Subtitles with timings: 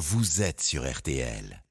[0.00, 1.62] vous êtes sur RTL.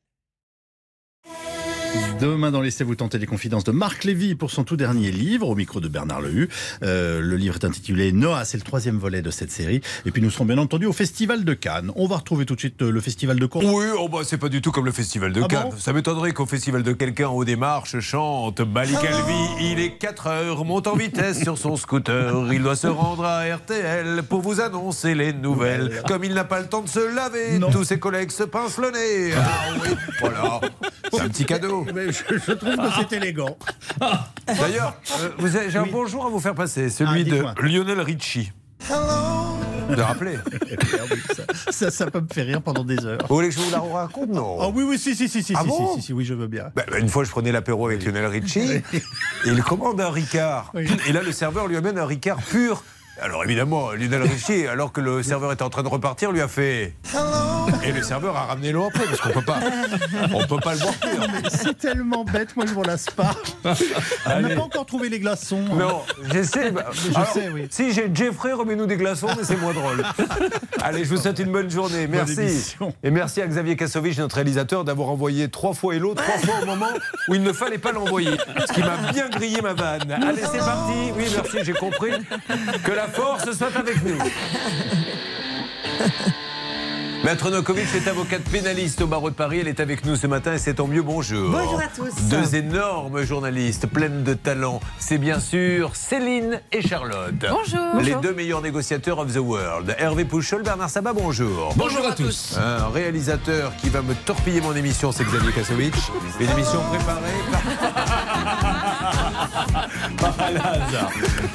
[2.20, 5.56] Demain dans Laissez-vous tenter les confidences de Marc Lévy pour son tout dernier livre, au
[5.56, 6.50] micro de Bernard Lehu.
[6.84, 9.80] Euh, le livre est intitulé Noah, c'est le troisième volet de cette série.
[10.06, 11.92] Et puis nous serons bien entendu au Festival de Cannes.
[11.96, 13.62] On va retrouver tout de suite euh, le Festival de Caen.
[13.64, 15.70] Oui, oh bah, c'est pas du tout comme le Festival de Ah Cannes.
[15.72, 19.80] bon Ça m'étonnerait qu'au Festival de quelqu'un en haut des marches chante Bali Calvi, il
[19.80, 22.52] est 4 heures, monte en vitesse sur son scooter.
[22.54, 26.04] Il doit se rendre à RTL pour vous annoncer les nouvelles.
[26.08, 27.72] Comme il n'a pas le temps de se laver, Non.
[27.72, 29.34] tous ses collègues se pincent le nez.
[29.38, 30.60] Ah oui, voilà.
[31.12, 31.79] C'est un petit cadeau.
[31.94, 33.58] Mais je, je trouve que c'est élégant.
[34.48, 35.90] D'ailleurs, euh, j'ai un Oui.
[35.92, 37.68] bonjour à vous faire passer, celui Ah, de.
[37.68, 38.52] Lionel Richie.
[38.90, 40.38] De rappeler.
[41.36, 43.20] Ça, ça, ça peut me faire rire pendant des heures.
[43.28, 44.58] Vous voulez que je vous la raconte Non.
[44.60, 46.34] Oh oui, oui, si, si, si, si, Ah si, bon si, si, si, oui, je
[46.34, 46.66] veux bien.
[46.76, 48.82] Bah, bah, une fois, je prenais l'apéro avec Lionel Richie et
[49.46, 50.72] il commande un Ricard.
[50.74, 50.88] Oui.
[51.08, 52.84] Et là, le serveur lui amène un Ricard pur.
[53.22, 56.48] Alors évidemment, Lionel Richie, alors que le serveur était en train de repartir, lui a
[56.48, 56.94] fait.
[57.84, 59.60] Et le serveur a ramené l'eau après, parce qu'on peut pas,
[60.34, 60.94] on peut pas le boire.
[61.50, 63.36] C'est tellement bête, moi je m'en lasse pas.
[64.26, 65.64] On n'a pas encore trouvé les glaçons.
[65.72, 65.76] hein.
[65.78, 66.72] Non, j'essaie.
[66.72, 67.68] bah, Je alors, sais, oui.
[67.70, 70.04] Si j'ai Jeffrey, remets-nous des glaçons, mais c'est moins drôle.
[70.82, 72.08] Allez, je vous souhaite une bonne journée.
[72.08, 72.76] Merci.
[73.04, 76.66] Et merci à Xavier Kassovitch, notre réalisateur, d'avoir envoyé trois fois Hello, trois fois au
[76.66, 76.88] moment
[77.28, 78.32] où il ne fallait pas l'envoyer.
[78.68, 80.12] Ce qui m'a bien grillé ma vanne.
[80.12, 80.94] Allez, c'est parti.
[81.18, 82.12] Oui, merci, j'ai compris.
[82.84, 84.18] Que la force soit avec nous.
[87.24, 89.60] Maître Nokovic est avocate pénaliste au barreau de Paris.
[89.60, 91.02] Elle est avec nous ce matin et c'est tant mieux.
[91.02, 91.52] Bonjour.
[91.52, 92.16] Bonjour à tous.
[92.30, 94.80] Deux énormes journalistes pleines de talent.
[95.00, 97.36] C'est bien sûr Céline et Charlotte.
[97.52, 98.02] Bonjour.
[98.02, 99.94] Les deux meilleurs négociateurs of the world.
[100.00, 101.74] Hervé Pouchol, Bernard Sabat, bonjour.
[101.76, 102.58] Bonjour à tous.
[102.58, 105.98] Un réalisateur qui va me torpiller mon émission, c'est Xavier Kassovitch.
[106.40, 107.20] Une émission préparée
[107.52, 107.62] par,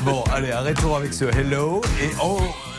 [0.04, 2.10] Bon, allez, arrêtons avec ce hello et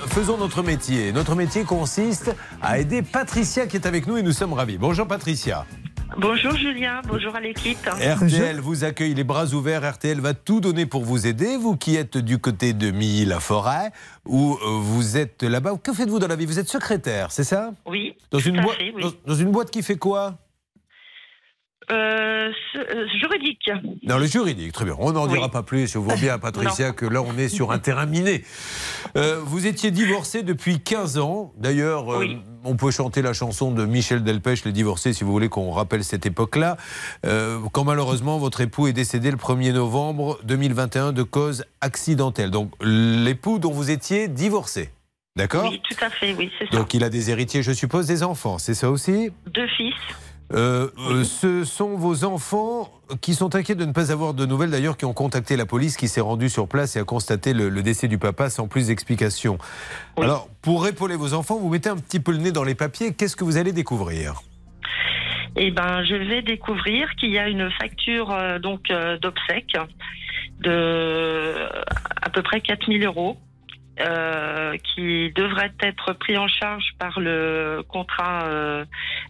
[0.07, 1.11] faisons notre métier.
[1.11, 4.77] Notre métier consiste à aider Patricia qui est avec nous et nous sommes ravis.
[4.77, 5.65] Bonjour Patricia.
[6.17, 7.77] Bonjour Julien, bonjour à l'équipe.
[7.85, 9.91] RTL vous accueille les bras ouverts.
[9.93, 11.57] RTL va tout donner pour vous aider.
[11.57, 13.91] Vous qui êtes du côté de Milly-la-Forêt,
[14.25, 15.73] où euh, vous êtes là-bas.
[15.83, 16.45] Que faites-vous dans la vie?
[16.45, 17.71] Vous êtes secrétaire, c'est ça?
[17.85, 19.01] Oui, dans une, boîte, fait, oui.
[19.03, 20.38] dans, dans une boîte qui fait quoi?
[21.91, 23.69] Euh, euh, juridique.
[24.03, 24.96] Dans le juridique, très bien.
[25.00, 25.34] On n'en Oui.
[25.34, 25.91] dira pas plus.
[25.91, 28.44] Je vois bien, Patricia, que là, on est sur un terrain miné.
[29.16, 31.53] Euh, vous étiez divorcé depuis 15 ans.
[31.57, 32.38] D'ailleurs, euh, Oui.
[32.63, 36.03] on peut chanter la chanson de Michel Delpech, Les divorcés, si vous voulez qu'on rappelle
[36.03, 36.78] cette époque-là.
[37.72, 42.50] Quand malheureusement, votre époux est décédé le 1er novembre 2021 de cause accidentelle.
[42.51, 44.90] Donc, l'époux dont vous étiez divorcé.
[45.35, 46.78] D'accord Oui, tout à fait, oui, c'est ça.
[46.78, 48.57] Donc, il a des héritiers, je suppose, des enfants.
[48.57, 49.31] C'est ça aussi?
[49.53, 49.94] Deux fils.
[50.53, 52.91] Euh, euh, ce sont vos enfants
[53.22, 55.97] qui sont inquiets de ne pas avoir de nouvelles, d'ailleurs, qui ont contacté la police,
[55.97, 58.88] qui s'est rendue sur place et a constaté le, le décès du papa sans plus
[58.88, 59.57] d'explication.
[60.17, 60.25] Oui.
[60.25, 63.13] Alors, pour épauler vos enfants, vous mettez un petit peu le nez dans les papiers.
[63.13, 64.41] Qu'est-ce que vous allez découvrir?
[65.56, 68.91] Eh ben, je vais découvrir qu'il y a une facture euh, donc
[69.22, 69.77] d'obsèques
[70.59, 71.53] de
[72.22, 73.38] à peu près 4000 euros.
[74.00, 78.85] Euh, qui devrait être pris en charge par le contrat euh,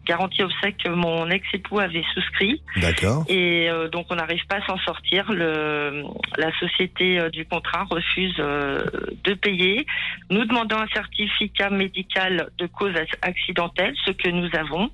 [0.06, 2.62] garantie obsèques que mon ex-époux avait souscrit.
[2.78, 3.26] D'accord.
[3.28, 5.32] Et euh, donc on n'arrive pas à s'en sortir.
[5.32, 6.04] Le,
[6.38, 8.86] la société euh, du contrat refuse euh,
[9.24, 9.86] de payer,
[10.30, 14.90] nous demandant un certificat médical de cause ac- accidentelle, ce que nous avons,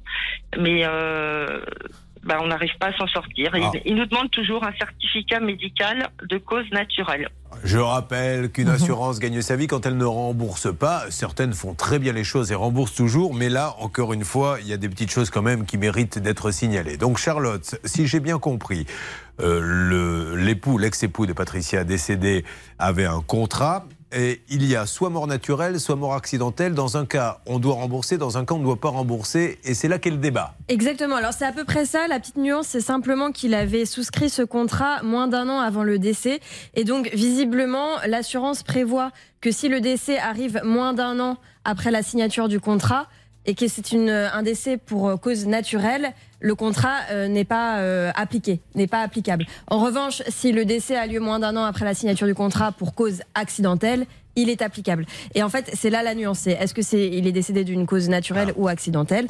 [0.57, 1.61] mais euh,
[2.23, 3.51] bah, on n'arrive pas à s'en sortir.
[3.53, 3.71] Ah.
[3.85, 7.29] Ils nous demandent toujours un certificat médical de cause naturelle.
[7.63, 11.03] Je rappelle qu'une assurance gagne sa vie quand elle ne rembourse pas.
[11.09, 14.67] Certaines font très bien les choses et remboursent toujours, mais là, encore une fois, il
[14.67, 16.97] y a des petites choses quand même qui méritent d'être signalées.
[16.97, 18.85] Donc, Charlotte, si j'ai bien compris,
[19.41, 22.45] euh, le- l'époux, l'ex-époux de Patricia décédé,
[22.79, 23.85] avait un contrat.
[24.13, 26.73] Et il y a soit mort naturelle, soit mort accidentelle.
[26.73, 29.59] Dans un cas, on doit rembourser, dans un cas, on ne doit pas rembourser.
[29.63, 30.55] Et c'est là qu'est le débat.
[30.67, 31.15] Exactement.
[31.15, 32.07] Alors c'est à peu près ça.
[32.07, 35.97] La petite nuance, c'est simplement qu'il avait souscrit ce contrat moins d'un an avant le
[35.99, 36.39] décès.
[36.73, 42.03] Et donc visiblement, l'assurance prévoit que si le décès arrive moins d'un an après la
[42.03, 43.07] signature du contrat
[43.45, 47.79] et que c'est une, un décès pour euh, cause naturelle, le contrat euh, n'est pas
[47.79, 49.45] euh, appliqué, n'est pas applicable.
[49.67, 52.71] En revanche, si le décès a lieu moins d'un an après la signature du contrat
[52.71, 54.05] pour cause accidentelle,
[54.35, 55.05] il est applicable.
[55.35, 56.47] Et en fait, c'est là la nuance.
[56.47, 59.27] Est-ce que c'est il est décédé d'une cause naturelle ou accidentelle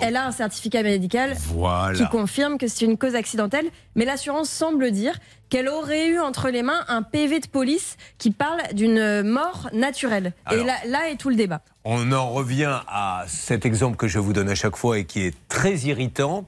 [0.00, 1.96] Elle a un certificat médical voilà.
[1.96, 5.18] qui confirme que c'est une cause accidentelle, mais l'assurance semble dire
[5.48, 10.32] qu'elle aurait eu entre les mains un PV de police qui parle d'une mort naturelle.
[10.46, 10.62] Alors.
[10.62, 11.60] Et là, là est tout le débat.
[11.84, 15.20] On en revient à cet exemple que je vous donne à chaque fois et qui
[15.20, 16.46] est très irritant.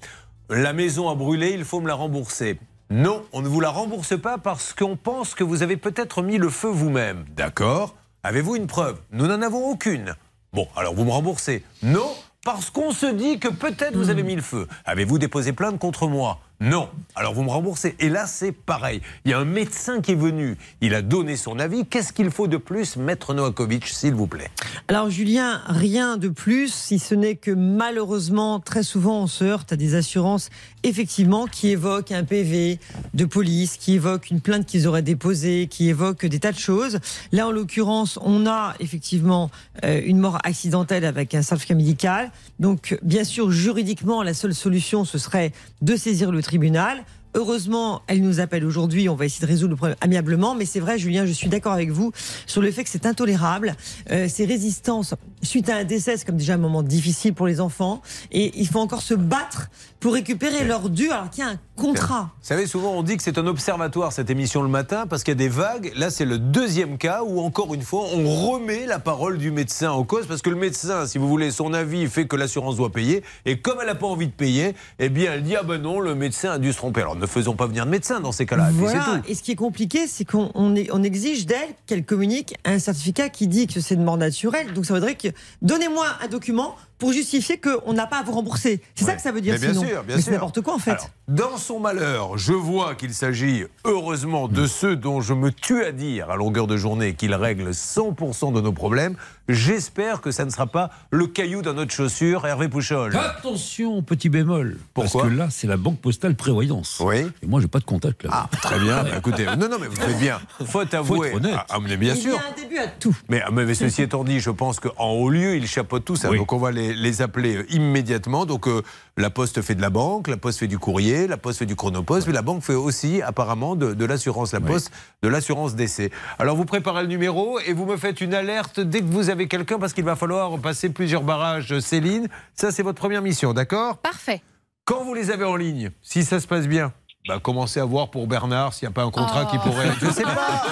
[0.49, 2.59] La maison a brûlé, il faut me la rembourser.
[2.91, 6.39] Non, on ne vous la rembourse pas parce qu'on pense que vous avez peut-être mis
[6.39, 7.25] le feu vous-même.
[7.35, 7.97] D'accord?
[8.23, 9.01] Avez-vous une preuve?
[9.11, 10.15] Nous n'en avons aucune.
[10.53, 11.65] Bon, alors vous me remboursez.
[11.83, 12.09] Non,
[12.45, 14.69] parce qu'on se dit que peut-être vous avez mis le feu.
[14.85, 16.39] Avez-vous déposé plainte contre moi?
[16.61, 16.89] Non.
[17.15, 17.97] Alors vous me remboursez.
[18.01, 19.03] Et là, c'est pareil.
[19.25, 20.57] Il y a un médecin qui est venu.
[20.81, 21.85] Il a donné son avis.
[21.85, 24.51] Qu'est-ce qu'il faut de plus, Maître Novakovic, s'il vous plaît?
[24.89, 29.73] Alors, Julien, rien de plus, si ce n'est que malheureusement, très souvent, on se heurte
[29.73, 30.49] à des assurances,
[30.83, 32.79] effectivement, qui évoquent un PV
[33.13, 37.01] de police, qui évoquent une plainte qu'ils auraient déposée, qui évoquent des tas de choses.
[37.33, 39.51] Là, en l'occurrence, on a effectivement
[39.85, 42.31] euh, une mort accidentelle avec un certificat médical.
[42.61, 47.05] Donc, bien sûr, juridiquement, la seule solution, ce serait de saisir le tribunal.
[47.35, 49.11] Heureusement, elle nous appelle aujourd'hui.
[49.11, 50.55] On va essayer de résoudre le problème amiablement.
[50.55, 52.11] Mais c'est vrai, Julien, je suis d'accord avec vous
[52.47, 53.77] sur le fait que c'est intolérable.
[54.11, 57.61] Euh, ces résistances, suite à un décès, c'est comme déjà un moment difficile pour les
[57.61, 58.01] enfants.
[58.33, 59.69] Et il faut encore se battre
[60.01, 62.31] pour récupérer leur dû alors qu'il y a un contrat.
[62.41, 65.33] Vous savez, souvent on dit que c'est un observatoire cette émission le matin parce qu'il
[65.33, 65.93] y a des vagues.
[65.97, 69.91] Là, c'est le deuxième cas où, encore une fois, on remet la parole du médecin
[69.91, 72.91] en cause parce que le médecin, si vous voulez, son avis fait que l'assurance doit
[72.93, 73.23] payer.
[73.45, 76.01] Et comme elle n'a pas envie de payer, eh bien, elle dit Ah ben non,
[76.01, 77.01] le médecin a dû se tromper.
[77.03, 78.71] Alors ne faisons pas venir de médecin dans ces cas-là.
[78.71, 79.05] et Voilà.
[79.05, 79.31] tout.
[79.31, 83.47] Et ce qui est compliqué, c'est qu'on on exige d'elle qu'elle communique un certificat qui
[83.49, 84.73] dit que c'est une mort naturelle.
[84.73, 85.29] Donc ça voudrait que
[85.63, 88.81] donnez-moi un document pour justifier qu'on n'a pas à vous rembourser.
[88.95, 89.81] C'est ça que ça veut dire Mais bien sinon.
[89.87, 90.25] sûr, bien Mais sûr.
[90.25, 90.91] c'est n'importe quoi en fait.
[90.93, 95.85] Alors, dans son malheur, je vois qu'il s'agit heureusement de ceux dont je me tue
[95.85, 99.17] à dire à longueur de journée qu'ils règlent 100% de nos problèmes.
[99.49, 103.17] J'espère que ça ne sera pas le caillou dans notre chaussure, Hervé Pouchol.
[103.17, 104.77] Attention, petit bémol.
[104.93, 107.01] Pourquoi Parce que là, c'est la Banque Postale Prévoyance.
[107.05, 107.27] Oui.
[107.43, 108.31] Et moi, j'ai pas de contact là.
[108.33, 109.05] Ah, très bien.
[109.05, 110.41] Bah, écoutez, non, non, mais vous faites bien.
[110.65, 111.29] Faut avouer.
[111.29, 111.55] être honnête.
[111.57, 112.35] Ah, ah, mais bien Il sûr.
[112.35, 113.17] y a un début à tout.
[113.29, 116.31] Mais, mais, mais ceci étant dit, je pense qu'en haut lieu, ils chapeautent tout ça.
[116.31, 116.39] Oui.
[116.39, 118.47] Donc on va les, les appeler euh, immédiatement.
[118.47, 118.83] Donc euh,
[119.17, 121.77] la Poste fait de la banque, la Poste fait du courrier, la Poste fait du
[121.77, 124.91] chronopost, mais la banque fait aussi apparemment de, de l'assurance, la Poste
[125.23, 126.11] de l'assurance d'essai.
[126.39, 129.36] Alors vous préparez le numéro et vous me faites une alerte dès que vous avez
[129.45, 131.79] quelqu'un parce qu'il va falloir passer plusieurs barrages.
[131.81, 133.99] Céline, ça c'est votre première mission, d'accord?
[133.99, 134.43] Parfait.
[134.87, 136.93] Quand vous les avez en ligne, si ça se passe bien.
[137.29, 139.65] Bah, commencez à voir pour Bernard s'il n'y a pas un contrat qui Oh.
[139.69, 139.91] pourrait.
[140.01, 140.63] Je sais pas.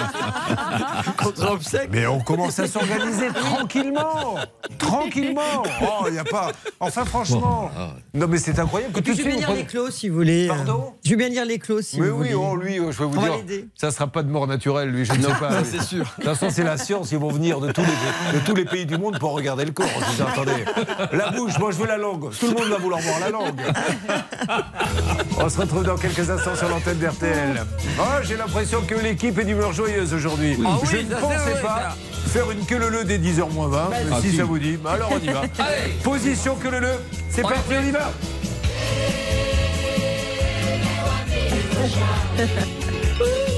[1.91, 4.35] Mais on commence à s'organiser tranquillement.
[4.77, 5.63] Tranquillement.
[5.81, 6.51] Oh, il n'y a pas.
[6.79, 7.69] Enfin, franchement.
[8.13, 10.47] Non, mais c'est incroyable que tout je vais bien lire les clauses si vous voulez.
[10.47, 10.93] Pardon?
[11.03, 12.49] Je vais bien lire les clauses si Mais vous oui, voulez.
[12.51, 15.13] oh, lui, je vais vous On dire, ça sera pas de mort naturelle, lui, je
[15.13, 15.63] ne sais pas.
[15.63, 16.05] c'est sûr.
[16.05, 18.65] De toute façon, c'est la science, ils vont venir de tous, les, de tous les
[18.65, 19.87] pays du monde pour regarder le corps.
[20.11, 20.65] Je dis, attendez,
[21.11, 22.31] la bouche, moi je veux la langue.
[22.37, 23.61] Tout le monde va vouloir voir la langue.
[25.39, 27.65] On se retrouve dans quelques instants sur l'antenne d'RTL.
[27.99, 30.57] Oh, j'ai l'impression que l'équipe est d'humeur joyeuse aujourd'hui.
[30.83, 31.95] je ne pensais pas
[32.27, 33.89] faire une queue le dès 10h moins 20.
[33.89, 34.37] mais Ah, si si.
[34.37, 35.41] ça vous dit, bah alors on y va.
[36.03, 36.81] Position que le
[37.29, 38.11] c'est parti, on y va.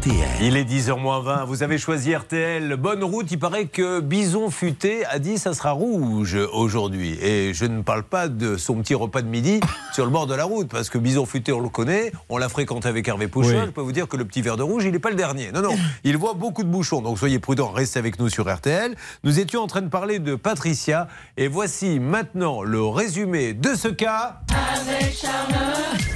[0.00, 0.14] RTL.
[0.40, 2.74] Il est 10h20, vous avez choisi RTL.
[2.76, 7.18] Bonne route, il paraît que Bison Futé a dit ça sera rouge aujourd'hui.
[7.22, 9.60] Et je ne parle pas de son petit repas de midi
[9.92, 12.48] sur le bord de la route, parce que Bison Futé, on le connaît, on l'a
[12.48, 13.56] fréquenté avec Hervé Pouchol.
[13.56, 13.62] Oui.
[13.66, 15.52] Je peux vous dire que le petit verre de rouge, il n'est pas le dernier.
[15.52, 18.96] Non, non, il voit beaucoup de bouchons, donc soyez prudents, restez avec nous sur RTL.
[19.22, 23.88] Nous étions en train de parler de Patricia, et voici maintenant le résumé de ce
[23.88, 24.40] cas.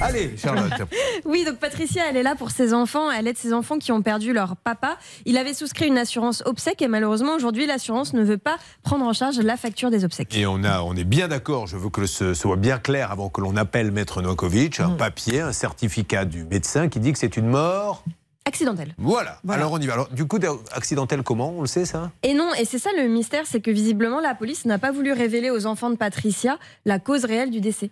[0.01, 0.71] Allez, Charlotte.
[1.25, 3.09] Oui, donc Patricia, elle est là pour ses enfants.
[3.09, 4.97] Elle aide ses enfants qui ont perdu leur papa.
[5.25, 9.13] Il avait souscrit une assurance obsèque et malheureusement, aujourd'hui, l'assurance ne veut pas prendre en
[9.13, 10.35] charge la facture des obsèques.
[10.35, 13.29] Et on, a, on est bien d'accord, je veux que ce soit bien clair avant
[13.29, 17.37] que l'on appelle Maître Novakovic, un papier, un certificat du médecin qui dit que c'est
[17.37, 18.03] une mort.
[18.47, 18.93] Accidentelle.
[18.99, 19.39] Voilà.
[19.43, 19.63] Voilà.
[19.63, 19.93] Alors on y va.
[19.93, 20.39] Alors, du coup,
[20.71, 22.11] accidentel comment On le sait ça?
[22.21, 25.11] Et non, et c'est ça le mystère, c'est que visiblement, la police n'a pas voulu
[25.13, 27.89] révéler aux enfants de Patricia la cause réelle du décès.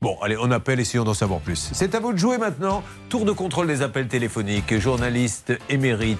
[0.00, 1.70] Bon, allez, on appelle, essayons d'en savoir plus.
[1.72, 2.82] C'est à vous de jouer maintenant.
[3.08, 4.76] Tour de contrôle des appels téléphoniques.
[4.78, 6.18] Journaliste émérite,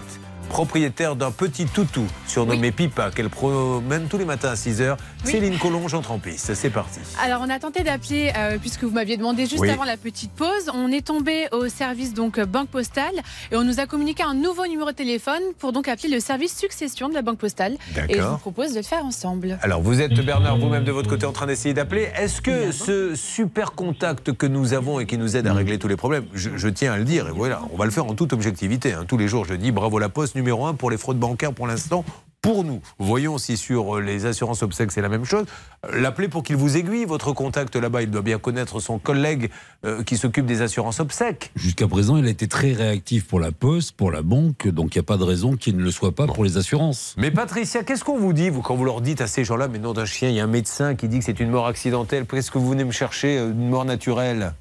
[0.48, 4.96] propriétaire d'un petit toutou surnommé Pipa, qu'elle promène tous les matins à 6h.
[5.24, 5.30] Oui.
[5.32, 6.54] Céline Collonge entre en piste.
[6.54, 7.00] C'est parti.
[7.22, 9.70] Alors on a tenté d'appeler euh, puisque vous m'aviez demandé juste Oui.
[9.70, 10.70] avant la petite pause.
[10.74, 13.14] On est tombé au service donc euh, banque postale
[13.50, 16.56] et on nous a communiqué un nouveau numéro de téléphone pour donc appeler le service
[16.56, 17.76] succession de la banque postale.
[18.08, 19.58] Et je vous propose de le faire ensemble.
[19.62, 22.08] Alors, vous êtes, Bernard, vous-même de votre côté en train d'essayer d'appeler.
[22.16, 25.88] Est-ce que ce super contact que nous avons et qui nous aide à régler tous
[25.88, 28.14] les problèmes, je, je tiens à le dire, et voilà, on va le faire en
[28.14, 28.92] toute objectivité.
[28.92, 29.04] hein.
[29.06, 31.66] Tous les jours, je dis bravo la Poste, numéro un pour les fraudes bancaires pour
[31.66, 32.04] l'instant.
[32.42, 32.80] pour nous.
[32.98, 35.46] Voyons si sur les assurances obsèques c'est la même chose.
[35.92, 37.04] L'appelez pour qu'il vous aiguille.
[37.04, 39.48] Votre contact là-bas, il doit bien connaître son collègue
[39.86, 41.52] euh, qui s'occupe des assurances obsèques.
[41.54, 44.98] Jusqu'à présent, il a été très réactif pour la poste, pour la banque, donc il
[44.98, 47.14] n'y a pas de raison qu'il ne le soit pas pour les assurances.
[47.16, 49.78] Mais Patricia, qu'est-ce qu'on vous dit, vous, quand vous leur dites à ces gens-là, mais
[49.78, 52.26] non d'un chien, il y a un médecin qui dit que c'est une mort accidentelle,
[52.26, 54.52] qu'est-ce que vous venez me chercher, euh, une mort naturelle?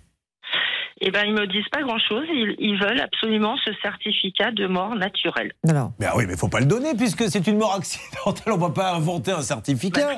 [1.04, 2.26] Eh ben, ils me disent pas grand-chose.
[2.30, 5.52] Ils, ils veulent absolument ce certificat de mort naturelle.
[5.68, 8.54] Alors, Mais ah oui, mais faut pas le donner puisque c'est une mort accidentelle.
[8.54, 10.10] On va pas inventer un certificat.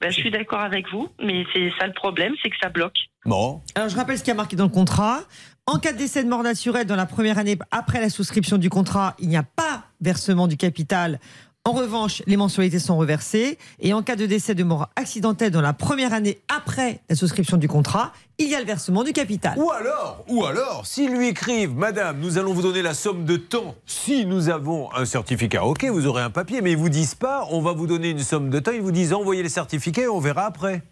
[0.00, 2.98] Ben, je suis d'accord avec vous, mais c'est ça le problème, c'est que ça bloque.
[3.24, 5.20] Bon, alors je rappelle ce qui a marqué dans le contrat.
[5.66, 8.68] En cas de décès de mort naturelle dans la première année après la souscription du
[8.68, 11.18] contrat, il n'y a pas versement du capital.
[11.66, 13.56] En revanche, les mensualités sont reversées.
[13.80, 17.56] Et en cas de décès de mort accidentelle dans la première année après la souscription
[17.56, 19.58] du contrat, il y a le versement du capital.
[19.58, 23.38] Ou alors, ou alors, s'ils lui écrivent, Madame, nous allons vous donner la somme de
[23.38, 25.64] temps si nous avons un certificat.
[25.64, 28.18] Ok, vous aurez un papier, mais ils vous disent pas, on va vous donner une
[28.18, 28.72] somme de temps.
[28.72, 30.82] Ils vous disent, envoyez les certificats et on verra après.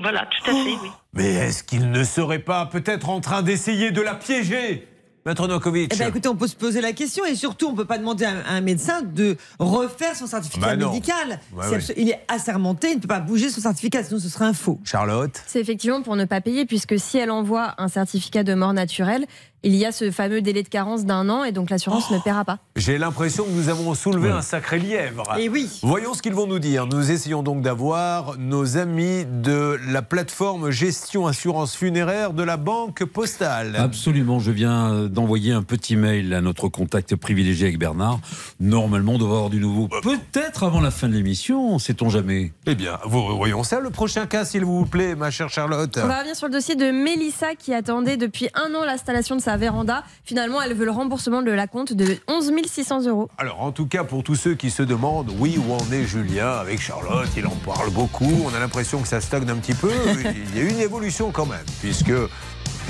[0.00, 0.90] Voilà, tout à fait, oui.
[1.12, 4.88] Mais est-ce qu'il ne serait pas peut-être en train d'essayer de la piéger?
[5.28, 7.76] Maître Nokovic Eh ben, écoutez, on peut se poser la question et surtout, on ne
[7.76, 11.38] peut pas demander à un, médecin de refaire son certificat Bah médical.
[11.60, 14.54] Abso- Il est assermenté, il ne peut pas bouger son certificat, sinon ce serait un
[14.54, 14.80] faux.
[14.84, 18.72] Charlotte C'est effectivement pour ne pas payer, puisque si elle envoie un certificat de mort
[18.72, 19.26] naturelle,
[19.64, 22.44] il y a ce fameux délai de carence d'un an et donc l'assurance ne paiera
[22.44, 22.58] pas.
[22.76, 25.24] J'ai l'impression que nous avons soulevé un sacré lièvre.
[25.38, 25.80] Et oui.
[25.82, 26.86] Voyons ce qu'ils vont nous dire.
[26.86, 33.04] Nous essayons donc d'avoir nos amis de la plateforme gestion assurance funéraire de la Banque
[33.04, 33.74] Postale.
[33.76, 38.20] Absolument, je viens euh, d'envoyer un petit mail à notre contact privilégié avec Bernard.
[38.60, 39.88] Normalement, on devrait avoir du nouveau.
[40.02, 42.52] Peut-être avant la fin de l'émission, sait-on jamais.
[42.66, 43.80] Eh bien, voyons ça.
[43.80, 45.98] Le prochain cas, s'il vous plaît, ma chère Charlotte.
[46.02, 49.40] On va revenir sur le dossier de Mélissa qui attendait depuis un an l'installation de
[49.40, 50.04] sa véranda.
[50.24, 53.28] Finalement, elle veut le remboursement de la compte de 11 600 euros.
[53.38, 56.48] Alors, en tout cas, pour tous ceux qui se demandent, oui, où en est Julien
[56.50, 58.42] avec Charlotte Il en parle beaucoup.
[58.44, 59.90] On a l'impression que ça stagne un petit peu.
[60.54, 62.12] Il y a eu une évolution quand même, puisque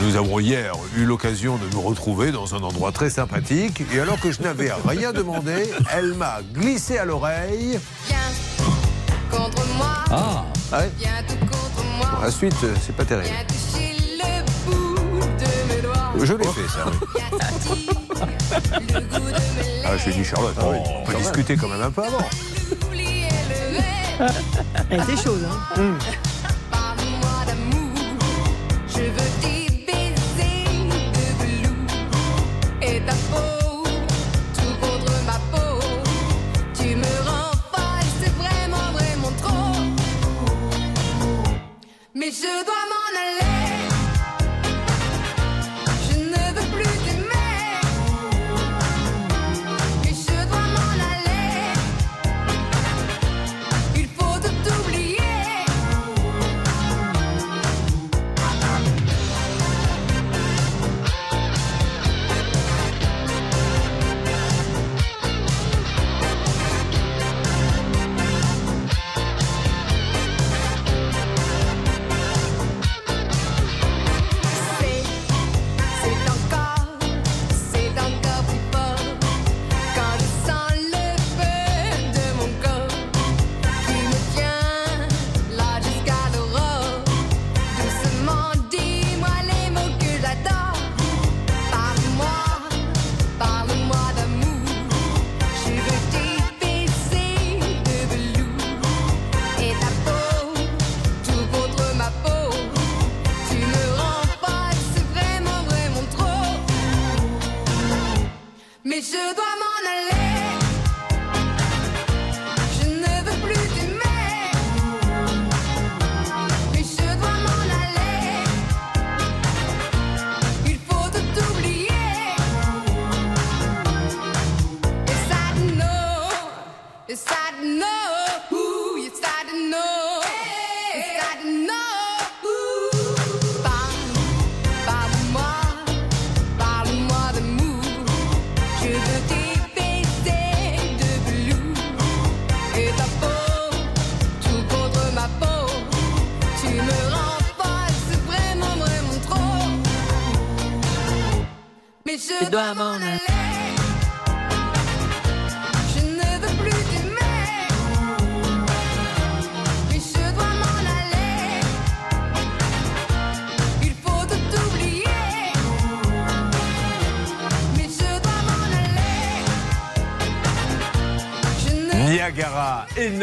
[0.00, 3.82] nous avons hier eu l'occasion de nous retrouver dans un endroit très sympathique.
[3.92, 7.78] Et alors que je n'avais rien demandé, elle m'a glissé à l'oreille.
[9.30, 10.90] contre moi, Ah Ouais.
[10.98, 13.34] viens tout contre moi, La suite, c'est pas terrible.
[16.22, 16.84] Je l'ai fait, ça.
[16.86, 17.86] oui.
[19.90, 22.18] Ah, je lui ai dit, Charlotte, on peut discuter quand même un peu avant.
[24.90, 25.46] Elle était chaude.
[25.48, 25.58] Hein.
[25.76, 26.27] parle-moi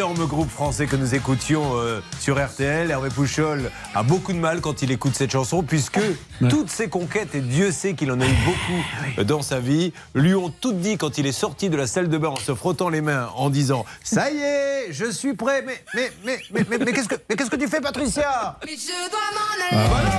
[0.06, 2.92] énorme groupe français que nous écoutions euh, sur RTL.
[2.92, 6.00] Hervé Pouchol a beaucoup de mal quand il écoute cette chanson, puisque
[6.48, 8.86] toutes ses conquêtes, et Dieu sait qu'il en a eu beaucoup
[9.18, 12.08] euh, dans sa vie, lui ont toutes dit quand il est sorti de la salle
[12.08, 15.64] de bain en se frottant les mains, en disant Ça y est, je suis prêt.
[15.66, 18.58] Mais, mais, mais, mais, mais, mais qu'est-ce que, mais qu'est-ce que tu fais, Patricia?
[18.66, 19.40] Mais je dois m'en
[19.72, 19.90] Ah, aller.
[19.90, 20.10] bah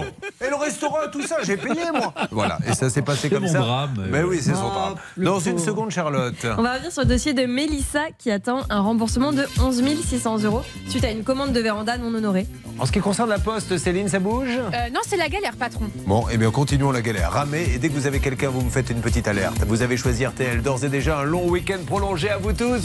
[0.00, 2.12] non Et le restaurant, tout ça, j'ai payé moi.
[2.30, 3.58] Voilà, et ça s'est passé comme mon ça.
[3.58, 4.94] drame, Mais euh, oui, c'est son Ah, drame.
[5.16, 6.34] Dans une seconde, Charlotte.
[6.58, 10.38] On va revenir sur le dossier de Mélissa qui attend un remboursement de 11 600
[10.44, 12.46] euros suite à une commande de véranda non honorée.
[12.78, 14.48] En ce qui concerne la poste, Céline, ça bouge?
[14.58, 15.88] Euh, non, c'est la galère, patron.
[16.06, 17.30] Bon, eh bien, continuons la galère.
[17.32, 19.64] Ramez, et dès que vous avez quelqu'un, vous me faites une petite alerte.
[19.66, 22.82] Vous avez choisi RTL, d'ores et déjà un long week-end prolongé à vous tous.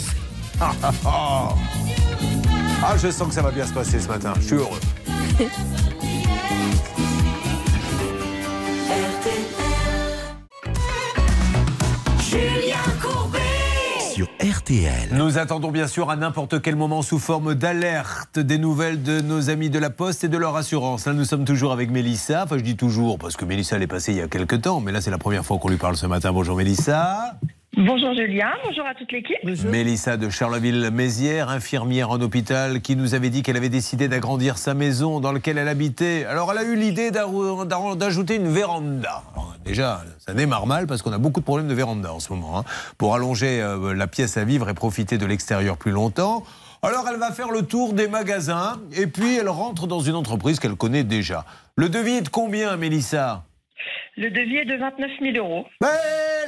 [2.82, 4.32] Ah, je sens que ça va bien se passer ce matin.
[4.36, 4.80] Je suis heureux.
[12.30, 13.38] Julien Courbet.
[14.14, 15.10] Sur RTL.
[15.12, 19.50] Nous attendons bien sûr à n'importe quel moment sous forme d'alerte des nouvelles de nos
[19.50, 21.06] amis de la Poste et de leur assurance.
[21.06, 22.44] Là, nous sommes toujours avec Mélissa.
[22.44, 24.80] Enfin, je dis toujours parce que Mélissa elle est passée il y a quelques temps,
[24.80, 26.32] mais là, c'est la première fois qu'on lui parle ce matin.
[26.32, 27.34] Bonjour Mélissa.
[27.82, 29.38] Bonjour Julien, bonjour à toute l'équipe.
[29.64, 34.74] Mélissa de Charleville-Mézières, infirmière en hôpital, qui nous avait dit qu'elle avait décidé d'agrandir sa
[34.74, 36.26] maison dans laquelle elle habitait.
[36.26, 39.22] Alors elle a eu l'idée d'ajouter une véranda.
[39.32, 42.30] Alors, déjà, ça démarre mal parce qu'on a beaucoup de problèmes de véranda en ce
[42.34, 42.58] moment.
[42.58, 42.64] hein,
[42.98, 46.44] pour allonger euh, la pièce à vivre et profiter de l'extérieur plus longtemps.
[46.82, 50.60] Alors elle va faire le tour des magasins et puis elle rentre dans une entreprise
[50.60, 51.46] qu'elle connaît déjà.
[51.76, 53.44] Le devis est de combien, Mélissa?
[54.16, 55.64] Le devis est de 29 000 euros.
[55.80, 55.88] mais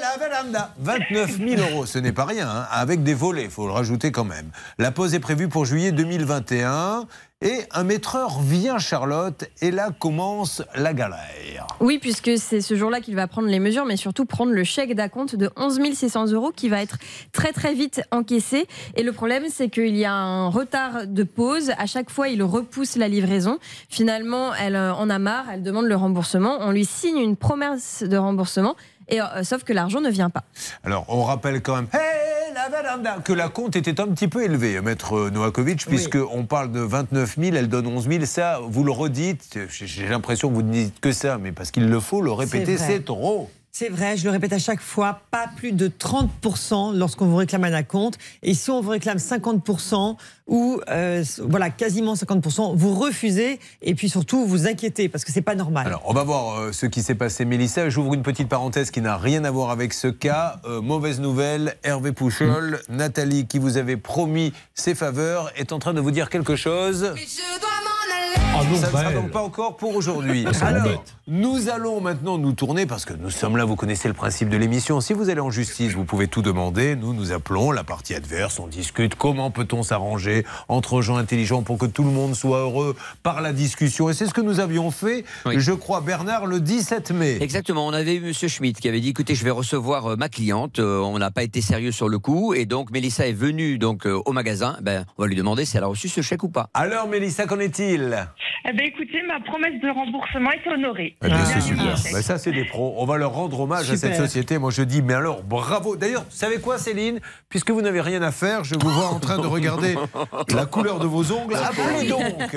[0.03, 3.67] la véranda, 29 000 euros, ce n'est pas rien, hein, avec des volets, il faut
[3.67, 4.51] le rajouter quand même.
[4.79, 7.07] La pause est prévue pour juillet 2021
[7.41, 11.67] et un maîtreur vient Charlotte et là commence la galère.
[11.81, 14.95] Oui, puisque c'est ce jour-là qu'il va prendre les mesures, mais surtout prendre le chèque
[14.95, 16.99] d'acompte de 11 600 euros qui va être
[17.33, 18.67] très très vite encaissé.
[18.97, 21.73] Et le problème, c'est qu'il y a un retard de pause.
[21.79, 23.59] À chaque fois, il repousse la livraison.
[23.89, 26.59] Finalement, elle euh, en a marre, elle demande le remboursement.
[26.61, 28.77] On lui signe une promesse de remboursement,
[29.13, 30.43] et, euh, sauf que l'argent ne vient pas.
[30.85, 34.43] Alors on rappelle quand même, hey, la véranda, que la compte était un petit peu
[34.43, 38.93] élevée, maître Novakovic, puisqu'on parle de 29 000, elle donne 11 000, ça vous le
[38.93, 42.33] redites, j'ai l'impression que vous ne dites que ça, mais parce qu'il le faut le
[42.33, 43.51] répéter, c'est trop.
[43.75, 47.65] C'est vrai, je le répète à chaque fois, pas plus de 30% lorsqu'on vous réclame
[47.65, 48.19] un acompte.
[48.43, 54.11] Et si on vous réclame 50% ou euh, voilà quasiment 50%, vous refusez et puis
[54.11, 55.87] surtout vous inquiétez parce que c'est pas normal.
[55.87, 57.89] Alors, on va voir euh, ce qui s'est passé, Mélissa.
[57.89, 60.61] J'ouvre une petite parenthèse qui n'a rien à voir avec ce cas.
[60.67, 65.95] Euh, mauvaise nouvelle, Hervé Pouchol, Nathalie, qui vous avait promis ses faveurs, est en train
[65.95, 67.11] de vous dire quelque chose.
[67.15, 67.92] Mais je dois.
[68.37, 69.15] Ah non, Ça ne sera elle.
[69.15, 70.45] donc pas encore pour aujourd'hui.
[70.61, 74.49] Alors, nous allons maintenant nous tourner, parce que nous sommes là, vous connaissez le principe
[74.49, 75.01] de l'émission.
[75.01, 76.97] Si vous allez en justice, vous pouvez tout demander.
[76.97, 81.79] Nous, nous appelons la partie adverse, on discute comment peut-on s'arranger entre gens intelligents pour
[81.79, 84.11] que tout le monde soit heureux par la discussion.
[84.11, 85.55] Et c'est ce que nous avions fait, Oui.
[85.59, 87.39] je crois, Bernard, le 17 mai.
[87.41, 90.29] Exactement, on avait eu Monsieur Schmitt qui avait dit écoutez, je vais recevoir euh, ma
[90.29, 93.79] cliente, euh, on n'a pas été sérieux sur le coup et donc Mélissa est venue
[93.79, 96.43] donc euh, au magasin, ben on va lui demander si elle a reçu ce chèque
[96.43, 96.69] ou pas.
[96.75, 98.22] Alors, Mélissa, qu'en est-il?
[98.65, 101.17] Eh ben, écoutez, ma promesse de remboursement est honorée.
[101.23, 101.85] Eh bien, Ah, c'est super.
[102.13, 102.95] Ben, ça, c'est des pros.
[102.99, 104.59] On va leur rendre hommage à cette société.
[104.59, 105.97] Moi, je dis, mais alors, bravo.
[105.97, 107.19] D'ailleurs, vous savez quoi, Céline?
[107.49, 109.97] Puisque vous n'avez rien à faire, je vous vois en train de regarder
[110.55, 111.57] la couleur de vos ongles.
[111.57, 112.57] Appelez donc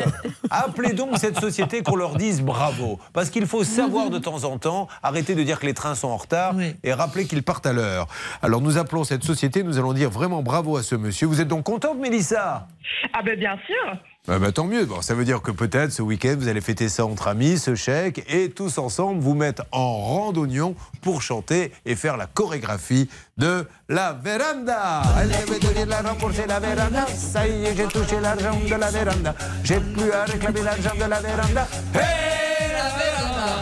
[0.52, 3.00] Appelez donc cette société qu'on leur dise bravo.
[3.14, 6.10] Parce qu'il faut savoir de temps en temps arrêter de dire que les trains sont
[6.10, 6.76] en retard Oui.
[6.84, 8.08] et rappeler qu'ils partent à l'heure.
[8.42, 11.28] Alors, nous appelons cette société, nous allons dire vraiment bravo à ce monsieur.
[11.28, 12.68] Vous êtes donc contente, Mélissa?
[13.14, 13.98] Ah ben bien sûr.
[14.28, 14.86] Bah, bah, tant mieux.
[14.86, 17.76] Bon, ça veut dire que peut-être ce week-end, vous allez fêter ça entre amis, ce
[17.76, 23.68] chèque, et tous ensemble vous mettre en randonnion pour chanter et faire la chorégraphie de
[23.88, 25.02] la véranda.
[25.16, 27.06] Allez, je vais donner la rembourser la véranda.
[27.08, 29.36] Ça y est, j'ai touché l'argent de la véranda.
[29.64, 31.68] J'ai plus à réclamer l'argent de la véranda.
[31.94, 33.54] Hey, la véranda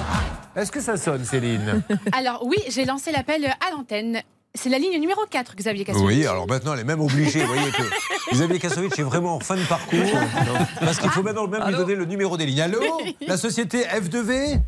[0.55, 1.83] Est-ce que ça sonne, Céline?
[2.17, 4.21] Alors oui, j'ai lancé l'appel à l'antenne.
[4.55, 6.05] C'est la ligne numéro 4, Xavier Cassou.
[6.05, 7.41] Oui, alors maintenant, elle est même obligée.
[7.41, 7.81] Vous voyez que
[8.33, 9.99] Xavier Kassovitch est vraiment en fin de parcours.
[10.79, 12.61] Parce qu'il faut maintenant même lui donner le numéro des lignes.
[12.61, 12.79] Allô
[13.27, 14.59] La société F2V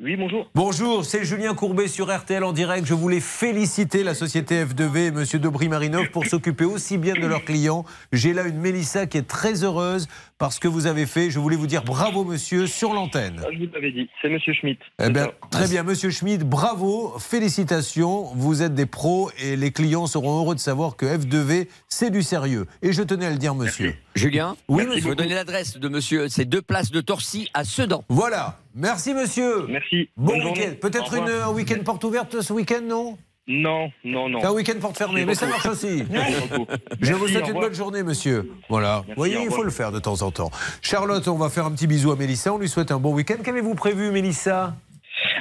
[0.00, 0.48] Oui, bonjour.
[0.54, 2.86] Bonjour, c'est Julien Courbet sur RTL en direct.
[2.86, 7.26] Je voulais féliciter la société F2V et Monsieur Dobry Marinov pour s'occuper aussi bien de
[7.26, 7.84] leurs clients.
[8.12, 10.08] J'ai là une Mélissa qui est très heureuse
[10.40, 11.30] parce que vous avez fait.
[11.30, 13.42] Je voulais vous dire bravo, monsieur, sur l'antenne.
[13.44, 14.80] Ah, Je vous l'avais dit, c'est Monsieur Schmitt.
[15.00, 18.24] Eh bien, très bien, Monsieur Schmidt, bravo, félicitations.
[18.34, 22.22] Vous êtes des pros et les clients seront heureux de savoir que F2V, c'est du
[22.22, 22.66] sérieux.
[22.80, 23.94] Et je tenais à le dire, monsieur.
[24.14, 28.02] Julien, Oui, je vous donner l'adresse de monsieur, c'est deux places de Torcy à Sedan.
[28.08, 28.58] Voilà.
[28.74, 29.66] Merci, monsieur.
[29.68, 30.08] Merci.
[30.16, 30.72] Bon week-end.
[30.80, 33.18] Peut-être un week-end porte ouverte ce week-end, non?
[33.52, 34.38] Non, non, non.
[34.40, 36.04] C'est un week-end porte fermée, mais ça marche aussi.
[37.00, 38.48] Je vous souhaite une bonne journée, monsieur.
[38.68, 39.02] Voilà.
[39.08, 40.50] Vous voyez, il faut le faire de temps en temps.
[40.82, 42.54] Charlotte, on va faire un petit bisou à Mélissa.
[42.54, 43.34] On lui souhaite un bon week-end.
[43.42, 44.76] Qu'avez-vous prévu, Mélissa?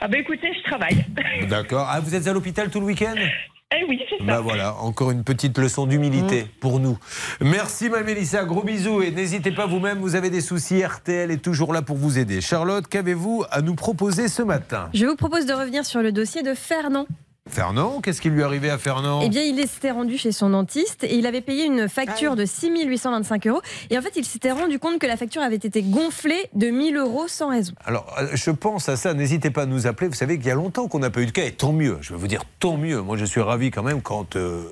[0.02, 1.06] Ah ben écoutez, je travaille.
[1.50, 1.88] D'accord.
[1.88, 3.16] Ah, vous êtes à l'hôpital tout le week-end?
[3.72, 4.24] Eh oui, c'est ça.
[4.24, 6.98] Bah voilà, encore une petite leçon d'humilité pour nous.
[7.40, 11.38] Merci ma Mélissa, gros bisous et n'hésitez pas vous-même, vous avez des soucis, RTL est
[11.38, 12.42] toujours là pour vous aider.
[12.42, 14.90] Charlotte, qu'avez-vous à nous proposer ce matin?
[14.96, 17.06] Je vous propose de revenir sur le dossier de Fernand.
[17.50, 20.50] Fernand, qu'est-ce qui lui est arrivé à Fernand Eh bien, il s'était rendu chez son
[20.50, 23.62] dentiste et il avait payé une Ah facture de 6 825 euros.
[23.90, 26.98] Et en fait, il s'était rendu compte que la facture avait été gonflée de 1000
[26.98, 27.74] euros sans raison.
[27.86, 30.08] Alors, euh, je pense à ça, n'hésitez pas à nous appeler.
[30.08, 31.98] Vous savez qu'il y a longtemps qu'on n'a pas eu de cas, et tant mieux.
[32.02, 33.02] Je vais vous dire, tant mieux.
[33.02, 34.64] Moi, je suis ravi quand même quand euh,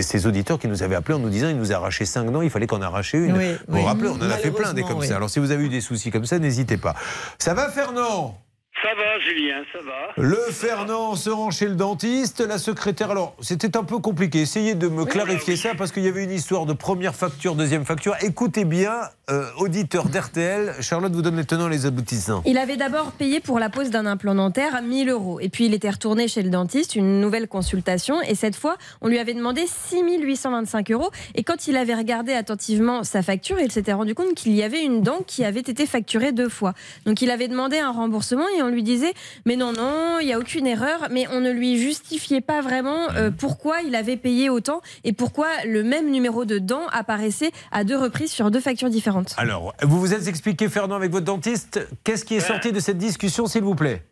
[0.00, 2.42] ces auditeurs qui nous avaient appelés en nous disant il nous a arraché 5 dents,
[2.42, 3.36] il fallait qu'en arracher une.
[3.36, 5.08] Oui, vous rappelez, on en a fait plein des comme oui.
[5.08, 5.16] ça.
[5.16, 6.94] Alors, si vous avez eu des soucis comme ça, n'hésitez pas.
[7.38, 8.38] Ça va, Fernand?
[8.82, 10.12] Ça va, Julien, ça va.
[10.16, 13.12] Le Fernand se rend chez le dentiste, la secrétaire.
[13.12, 14.40] Alors, c'était un peu compliqué.
[14.40, 17.84] Essayez de me clarifier ça parce qu'il y avait une histoire de première facture, deuxième
[17.84, 18.16] facture.
[18.22, 18.92] Écoutez bien,
[19.30, 22.42] euh, auditeur d'RTL, Charlotte vous donne les tenants et les aboutissants.
[22.44, 25.38] Il avait d'abord payé pour la pose d'un implant dentaire 1000 euros.
[25.38, 28.20] Et puis il était retourné chez le dentiste, une nouvelle consultation.
[28.22, 31.10] Et cette fois, on lui avait demandé 6 825 euros.
[31.36, 34.82] Et quand il avait regardé attentivement sa facture, il s'était rendu compte qu'il y avait
[34.82, 36.74] une dent qui avait été facturée deux fois.
[37.06, 39.14] Donc il avait demandé un remboursement et on lui disait
[39.46, 41.06] Mais non, non, il n'y a aucune erreur.
[41.12, 45.46] Mais on ne lui justifiait pas vraiment euh, pourquoi il avait payé autant et pourquoi
[45.64, 49.12] le même numéro de dent apparaissait à deux reprises sur deux factures différentes.
[49.36, 51.86] Alors, vous vous êtes expliqué, Fernand, avec votre dentiste.
[52.04, 54.02] Qu'est-ce qui est sorti de cette discussion, s'il vous plaît?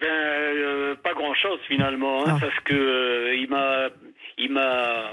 [0.00, 2.30] Ben, euh, pas grand-chose finalement, Ah.
[2.32, 3.88] hein, parce que euh, il m'a
[4.38, 5.10] il m'a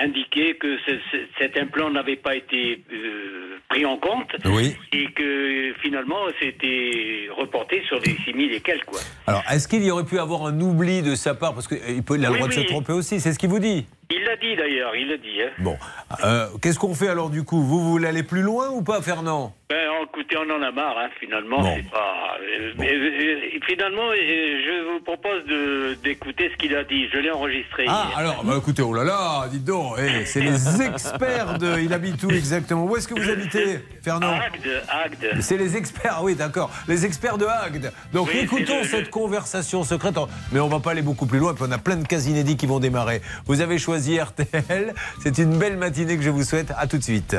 [0.00, 4.76] indiqué que ce- ce- cet implant n'avait pas été euh, pris en compte Oui.
[4.92, 9.00] et que finalement c'était reporté sur des 6000 et quelques quoi.
[9.26, 11.54] Alors, est-ce qu'il y aurait pu avoir un oubli de sa part?
[11.54, 12.62] Parce qu'il peut il a le Oui, droit de oui.
[12.62, 15.42] se tromper aussi, c'est ce qu'il vous dit Il l'a dit d'ailleurs, il l'a dit.
[15.42, 15.50] Hein.
[15.58, 15.76] Bon.
[16.24, 17.62] Euh, Qu'est-ce qu'on fait alors du coup?
[17.62, 19.54] Vous, vous voulez aller plus loin ou pas, Fernand?
[19.68, 21.60] Ben, écoutez, on en a marre, hein, finalement.
[21.60, 21.76] Bon.
[21.76, 27.06] Euh, euh, finalement, je vous propose d'écouter ce qu'il a dit.
[27.12, 27.84] Je l'ai enregistré.
[27.86, 31.78] Ah, alors, bah, écoutez, oh là là, dites donc, eh, c'est les experts de.
[31.80, 32.84] Il habite où exactement?
[32.86, 34.32] Où est-ce que vous habitez, Fernand?
[34.32, 35.40] Agde, Agde.
[35.42, 37.92] C'est les experts, oui, d'accord, les experts de Agde.
[38.14, 40.14] Donc Oui, écoutons le- cette conversation secrète,
[40.50, 42.56] mais on va pas aller beaucoup plus loin, puis on a plein de cas inédits
[42.56, 43.20] qui vont démarrer.
[43.44, 46.72] Vous avez choisi RTL, c'est une belle matinée que je vous souhaite.
[46.76, 47.36] À tout de suite.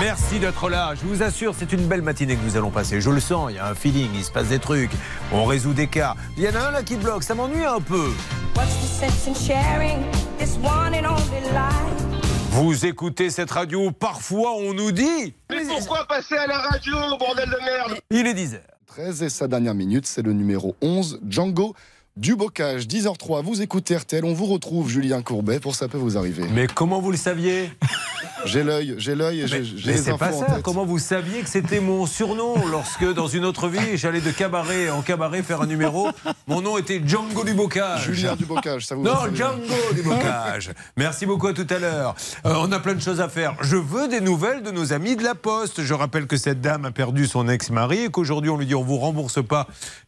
[0.00, 0.94] Merci d'être là.
[0.94, 3.00] Je vous assure, c'est une belle matinée que nous allons passer.
[3.00, 4.90] Je le sens, il y a un feeling, il se passe des trucs.
[5.32, 6.14] On résout des cas.
[6.36, 8.10] Il y en a un là qui bloque, ça m'ennuie un peu.
[8.56, 10.04] What's the sense in sharing
[10.38, 12.20] this one and only life?
[12.50, 15.34] Vous écoutez cette radio, parfois on nous dit.
[15.50, 17.98] Mais pourquoi passer à la radio, bordel de merde?
[18.10, 18.60] Il est 10h.
[18.86, 21.74] 13 et sa dernière minute, c'est le numéro 11, Django
[22.16, 22.86] du Bocage.
[22.86, 26.44] 10h03, vous écoutez RTL, on vous retrouve Julien Courbet pour Ça peut vous arriver.
[26.52, 27.72] Mais comment vous le saviez
[28.44, 30.46] J'ai l'œil, j'ai l'œil et j'ai les c'est infos pas en ça.
[30.46, 30.62] tête.
[30.62, 34.90] Comment vous saviez que c'était mon surnom lorsque, dans une autre vie, j'allais de cabaret
[34.90, 36.08] en cabaret faire un numéro
[36.46, 38.04] Mon nom était Django du Bocage.
[38.04, 39.34] Julien du Bocage, ça vous Non.
[39.34, 40.72] Django du Bocage.
[40.96, 42.14] Merci beaucoup à tout à l'heure.
[42.44, 43.56] Euh, on a plein de choses à faire.
[43.62, 45.82] Je veux des nouvelles de nos amis de la Poste.
[45.82, 48.84] Je rappelle que cette dame a perdu son ex-mari et qu'aujourd'hui on lui dit on
[48.84, 49.66] vous rembourse pas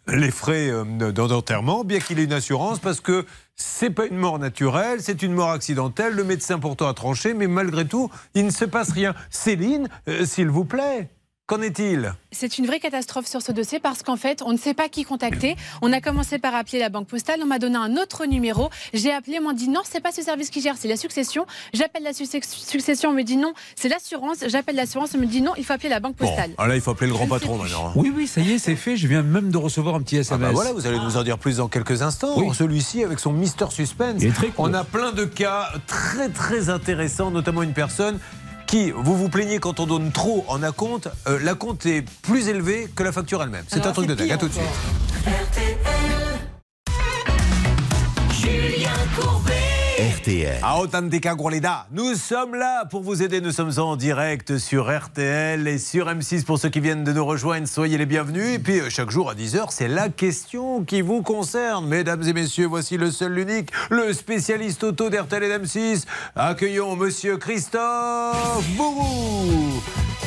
[0.09, 4.39] les frais euh, d'enterrement, bien qu'il ait une assurance, parce que c'est pas une mort
[4.39, 6.15] naturelle, c'est une mort accidentelle.
[6.15, 9.15] Le médecin pourtant a tranché, mais malgré tout, il ne se passe rien.
[9.31, 11.09] Céline, euh, s'il vous plaît,
[11.47, 12.13] qu'en est-il?
[12.33, 15.05] C'est une vraie catastrophe sur ce dossier parce qu'en fait, on ne sait pas qui
[15.05, 15.57] contacter.
[15.81, 18.69] On a commencé par appeler la banque postale, on m'a donné un autre numéro.
[18.93, 21.47] J'ai appelé, on m'a dit non, c'est pas ce service qui gère, c'est la succession.
[21.73, 24.39] J'appelle la success- succession, on me dit non, c'est l'assurance.
[24.49, 26.51] J'appelle l'assurance, on me dit non, il faut appeler la banque Bon, postale.
[26.59, 27.93] alors là, il faut appeler le grand patron maintenant.
[27.95, 28.97] Oui, oui, ça y est, c'est fait.
[28.97, 30.41] Je viens même de recevoir un petit Ah SMS.
[30.41, 32.35] bah voilà, vous allez nous en dire plus dans quelques instants.
[32.39, 32.49] Oui.
[32.55, 34.21] Celui-ci avec son Mister Suspense.
[34.21, 34.67] Il est très court.
[34.69, 38.19] On a plein de cas très très intéressants, notamment une personne
[38.67, 42.89] qui, vous vous plaignez quand on donne trop en acompte, euh, l'acompte est plus élevé
[42.95, 43.65] que la facture elle-même.
[43.69, 44.33] C'est un truc de dingue.
[44.33, 44.65] À tout de suite.
[48.33, 49.56] Julien Courbet.
[49.99, 50.61] RTL.
[51.91, 53.41] Nous sommes là pour vous aider.
[53.41, 57.25] Nous sommes en direct sur RTL et sur M6 pour ceux qui viennent de nous
[57.25, 57.67] rejoindre.
[57.67, 58.57] Soyez les bienvenus.
[58.57, 61.87] Et puis euh, chaque jour à 10h, c'est la question qui vous concerne.
[61.89, 66.05] Mesdames et messieurs, voici le seul, l'unique, le spécialiste auto d'RTL et d'M6.
[66.35, 69.83] Accueillons monsieur Christophe Bourou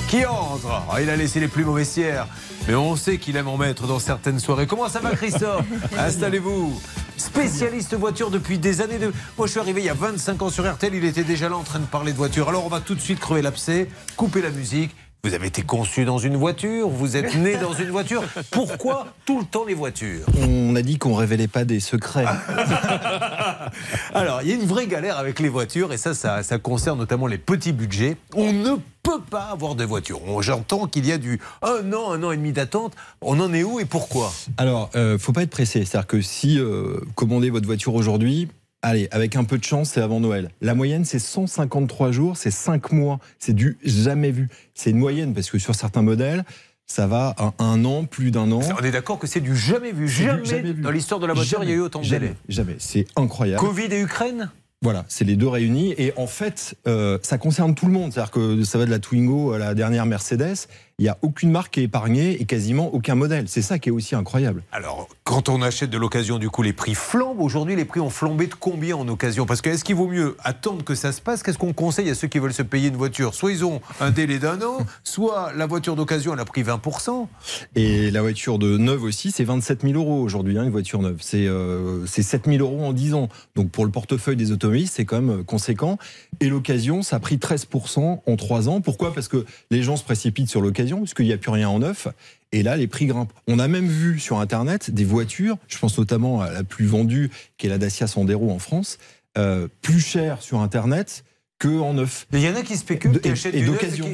[0.08, 0.82] qui entre.
[0.91, 2.25] Ah, il a laissé les plus mauvaises tiers.
[2.67, 4.65] Mais on sait qu'il aime en mettre dans certaines soirées.
[4.65, 5.65] Comment ça va, Christophe?
[5.97, 6.82] Installez-vous.
[7.19, 8.97] Spécialiste voiture depuis des années.
[8.97, 9.12] De...
[9.38, 10.93] Moi, je suis arrivé il y a 25 ans sur RTL.
[10.95, 12.47] Il était déjà là en train de parler de voiture.
[12.47, 16.05] Alors, on va tout de suite crever l'abcès, couper la musique Vous avez été conçu
[16.05, 18.23] dans une voiture, vous êtes né dans une voiture.
[18.51, 20.25] Pourquoi tout le temps les voitures?
[20.41, 22.25] On a dit qu'on révélait pas des secrets.
[24.13, 26.97] Alors, il y a une vraie galère avec les voitures, et ça, ça, ça concerne
[26.97, 28.15] notamment les petits budgets.
[28.34, 30.21] On ne peut pas avoir de voiture.
[30.41, 32.93] J'entends qu'il y a du un an, un an et demi d'attente.
[33.21, 34.32] On en est où et pourquoi?
[34.55, 35.84] Alors, euh, faut pas être pressé.
[35.84, 38.47] C'est-à-dire que si euh, commandez votre voiture aujourd'hui,
[38.82, 40.50] allez, avec un peu de chance, c'est avant Noël.
[40.62, 43.20] La moyenne, c'est 153 jours, c'est 5 mois.
[43.39, 44.50] C'est du jamais vu.
[44.74, 46.44] C'est une moyenne parce que sur certains modèles,
[46.86, 48.62] ça va à un an, plus d'un an.
[48.80, 50.06] On est d'accord que c'est du jamais vu.
[50.06, 50.82] Du Jamais, vu.
[50.82, 52.36] dans l'histoire de la voiture, il y a eu autant de jamais, délais.
[52.50, 52.76] Jamais.
[52.80, 53.60] C'est incroyable.
[53.62, 54.50] Covid et Ukraine?
[54.82, 55.94] Voilà, c'est les deux réunis.
[55.98, 58.13] Et en fait, euh, ça concerne tout le monde.
[58.13, 60.68] C'est-à-dire que ça va de la Twingo à la dernière Mercedes.
[60.99, 63.45] Il n'y a aucune marque qui est épargnée et quasiment aucun modèle.
[63.47, 64.63] C'est ça qui est aussi incroyable.
[64.73, 67.39] Alors, quand on achète de l'occasion, du coup, les prix flambent.
[67.39, 69.45] Aujourd'hui, les prix ont flambé de combien en occasion?
[69.45, 71.41] Parce que est-ce qu'il vaut mieux attendre que ça se passe?
[71.41, 73.33] Qu'est-ce qu'on conseille à ceux qui veulent se payer une voiture?
[73.33, 77.27] Soit ils ont un délai d'un an, soit la voiture d'occasion, elle a pris 20%.
[77.75, 81.17] Et la voiture de neuve aussi, c'est 27 000 euros aujourd'hui, hein, une voiture neuve.
[81.21, 83.29] C'est euh, c'est 7 000 euros en 10 ans.
[83.55, 85.99] Donc pour le portefeuille des automobilistes, c'est quand même conséquent.
[86.39, 88.81] Et l'occasion, ça a pris 13% en 3 ans.
[88.81, 89.13] Pourquoi?
[89.13, 92.08] Parce que les gens se précipitent sur l'occasion, puisqu'il n'y a plus rien en neuf.
[92.52, 93.32] Et là, les prix grimpent.
[93.47, 97.30] On a même vu sur Internet des voitures, je pense notamment à la plus vendue,
[97.58, 98.97] qui est la Dacia Sandero en France,
[99.38, 101.23] euh, plus chères sur Internet
[101.60, 102.25] que en neuf.
[102.32, 104.08] Il y en a qui spéculent, qui achètent d'occasion.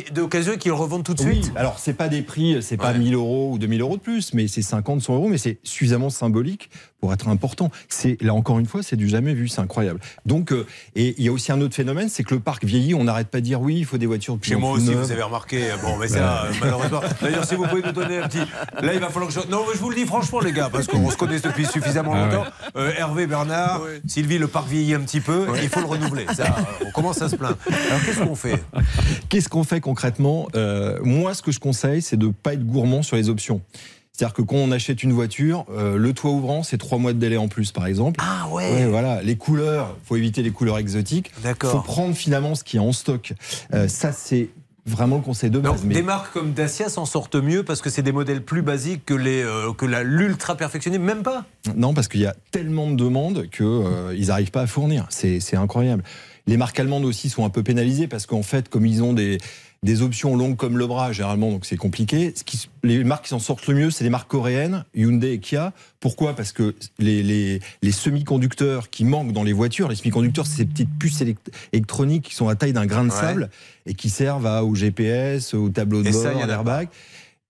[0.53, 1.51] et qui- le revendent tout de Oui, suite.
[1.55, 4.47] alors c'est pas des prix, c'est pas 1000 euros ou 2000 euros de plus, mais
[4.47, 6.71] c'est 50, 100 euros, mais c'est suffisamment symbolique
[7.05, 7.69] pour être important.
[7.87, 9.99] C'est là encore une fois, c'est du jamais vu, c'est incroyable.
[10.25, 10.65] Donc, euh,
[10.95, 12.95] et il y a aussi un autre phénomène, c'est que le parc vieillit.
[12.95, 15.03] On n'arrête pas de dire oui, il faut des voitures Chez moi aussi, neuves.
[15.03, 15.67] vous avez remarqué.
[15.83, 17.01] Bon, mais ça, euh, malheureusement.
[17.21, 18.39] D'ailleurs, si vous pouvez nous donner un petit.
[18.81, 19.47] Là, il va falloir que je.
[19.51, 22.13] Non, mais je vous le dis franchement, les gars, parce qu'on se connaît depuis suffisamment
[22.15, 22.45] Ah longtemps.
[22.75, 25.45] Euh, Hervé, Bernard, Sylvie, le parc vieillit un petit peu.
[25.61, 26.25] Il faut le renouveler.
[26.33, 27.57] Ça, euh, on commence à se plaindre.
[27.67, 28.63] Alors, qu'est-ce qu'on fait?
[29.29, 30.47] Qu'est-ce qu'on fait concrètement?
[30.55, 33.61] Euh, Moi, ce que je conseille, c'est de ne pas être gourmand sur les options.
[34.15, 37.19] C'est-à-dire que quand on achète une voiture, euh, le toit ouvrant, c'est trois mois de
[37.19, 38.21] délai en plus, par exemple.
[38.23, 38.85] Ah ouais.
[38.85, 39.21] voilà.
[39.21, 41.33] Les couleurs, faut éviter les couleurs exotiques.
[41.43, 41.71] D'accord.
[41.71, 43.33] faut prendre finalement ce qui est en stock.
[43.73, 44.47] Euh, ça, c'est
[44.85, 45.81] vraiment le conseil de base.
[45.81, 49.03] Donc, Des marques comme Dacia s'en sortent mieux parce que c'est des modèles plus basiques
[49.03, 51.43] que les euh, que la l'ultra perfectionné, même pas.
[51.75, 55.07] Non, parce qu'il y a tellement de demandes qu'ils n'arrivent pas à fournir.
[55.09, 56.05] C'est incroyable.
[56.47, 59.39] Les marques allemandes aussi sont un peu pénalisées parce qu'en fait, comme ils ont des,
[59.85, 62.33] des options longues comme le bras, généralement, donc c'est compliqué.
[62.35, 65.39] Ce qui, les marques qui s'en sortent le mieux, c'est les marques coréennes, Hyundai et
[65.39, 65.71] Kia.
[66.01, 66.35] Pourquoi?
[66.35, 70.65] Parce que les, les, les semi-conducteurs qui manquent dans les voitures, les semi-conducteurs, c'est ces
[70.65, 73.15] petites puces élect- électroniques qui sont à taille d'un grain de Ouais.
[73.19, 73.49] sable
[73.85, 76.87] et qui servent à, au GPS, au tableau de Et bord, à l'airbag.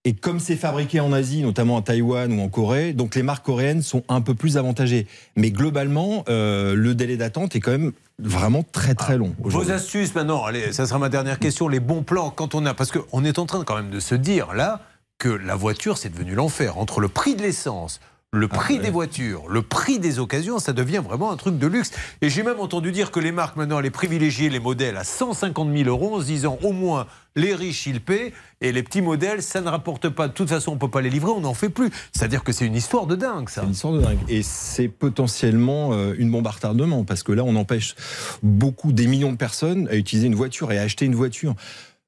[0.07, 3.43] Et comme c'est fabriqué en Asie, notamment en Taïwan ou en Corée, donc les marques
[3.43, 5.07] coréennes sont un peu plus avantagées.
[5.35, 9.35] Mais globalement, euh, le délai d'attente est quand même vraiment très très long.
[9.39, 11.67] Vos astuces maintenant, allez, ça sera ma dernière question.
[11.67, 12.75] Les bons plans quand on a.
[12.75, 14.81] Parce qu'on est en train quand même de se dire là
[15.17, 16.77] que la voiture, c'est devenu l'enfer.
[16.77, 17.99] Entre le prix de l'essence,
[18.37, 21.91] le prix des voitures, le prix des occasions, ça devient vraiment un truc de luxe.
[22.21, 25.75] Et j'ai même entendu dire que les marques maintenant allaient privilégier les modèles à 150
[25.75, 29.43] 000 euros en se disant au moins les riches ils paient et les petits modèles
[29.43, 30.27] ça ne rapporte pas.
[30.27, 31.89] De toute façon, on peut pas les livrer, on n'en fait plus.
[32.13, 33.61] C'est-à-dire que c'est une histoire de dingue ça.
[33.61, 34.19] C'est une histoire de dingue.
[34.27, 37.95] Et c'est potentiellement euh, une bombe à retardement, parce que là, on empêche
[38.43, 41.55] beaucoup, des millions de personnes à utiliser une voiture et à acheter une voiture.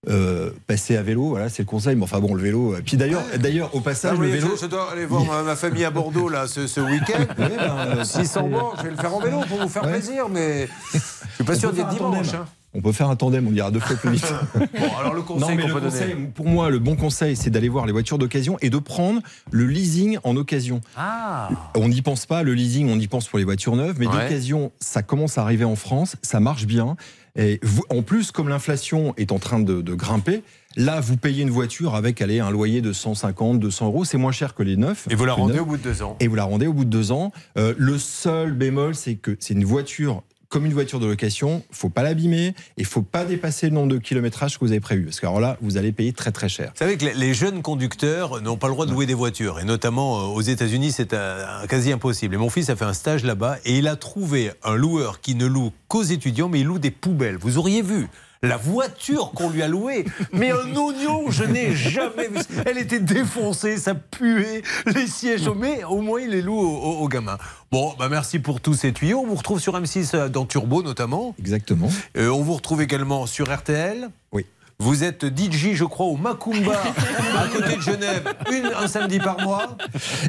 [0.07, 1.95] Euh, passer à vélo, voilà, c'est le conseil.
[1.95, 2.73] Mais enfin bon, le vélo.
[2.75, 4.49] euh, Puis d'ailleurs, d'ailleurs, au Ah passage, oui, le vélo.
[4.55, 7.23] je, je dois aller voir ma, ma famille à Bordeaux là ce, ce week-end.
[7.37, 9.93] ben, 600 bords, je vais le faire en vélo pour vous faire Ouais.
[9.93, 10.99] plaisir, mais je
[11.35, 12.27] suis pas On sûr d'être dimanche.
[12.27, 12.41] tandem.
[12.41, 12.45] hein.
[12.73, 14.31] On peut faire un tandem, on ira deux fois plus vite.
[14.55, 16.27] Bon, alors le conseil Non, mais le peut conseil, donner.
[16.35, 19.65] pour moi, le bon conseil, c'est d'aller voir les voitures d'occasion et de prendre le
[19.65, 20.79] leasing en occasion.
[20.95, 24.05] Ah On n'y pense pas, le leasing, on y pense pour les voitures neuves, mais
[24.05, 24.13] Ouais.
[24.13, 26.95] d'occasion, ça commence à arriver en France, ça marche bien.
[27.37, 30.43] Et vous- en plus, comme l'inflation est en train de, de grimper,
[30.75, 34.31] là, vous payez une voiture avec allez, un loyer de 150, 200 euros, c'est moins
[34.31, 35.07] cher que les neufs.
[35.09, 35.61] Et vous la rendez neufs.
[35.61, 36.17] au bout de deux ans.
[36.19, 37.31] Et vous la rendez au bout de deux ans.
[37.57, 41.89] Euh, le seul bémol, c'est que c'est une voiture comme une voiture de location, faut
[41.89, 45.05] pas l'abîmer et faut pas dépasser le nombre de kilométrages que vous avez prévu.
[45.05, 46.67] Parce que alors là, vous allez payer très très cher.
[46.73, 49.59] Vous savez que les- jeunes conducteurs n'ont pas le droit de louer des voitures.
[49.59, 51.15] Et notamment euh, aux États-Unis, c'est
[51.69, 52.35] quasi impossible.
[52.35, 55.35] Et mon fils a fait un stage là-bas et il a trouvé un loueur qui
[55.35, 57.37] ne loue qu'aux étudiants, mais il loue des poubelles.
[57.37, 58.07] Vous auriez vu
[58.41, 60.05] la voiture qu'on lui a louée.
[60.33, 62.39] Mais un oignon, je n'ai jamais vu.
[62.65, 65.49] Elle était défoncée, ça puait, les sièges.
[65.49, 67.37] Mais au moins, il les loue aux, aux gamins.
[67.71, 69.19] Bon, bah merci pour tous ces tuyaux.
[69.19, 71.35] On vous retrouve sur M6 euh, dans Turbo notamment.
[71.39, 71.89] Exactement.
[72.15, 74.09] Euh, on vous retrouve également sur RTL.
[74.31, 74.45] Oui.
[74.79, 76.79] Vous êtes DJ, je crois, au Macumba,
[77.35, 79.75] à côté de Genève, une, un samedi par mois.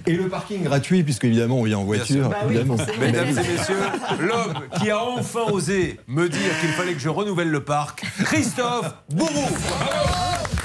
[0.06, 2.30] Et le parking gratuit, puisque évidemment on vient en voiture.
[2.30, 2.76] Bah évidemment.
[2.98, 3.76] Mesdames et messieurs,
[4.18, 8.94] l'homme qui a enfin osé me dire qu'il fallait que je renouvelle le parc, Christophe
[9.11, 9.48] Boubou.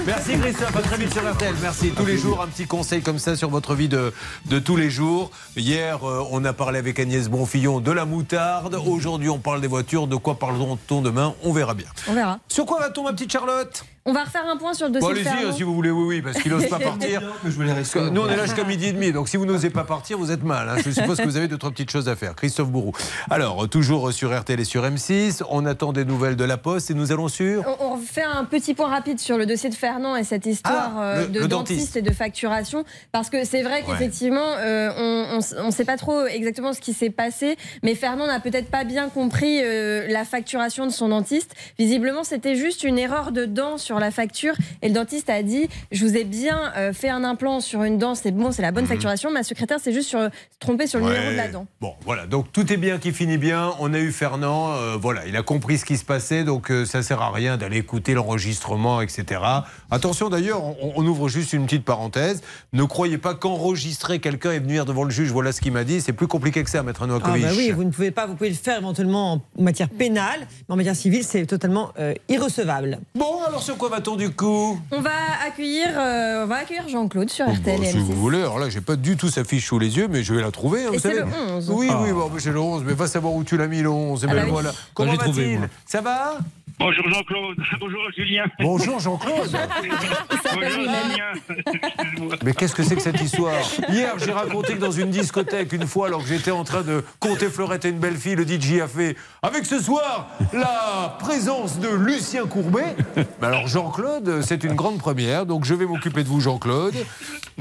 [0.06, 1.54] Merci Christophe, à très vite sur RTL.
[1.62, 1.92] Merci.
[1.92, 4.14] Tous les jours, un petit conseil comme ça sur votre vie de,
[4.48, 5.30] de tous les jours.
[5.56, 8.76] Hier, euh, on a parlé avec Agnès Bonfillon de la moutarde.
[8.86, 10.08] Aujourd'hui, on parle des voitures.
[10.08, 11.36] De quoi parlera-t-on demain?
[11.44, 11.88] On verra bien.
[12.10, 12.40] On verra.
[12.50, 13.73] Sur quoi va-t-on, ma petite Charlotte?
[13.82, 13.93] it.
[14.06, 16.04] On va refaire un point sur le Bon, dossier de allez-y, si vous voulez, oui,
[16.06, 17.22] oui, parce qu'il n'ose pas partir.
[17.46, 20.30] Nous, on est là jusqu'à midi et demi, donc si vous n'osez pas partir, vous
[20.30, 20.68] êtes mal.
[20.68, 20.76] hein.
[20.84, 22.36] Je suppose que vous avez deux, trois petites choses à faire.
[22.36, 22.92] Christophe Bourou.
[23.30, 26.94] Alors, toujours sur RTL et sur M6, on attend des nouvelles de la Poste et
[26.94, 27.64] nous allons sur.
[27.80, 30.92] On, on fait un petit point rapide sur le dossier de Fernand et cette histoire
[30.98, 31.80] Ah, euh, le- de le dentiste.
[31.80, 31.96] dentiste.
[31.98, 32.84] et de facturation.
[33.14, 37.10] Parce que c'est vrai qu'effectivement, euh, on ne sait pas trop exactement ce qui s'est
[37.10, 41.56] passé, mais Fernand n'a peut-être pas bien compris euh, la facturation de son dentiste.
[41.80, 45.68] Visiblement, c'était juste une erreur de dent sur la facture et le dentiste a dit
[45.92, 48.72] Je vous ai bien euh, fait un implant sur une dent, c'est bon, c'est la
[48.72, 49.32] bonne facturation.
[49.32, 50.30] Ma secrétaire s'est juste sur-
[50.60, 51.66] trompée sur le numéro de la dent.
[51.82, 53.72] Bon, voilà, donc tout est bien qui finit bien.
[53.80, 56.86] On a eu Fernand, euh, voilà, il a compris ce qui se passait, donc euh,
[56.86, 59.42] ça sert à rien d'aller écouter l'enregistrement, etc.
[59.92, 62.42] Attention d'ailleurs, on, on ouvre juste une petite parenthèse.
[62.74, 66.02] Ne croyez pas qu'enregistrer quelqu'un et venir devant le juge, voilà ce qu'il m'a dit,
[66.02, 67.44] c'est plus compliqué que ça, Maître Ah Novakovic.
[67.46, 70.74] bah oui, vous ne pouvez pas, vous pouvez le faire éventuellement en matière pénale, mais
[70.74, 73.00] en matière civile, c'est totalement euh, irrecevable.
[73.16, 75.10] Bon, alors sur quoi va-t-on du coup On va
[75.46, 78.00] accueillir, euh, on va accueillir Jean-Claude sur RTL Bon, si M6.
[78.00, 80.34] vous voulez, alors là, j'ai pas du tout sa fiche sous les yeux, mais je
[80.34, 80.84] vais la trouver.
[80.86, 81.20] hein, vous c'est savez.
[81.20, 81.70] le 11.
[81.70, 82.00] Oui, Ah.
[82.02, 84.24] oui, bon, mais c'est le 11, mais va savoir où tu l'as mis le 11.
[84.24, 84.52] Et Ah ben bah oui.
[84.52, 84.70] voilà.
[84.70, 85.70] Moi, Comment j'ai trouvé, va-t-il.
[85.86, 86.38] Ça va
[86.80, 87.58] Bonjour Jean-Claude.
[87.80, 88.46] Bonjour Julien.
[88.60, 89.52] Bonjour Jean-Claude.
[90.54, 91.34] Bonjour Julien.
[92.44, 93.54] Mais qu'est-ce que c'est que cette histoire?
[93.90, 97.04] Hier, j'ai raconté que dans une discothèque, une fois, alors que j'étais en train de
[97.20, 101.80] compter Fleurette et une belle fille, le DJ a fait avec ce soir la présence
[101.80, 102.96] de Lucien Courbet.
[103.16, 106.96] Mais alors Jean-Claude, c'est une grande première, donc je vais m'occuper de vous, Jean-Claude.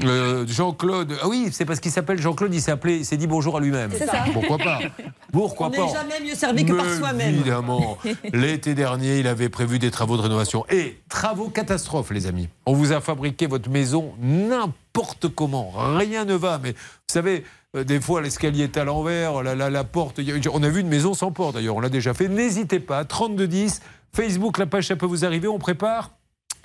[0.03, 3.27] Euh, Jean-Claude, ah oui, c'est parce qu'il s'appelle Jean-Claude, il s'est appelé, il s'est dit
[3.27, 3.91] bonjour à lui-même.
[3.95, 4.25] C'est ça.
[4.33, 4.79] Pourquoi pas?
[5.31, 7.29] Pourquoi On pas n'est jamais mieux servi que par soi-même.
[7.29, 7.97] Évidemment.
[8.31, 10.65] L'été dernier, il avait prévu des travaux de rénovation.
[10.69, 12.49] Et travaux catastrophes, les amis.
[12.65, 15.71] On vous a fabriqué votre maison n'importe comment.
[15.95, 16.59] Rien ne va.
[16.61, 17.43] Mais vous savez,
[17.75, 20.19] euh, des fois, l'escalier est à l'envers, la, la, la porte.
[20.51, 21.75] On a vu une maison sans porte, d'ailleurs.
[21.75, 22.27] On l'a déjà fait.
[22.27, 23.05] N'hésitez pas.
[23.05, 23.81] 3210,
[24.13, 25.47] Facebook, la page, ça peut vous arriver.
[25.47, 26.11] On prépare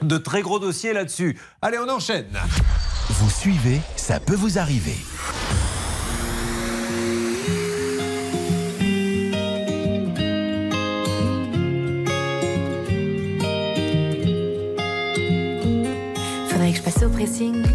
[0.03, 1.39] de très gros dossiers là-dessus.
[1.63, 2.27] Allez, on enchaîne.
[3.11, 4.97] Vous suivez, ça peut vous arriver.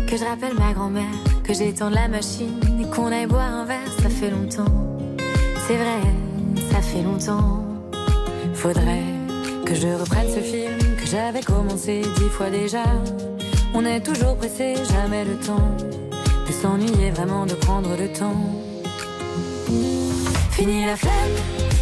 [0.07, 3.91] Que je rappelle ma grand-mère, que j'étende la machine et qu'on aille boire un verre,
[4.01, 4.97] ça fait longtemps.
[5.67, 6.01] C'est vrai,
[6.71, 7.63] ça fait longtemps.
[8.55, 9.03] Faudrait
[9.65, 12.83] que je reprenne ce film que j'avais commencé dix fois déjà.
[13.75, 15.77] On est toujours pressé, jamais le temps
[16.47, 18.41] de s'ennuyer vraiment, de prendre le temps.
[20.51, 21.35] Fini la flemme,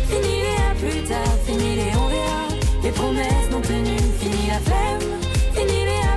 [0.10, 2.48] fini les à plus tard, fini les on verra,
[2.84, 5.21] les promesses non tenues, fini la flemme,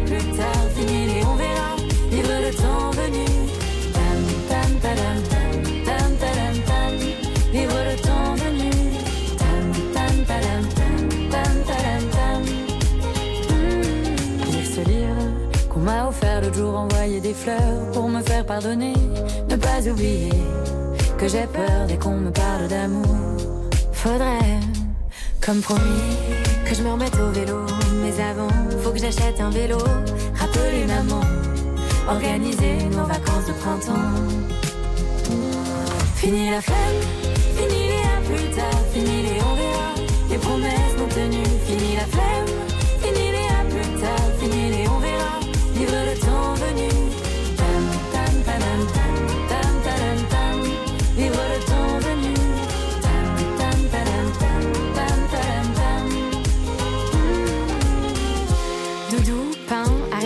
[0.07, 1.77] plus tard, fini les on verra,
[2.11, 3.25] vivre le temps venu.
[3.97, 6.93] Tam tam tadam tam tam tam,
[7.53, 8.71] vivre le temps venu.
[9.43, 9.65] Tam
[9.95, 10.63] tam tam
[11.31, 12.43] tam tadam tam.
[13.49, 15.25] Hmm, Lire ce livre
[15.71, 18.95] qu'on m'a offert l'autre jour, envoyer des fleurs pour me faire pardonner,
[19.51, 20.31] ne pas oublier
[21.19, 23.17] que j'ai peur dès qu'on me parle d'amour.
[23.93, 24.61] Faudrait,
[25.41, 26.05] comme promis,
[26.67, 27.61] que je me remette au vélo.
[28.03, 28.49] Mais avant,
[28.85, 29.79] faut que j'achète un vélo.
[30.39, 31.23] Rappeler maman,
[32.07, 34.13] organiser nos vacances de printemps.
[36.17, 37.01] Fini la flemme,
[37.57, 39.91] fini les à plus tard, fini les on verra,
[40.31, 41.57] les promesses non tenues.
[41.67, 42.53] Fini la flemme,
[43.03, 45.35] fini les à plus tard, fini les on verra,
[45.77, 47.24] vivre le temps venu.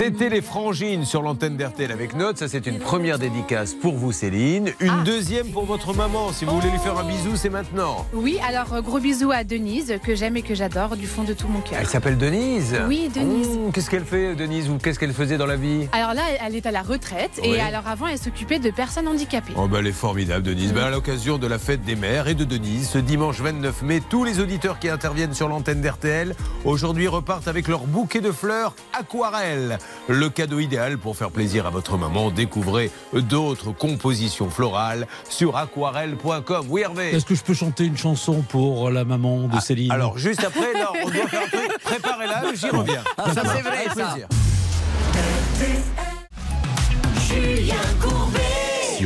[0.00, 2.38] C'était les frangines sur l'antenne d'RTL avec Note.
[2.38, 4.70] Ça, c'est une première dédicace pour vous, Céline.
[4.80, 6.32] Une deuxième pour votre maman.
[6.32, 8.06] Si vous voulez lui faire un bisou, c'est maintenant.
[8.14, 11.34] Oui, alors euh, gros bisous à Denise, que j'aime et que j'adore du fond de
[11.34, 11.78] tout mon cœur.
[11.78, 13.48] Elle s'appelle Denise Oui, Denise.
[13.50, 15.86] Oh, qu'est-ce qu'elle fait, Denise Ou qu'est-ce qu'elle faisait dans la vie?
[15.92, 17.50] Alors là, elle est à la retraite Oui.
[17.50, 19.52] et alors avant, elle s'occupait de personnes handicapées.
[19.54, 20.72] Oh bah elle est formidable Denise.
[20.72, 24.00] Bah, à l'occasion de la fête des mères et de Denise, ce dimanche 29 mai,
[24.08, 26.34] tous les auditeurs qui interviennent sur l'antenne d'RTL
[26.64, 29.76] aujourd'hui repartent avec leur bouquet de fleurs aquarelles.
[30.08, 32.30] Le cadeau idéal pour faire plaisir à votre maman.
[32.30, 36.66] Découvrez d'autres compositions florales sur aquarelle.com.
[36.68, 39.90] Oui, Hervé Est-ce que je peux chanter une chanson pour la maman de Céline?
[39.90, 41.78] Ah, Alors, juste après, là, on doit faire un truc.
[41.84, 43.04] Préparez-la, j'y reviens.
[43.16, 44.16] Ça, c'est vrai, ça.
[47.28, 48.39] Julien Courbet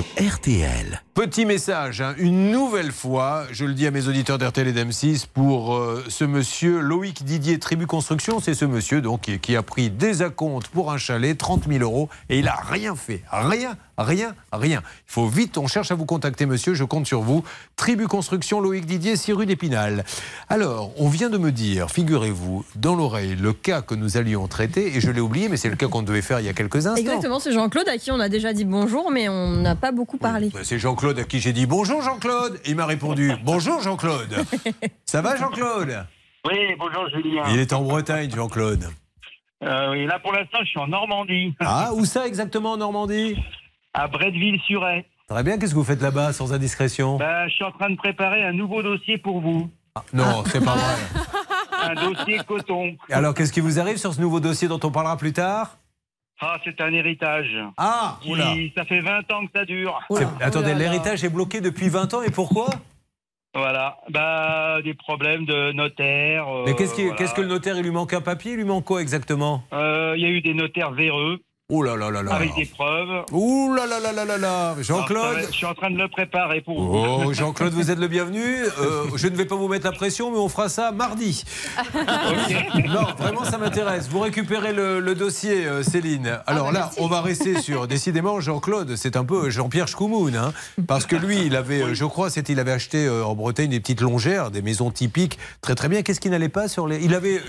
[0.02, 1.02] RTL.
[1.14, 5.26] Petit message, hein, une nouvelle fois, je le dis à mes auditeurs d'RTL et d'M6,
[5.32, 9.62] pour euh, ce monsieur Loïc Didier Tribu Construction, c'est ce monsieur donc qui, qui a
[9.62, 13.76] pris des acomptes pour un chalet, 30 000 euros, et il a rien fait, rien,
[13.98, 14.82] rien, rien.
[14.84, 17.44] Il faut vite, on cherche à vous contacter monsieur, je compte sur vous.
[17.76, 20.04] Tribu Construction, Loïc Didier, 6 rue d'Épinal.
[20.48, 24.96] Alors, on vient de me dire, figurez-vous, dans l'oreille, le cas que nous allions traiter,
[24.96, 26.86] et je l'ai oublié, mais c'est le cas qu'on devait faire il y a quelques
[26.86, 27.00] instants.
[27.00, 30.18] Exactement, c'est Jean-Claude à qui on a déjà dit bonjour, mais on n'a pas beaucoup
[30.18, 30.50] parlé.
[30.52, 32.60] Bah, C'est Jean-Claude à qui j'ai dit bonjour Jean-Claude.
[32.64, 34.34] Et il m'a répondu bonjour Jean-Claude.
[35.04, 36.06] Ça va Jean-Claude?
[36.46, 37.42] Oui, bonjour Julien.
[37.50, 38.84] Il est en Bretagne Jean-Claude.
[39.62, 41.54] Euh, oui, là pour l'instant, je suis en Normandie.
[41.60, 43.36] Ah, où ça exactement en Normandie?
[43.94, 45.04] À Bretteville-sur-Aix.
[45.28, 47.16] Très bien, qu'est-ce que vous faites là-bas sans indiscrétion?
[47.16, 49.70] Bah, je suis en train de préparer un nouveau dossier pour vous.
[50.12, 50.94] Non, c'est pas vrai.
[51.90, 52.96] Un dossier coton.
[53.10, 55.76] Alors qu'est-ce qui vous arrive sur ce nouveau dossier dont on parlera plus tard?
[56.40, 57.54] Ah, c'est un héritage.
[57.76, 58.54] Ah, Qui- oula.
[58.74, 60.00] Ça fait 20 ans que ça dure.
[60.40, 62.68] Attendez, l'héritage est bloqué depuis 20 ans et pourquoi?
[63.54, 63.98] Voilà.
[64.10, 66.48] Bah, des problèmes de notaire.
[66.48, 67.16] euh, Mais qu'est-ce qui- voilà.
[67.16, 68.52] qu'est-ce que le notaire, il lui manque un papier?
[68.52, 69.62] Il lui manque quoi exactement?
[69.74, 71.38] Euh, Il y a eu des notaires véreux.
[71.72, 72.34] Oh là là là là.
[72.34, 73.24] Avec des preuves.
[73.32, 74.74] Ouh là là là là là là.
[74.82, 76.94] Jean-Claude Je suis en train de le préparer pour vous.
[77.24, 78.44] Oh, Jean-Claude, vous êtes le bienvenu.
[78.44, 81.42] Euh, je ne vais pas vous mettre la pression, mais on fera ça mardi.
[82.86, 84.08] Non, vraiment, ça m'intéresse.
[84.10, 86.38] Vous récupérez le, le dossier, euh, Céline.
[86.46, 87.86] Alors là, on va rester sur.
[87.88, 90.36] Décidément, Jean-Claude, c'est un peu Jean-Pierre Schkoumoun.
[90.36, 90.52] hein,
[90.86, 93.70] parce que lui, il avait, euh, je crois, c'était, il avait acheté euh, en Bretagne
[93.70, 95.38] des petites longères, des maisons typiques.
[95.62, 96.02] Très, très bien.
[96.02, 97.02] Qu'est-ce qui n'allait pas sur les.
[97.02, 97.40] Il avait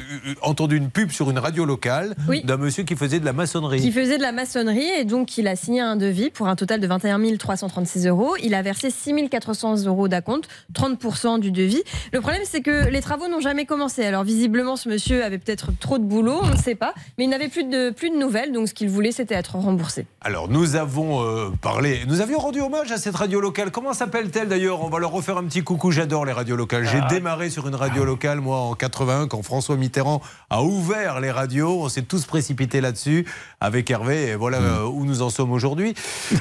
[0.42, 2.44] entendu une pub sur une radio locale Oui.
[2.46, 3.82] d'un monsieur qui faisait de la maçonnerie.
[3.82, 6.80] Qui faisait de la maçonnerie et donc il a signé un devis pour un total
[6.80, 8.36] de 21 336 euros.
[8.44, 11.84] Il a versé 6 400 euros d'acompte, 30% du devis.
[12.14, 14.06] Le problème, c'est que les travaux n'ont jamais commencé.
[14.06, 17.30] Alors visiblement, ce monsieur avait peut-être trop de boulot, on ne sait pas, mais il
[17.30, 20.06] n'avait plus de, plus de nouvelles, donc ce qu'il voulait, c'était être remboursé.
[20.22, 23.72] Alors, nous avons euh, parlé, nous avions rendu hommage à cette radio locale.
[23.72, 24.84] Comment s'appelle-t-elle d'ailleurs?
[24.84, 25.92] On va leur refaire un petit coucou.
[25.92, 26.86] J'adore les radios locales.
[26.86, 27.08] J'ai Ah.
[27.10, 31.82] démarré sur une radio locale, moi, en 81, quand François Mitterrand a ouvert les radios.
[31.84, 33.26] On s'est tous précipités là-dessus
[33.60, 34.28] avec Hervé.
[34.32, 35.94] Et voilà euh, où nous en sommes aujourd'hui.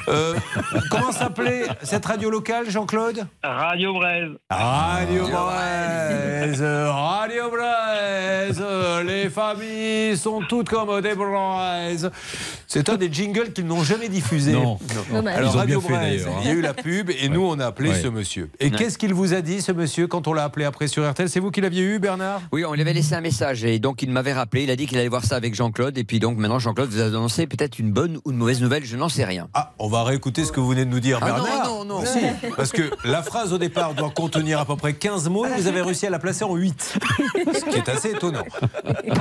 [0.09, 0.33] Euh,
[0.91, 3.25] comment s'appelait cette radio locale, Jean-Claude?
[3.43, 4.31] Radio Braise.
[4.49, 8.63] Radio Braise, Radio Braise,
[9.07, 12.11] les familles sont toutes comme des braises.
[12.67, 14.51] C'est un des jingles qu'ils n'ont jamais diffusé.
[14.53, 14.77] Non.
[15.11, 15.37] Dommage.
[15.37, 16.37] Alors Ils ont Radio bien fait, Braise, hein.
[16.41, 18.01] il y a eu la pub et nous on a appelé Ouais.
[18.01, 18.49] ce monsieur.
[18.59, 18.71] Et Ouais.
[18.71, 21.39] qu'est-ce qu'il vous a dit ce monsieur quand on l'a appelé après sur RTL C'est
[21.39, 22.41] vous qui l'aviez eu Bernard?
[22.51, 24.63] Oui, on lui avait laissé un message et donc il m'avait rappelé.
[24.63, 25.97] Il a dit qu'il allait voir ça avec Jean-Claude.
[25.97, 28.83] Et puis donc maintenant, Jean-Claude vous a annoncé peut-être une bonne ou une mauvaise nouvelle,
[28.85, 29.47] je n'en sais rien.
[29.53, 31.65] Ah, on va réécouter ce que vous venez de nous dire Ah non, Bernard.
[31.67, 32.05] non, non.
[32.05, 32.19] Si,
[32.55, 35.67] parce que la phrase au départ doit contenir à peu près 15 mots et vous
[35.67, 36.99] avez réussi à la placer en 8.
[37.53, 38.43] Ce qui est assez étonnant.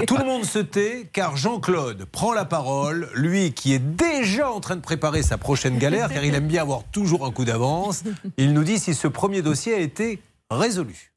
[0.06, 4.60] Tout le monde se tait car Jean-Claude prend la parole, lui qui est déjà en
[4.60, 8.04] train de préparer sa prochaine galère car il aime bien avoir toujours un coup d'avance.
[8.36, 10.20] Il nous dit si ce premier dossier a été
[10.50, 11.12] résolu.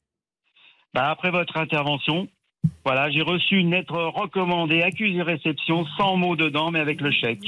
[0.94, 2.28] Bah, après votre intervention,
[2.84, 7.44] voilà, j'ai reçu une lettre recommandée, accusé réception, sans mots dedans, mais avec le chèque.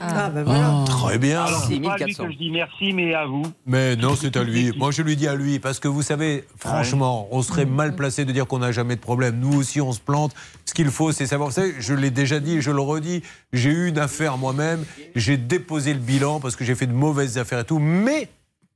[0.00, 0.84] Ah, ben voilà.
[0.86, 1.44] Très bien.
[1.44, 2.24] Alors, c'est pas à lui 6400.
[2.24, 3.42] que je dis merci, mais à vous.
[3.66, 4.72] Mais non, c'est à lui.
[4.76, 8.24] Moi, je lui dis à lui, parce que vous savez, franchement, on serait mal placé
[8.24, 9.38] de dire qu'on n'a jamais de problème.
[9.38, 10.34] Nous aussi, on se plante.
[10.64, 11.50] Ce qu'il faut, c'est savoir.
[11.50, 13.22] Vous savez, je l'ai déjà dit et je le redis,
[13.52, 14.84] j'ai eu une affaire moi-même.
[15.14, 17.78] J'ai déposé le bilan parce que j'ai fait de mauvaises affaires et tout.
[17.78, 18.28] Mais,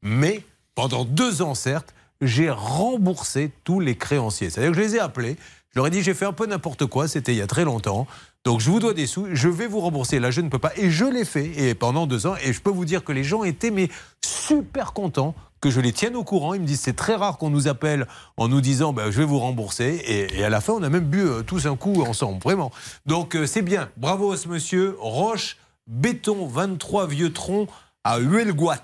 [0.02, 0.42] mais,
[0.74, 4.50] pendant deux ans, certes, j'ai remboursé tous les créanciers.
[4.50, 5.36] C'est-à-dire que je les ai appelés.
[5.76, 7.06] Je leur ai dit, j'ai fait un peu n'importe quoi.
[7.06, 8.06] C'était il y a très longtemps.
[8.44, 10.18] Donc je vous dois des sous, je vais vous rembourser.
[10.18, 10.72] Là, je ne peux pas.
[10.78, 11.48] Et je l'ai fait.
[11.48, 13.90] Et pendant deux ans, et je peux vous dire que les gens étaient mais
[14.24, 16.54] super contents que je les tienne au courant.
[16.54, 18.06] Ils me disent c'est très rare qu'on nous appelle
[18.38, 20.00] en nous disant ben, je vais vous rembourser.
[20.06, 22.72] Et, à la fin, on a même bu euh, tous un coup ensemble, vraiment.
[23.04, 23.90] Donc euh, c'est bien.
[23.98, 24.96] Bravo à ce monsieur.
[24.98, 27.68] Roche, béton, 23 vieux troncs
[28.02, 28.78] à Huelgoat.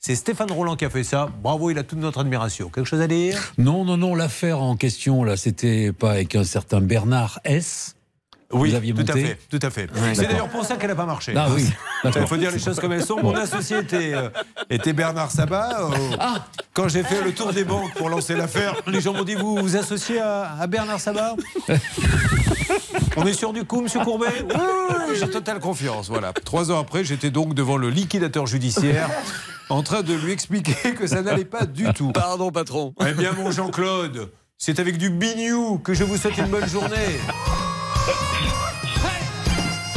[0.00, 1.28] C'est Stéphane Roland qui a fait ça.
[1.42, 2.68] Bravo, il a toute notre admiration.
[2.68, 3.52] Quelque chose à dire?
[3.58, 7.96] Non, non, non, l'affaire en question, là, c'était pas avec un certain Bernard S.
[8.50, 9.88] Oui, Vous aviez tout à fait, tout à fait.
[10.14, 11.34] C'est d'ailleurs pour ça qu'elle n'a pas marché.
[11.36, 11.68] Ah oui,
[12.04, 13.22] Il faut dire les choses comme elles sont.
[13.22, 14.30] Mon associé était, euh,
[14.70, 15.82] était Bernard Sabat.
[15.82, 16.46] Euh, Ah.
[16.72, 19.56] Quand j'ai fait le tour des banques pour lancer l'affaire, les gens m'ont dit Vous
[19.56, 21.34] vous associez à, à Bernard Sabat?
[23.18, 24.26] On est sûr du coup, monsieur Courbet?
[24.42, 26.08] Oui, j'ai totale confiance.
[26.08, 26.32] Voilà.
[26.32, 29.10] Trois ans après, j'étais donc devant le liquidateur judiciaire
[29.68, 32.12] en train de lui expliquer que ça n'allait pas du tout.
[32.12, 32.94] Pardon, patron.
[33.06, 37.18] Eh bien, mon Jean-Claude, c'est avec du bignou que je vous souhaite une bonne journée.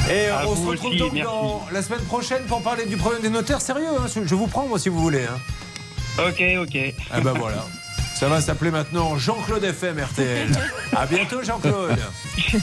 [0.10, 1.32] Et À on se retrouve aussi, donc merci.
[1.32, 3.62] dans la semaine prochaine pour parler du problème des notaires.
[3.62, 5.24] Sérieux, hein, je vous prends moi si vous voulez.
[5.26, 5.40] hein.
[6.28, 6.94] Ok, ok.
[7.12, 7.66] Ah ben voilà.
[8.22, 10.48] Ça va s'appeler maintenant Jean-Claude FM RTL.
[10.96, 11.98] À bientôt Jean-Claude.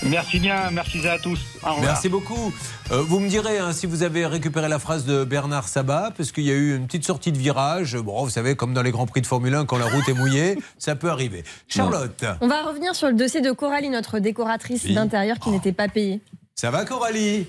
[0.04, 1.40] Merci bien, merci à tous.
[1.64, 1.80] Au revoir.
[1.80, 2.54] Merci beaucoup.
[2.92, 6.30] Euh, vous me direz hein, si vous avez récupéré la phrase de Bernard Sabat, parce
[6.30, 7.96] qu'il y a eu une petite sortie de virage.
[7.96, 10.14] Bon, vous savez, comme dans les Grands Prix de Formule 1, quand la route est
[10.14, 11.42] mouillée, ça peut arriver.
[11.66, 14.94] Charlotte, On va revenir sur le dossier de Coralie, notre décoratrice Oui.
[14.94, 16.20] d'intérieur qui n'était pas payée.
[16.54, 17.48] ça va Coralie?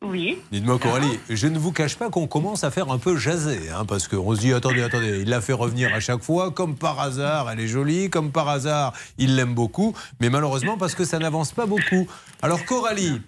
[0.00, 0.38] Oui.
[0.52, 3.84] Dites-moi Coralie, je ne vous cache pas qu'on commence à faire un peu jaser, hein,
[3.84, 7.00] parce qu'on se dit, attendez, attendez, il l'a fait revenir à chaque fois, comme par
[7.00, 11.18] hasard, elle est jolie, comme par hasard, il l'aime beaucoup, mais malheureusement parce que ça
[11.18, 12.06] n'avance pas beaucoup.
[12.42, 13.20] Alors Coralie,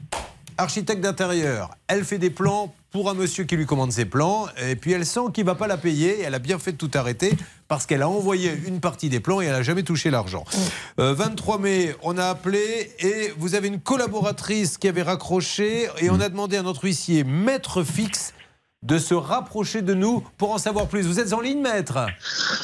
[0.61, 4.77] architecte d'intérieur, elle fait des plans pour un monsieur qui lui commande ses plans, et
[4.77, 6.77] puis elle sent qu'il ne va pas la payer, et elle a bien fait de
[6.77, 7.33] tout arrêter,
[7.69, 10.45] parce qu'elle a envoyé une partie des plans et elle n'a jamais touché l'argent.
[10.99, 16.11] Euh, 23 mai, on a appelé, et vous avez une collaboratrice qui avait raccroché, et
[16.11, 18.35] on a demandé à notre huissier, maître fixe,
[18.83, 21.07] de se rapprocher de nous pour en savoir plus.
[21.07, 22.07] Vous êtes en ligne, maître?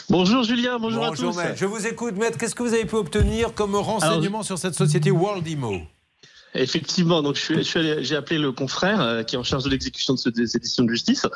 [0.09, 1.36] Bonjour Julien, bonjour, à tous.
[1.36, 1.57] maître.
[1.57, 2.38] Je vous écoute, maître.
[2.38, 5.82] Qu'est-ce que vous avez pu obtenir comme renseignement sur cette société World Imo?
[6.55, 10.28] Effectivement, donc j'ai appelé le confrère euh, qui est en charge de l'exécution de, ce-
[10.30, 11.26] de cette de justice.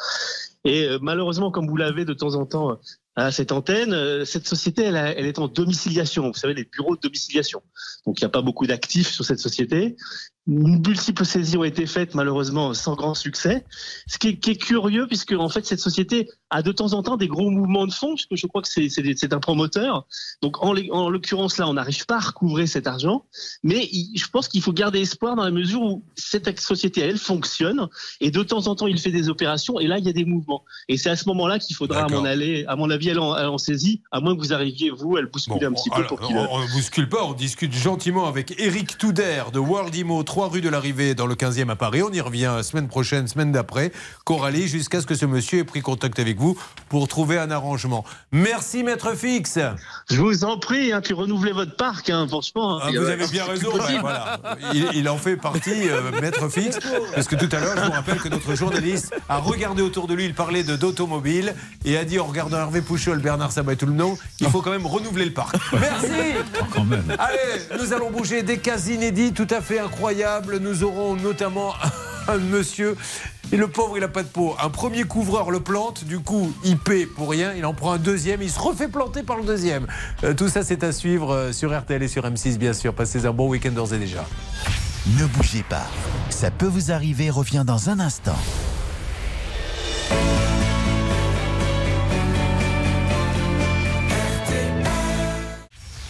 [0.64, 2.74] Et euh, malheureusement, comme vous l'avez de temps en temps euh,
[3.16, 6.28] à cette antenne, cette société, elle est en domiciliation.
[6.28, 7.60] Vous savez, les bureaux de domiciliation.
[8.06, 9.96] Donc il n'y a pas beaucoup d'actifs sur cette société.
[10.46, 13.64] Multiples saisies ont été faites, malheureusement sans grand succès.
[14.08, 17.02] Ce qui est, qui est curieux, puisque en fait cette société a de temps en
[17.02, 20.06] temps des gros mouvements de fonds, puisque je crois que c'est- un promoteur.
[20.42, 20.72] Donc en,
[21.08, 23.26] l'occurrence là, on n'arrive pas à recouvrer cet argent,
[23.62, 27.18] mais il- je pense qu'il faut garder espoir dans la mesure où cette société elle
[27.18, 27.88] fonctionne
[28.20, 30.24] et de temps en temps il fait des opérations et là il y a des
[30.24, 30.64] mouvements.
[30.88, 33.32] Et c'est à ce moment-là qu'il faudra à mon, aller, à mon avis aller en,
[33.32, 36.06] aller en saisie, à moins que vous arriviez vous à le bousculer un petit peu
[36.06, 36.36] pour qu'il.
[36.36, 40.60] on ne bouscule pas, on discute gentiment avec Eric Touder de World Imo, 3 rue
[40.60, 42.04] de l'Arrivée dans le 15e à Paris.
[42.04, 43.90] On y revient semaine prochaine, semaine d'après.
[44.24, 46.56] Coralie, jusqu'à ce que ce monsieur ait pris contact avec vous
[46.88, 48.04] pour trouver un arrangement.
[48.30, 49.58] Merci, maître fixe.
[50.08, 52.78] Je vous en prie, hein, puis renouvelez votre parc, hein, franchement.
[52.80, 53.70] Ah, vous avez bien raison.
[53.76, 54.40] ben, voilà.
[54.72, 56.78] il, il en fait partie, euh, maître fixe.
[57.12, 60.14] Parce que tout à l'heure, je vous rappelle que notre journaliste a regardé autour de
[60.14, 63.76] lui, il parlait de- d'automobile et a dit en regardant Hervé Pouchol, Bernard Sabat et
[63.76, 65.56] tout le nom, il faut quand même renouveler le parc.
[65.72, 66.06] Merci.
[66.72, 67.16] Quand même.
[67.18, 70.19] Allez, nous allons bouger des cas inédits tout à fait incroyables.
[70.60, 71.72] Nous aurons notamment
[72.28, 72.94] un monsieur.
[73.52, 74.54] Et le pauvre, il n'a pas de peau.
[74.62, 77.54] Un premier couvreur le plante, du coup, il paie pour rien.
[77.54, 79.86] Il en prend un deuxième, il se refait planter par le deuxième.
[80.22, 82.92] Euh, tout ça, c'est à suivre euh, sur RTL et sur M6, bien sûr.
[82.94, 84.26] Passez un bon week-end d'ores et déjà.
[85.18, 85.86] Ne bougez pas.
[86.28, 88.36] Ça peut vous arriver, revient dans un instant.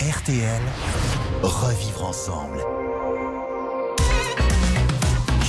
[0.01, 0.63] RTL,
[1.43, 2.59] revivre ensemble.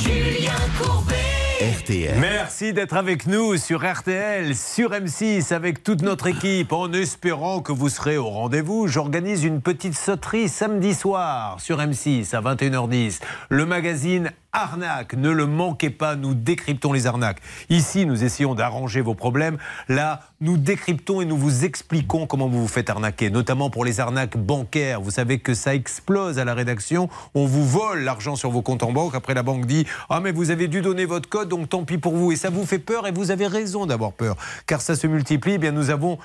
[0.04, 1.16] Julien Courbet.
[1.62, 2.18] RTL.
[2.20, 7.72] Merci d'être avec nous sur RTL, sur M6, avec toute notre équipe, en espérant que
[7.72, 8.88] vous serez au rendez-vous.
[8.88, 13.20] J'organise une petite sauterie samedi soir sur M6 à 21h10.
[13.50, 17.40] Le magazine Arnaque, ne le manquez pas, nous décryptons les arnaques.
[17.70, 19.58] Ici, nous essayons d'arranger vos problèmes.
[19.88, 24.02] Là, nous décryptons et nous vous expliquons comment vous vous faites arnaquer, notamment pour les
[24.02, 25.00] arnaques bancaires.
[25.00, 27.08] Vous savez que ça explose à la rédaction.
[27.34, 29.16] On vous vole l'argent sur vos comptes en banque.
[29.16, 31.98] Après, la banque dit Ah, mais vous avez dû donner votre code, donc tant pis
[31.98, 32.34] pour vous.
[32.34, 34.36] Et ça vous fait peur et vous avez raison d'avoir peur,
[34.66, 35.54] car ça se multiplie.
[35.54, 36.18] Eh bien, nous avons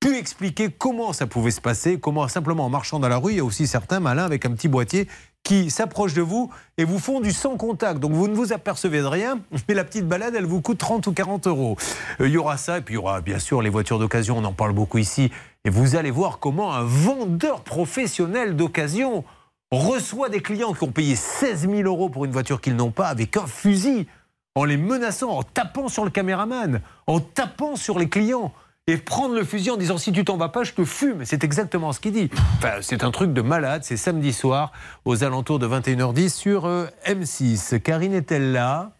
[0.00, 3.36] pu expliquer comment ça pouvait se passer, comment simplement en marchant dans la rue, il
[3.36, 5.06] y a aussi certains malins avec un petit boîtier
[5.42, 7.98] qui s'approchent de vous et vous font du sans contact.
[7.98, 11.06] Donc vous ne vous apercevez de rien, mais la petite balade, elle vous coûte 30
[11.06, 11.76] ou 40 euros.
[12.20, 14.38] Euh, Il y aura ça, et puis il y aura bien sûr les voitures d'occasion,
[14.38, 15.30] on en parle beaucoup ici.
[15.64, 19.24] Et vous allez voir comment un vendeur professionnel d'occasion
[19.72, 23.08] reçoit des clients qui ont payé 16 000 euros pour une voiture qu'ils n'ont pas
[23.08, 24.06] avec un fusil,
[24.54, 28.52] en les menaçant, en tapant sur le caméraman, en tapant sur les clients
[28.86, 31.24] et prendre le fusil en disant si tu t'en vas pas, je te fume.
[31.24, 32.30] C'est exactement ce qu'il dit.
[32.58, 33.84] Enfin, c'est un truc de malade.
[33.84, 34.72] C'est samedi soir
[35.04, 37.80] aux alentours de 21h10 sur euh, M6.
[37.80, 38.92] Karine est-elle là?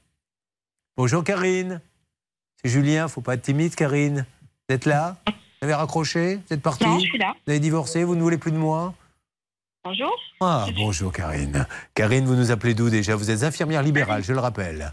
[0.96, 1.80] Bonjour Karine.
[2.62, 3.08] C'est Julien.
[3.08, 4.26] Faut pas être timide, Karine.
[4.68, 5.16] Vous êtes là?
[5.26, 6.36] Vous avez raccroché?
[6.36, 7.34] Vous êtes partie Non, je suis là.
[7.46, 8.04] Vous avez divorcé?
[8.04, 8.94] Vous ne voulez plus de moi?
[9.82, 10.12] Bonjour.
[10.40, 11.66] Ah, bonjour Karine.
[11.94, 13.16] Karine, vous nous appelez d'où déjà?
[13.16, 14.92] Vous êtes infirmière libérale, je le rappelle.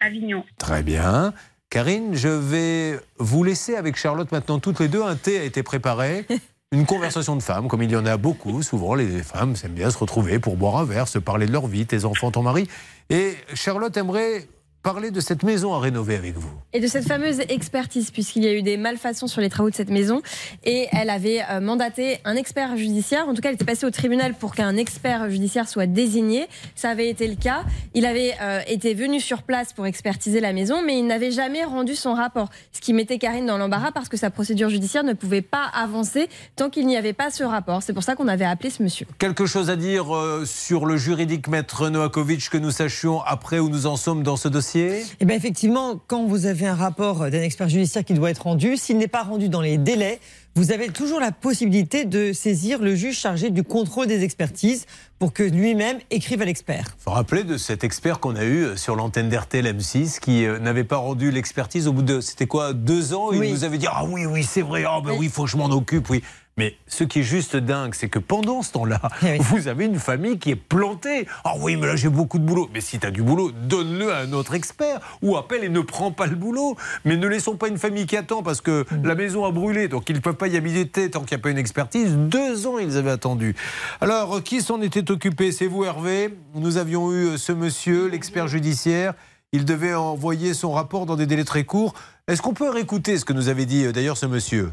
[0.00, 0.44] Avignon.
[0.58, 1.34] Très bien.
[1.70, 5.04] Karine, je vais vous laisser avec Charlotte maintenant toutes les deux.
[5.04, 6.26] Un thé a été préparé.
[6.72, 8.60] Une conversation de femmes, comme il y en a beaucoup.
[8.64, 11.68] Souvent, les femmes aiment bien se retrouver pour boire un verre, se parler de leur
[11.68, 12.68] vie, tes enfants, ton mari.
[13.08, 14.48] Et Charlotte aimerait
[14.82, 16.50] parler de cette maison à rénover avec vous.
[16.72, 19.74] Et de cette fameuse expertise, puisqu'il y a eu des malfaçons sur les travaux de
[19.74, 20.22] cette maison,
[20.64, 23.28] et elle avait euh, mandaté un expert judiciaire.
[23.28, 26.46] En tout cas, elle était passée au tribunal pour qu'un expert judiciaire soit désigné.
[26.74, 27.64] Ça avait été le cas.
[27.92, 31.64] Il avait euh, été venu sur place pour expertiser la maison, mais il n'avait jamais
[31.64, 32.48] rendu son rapport.
[32.72, 36.28] Ce qui mettait Karine dans l'embarras parce que sa procédure judiciaire ne pouvait pas avancer
[36.56, 37.82] tant qu'il n'y avait pas ce rapport.
[37.82, 39.06] C'est pour ça qu'on avait appelé ce monsieur.
[39.18, 43.68] Quelque chose à dire euh, sur le juridique maître Noakovic que nous sachions après où
[43.68, 44.69] nous en sommes dans ce dossier?
[44.76, 48.76] Eh bien, effectivement, quand vous avez un rapport d'un expert judiciaire qui doit être rendu,
[48.76, 50.20] s'il n'est pas rendu dans les délais,
[50.56, 54.86] vous avez toujours la possibilité de saisir le juge chargé du contrôle des expertises
[55.20, 56.96] pour que lui-même écrive à l'expert.
[56.98, 60.44] Vous vous rappelez de cet expert qu'on a eu euh, sur l'antenne d'RTL M6 qui
[60.44, 63.30] euh, n'avait pas rendu l'expertise au bout de, c'était quoi, deux ans?
[63.32, 65.50] Il nous avait dit Ah oui, oui, c'est vrai, ah ben oui, il faut que
[65.50, 66.22] je m'en occupe, oui.
[66.60, 69.00] Mais ce qui est juste dingue, c'est que pendant ce temps-là,
[69.40, 71.26] vous avez une famille qui est plantée.
[71.42, 72.68] Ah oui, mais là j'ai beaucoup de boulot.
[72.74, 75.80] Mais si tu as du boulot, donne-le à un autre expert ou appelle et ne
[75.80, 76.76] prends pas le boulot.
[77.06, 80.10] Mais ne laissons pas une famille qui attend parce que la maison a brûlé, donc
[80.10, 82.12] ils ne peuvent pas y habiter tant qu'il n'y a pas une expertise.
[82.12, 83.56] Deux ans, ils avaient attendu.
[84.02, 85.52] Alors, qui s'en était occupé?
[85.52, 86.36] C'est vous, Hervé.
[86.54, 89.14] Nous avions eu euh, ce monsieur, l'expert judiciaire.
[89.52, 91.94] Il devait envoyer son rapport dans des délais très courts.
[92.28, 94.68] Est-ce qu'on peut réécouter ce que nous avait dit euh, d'ailleurs ce monsieur?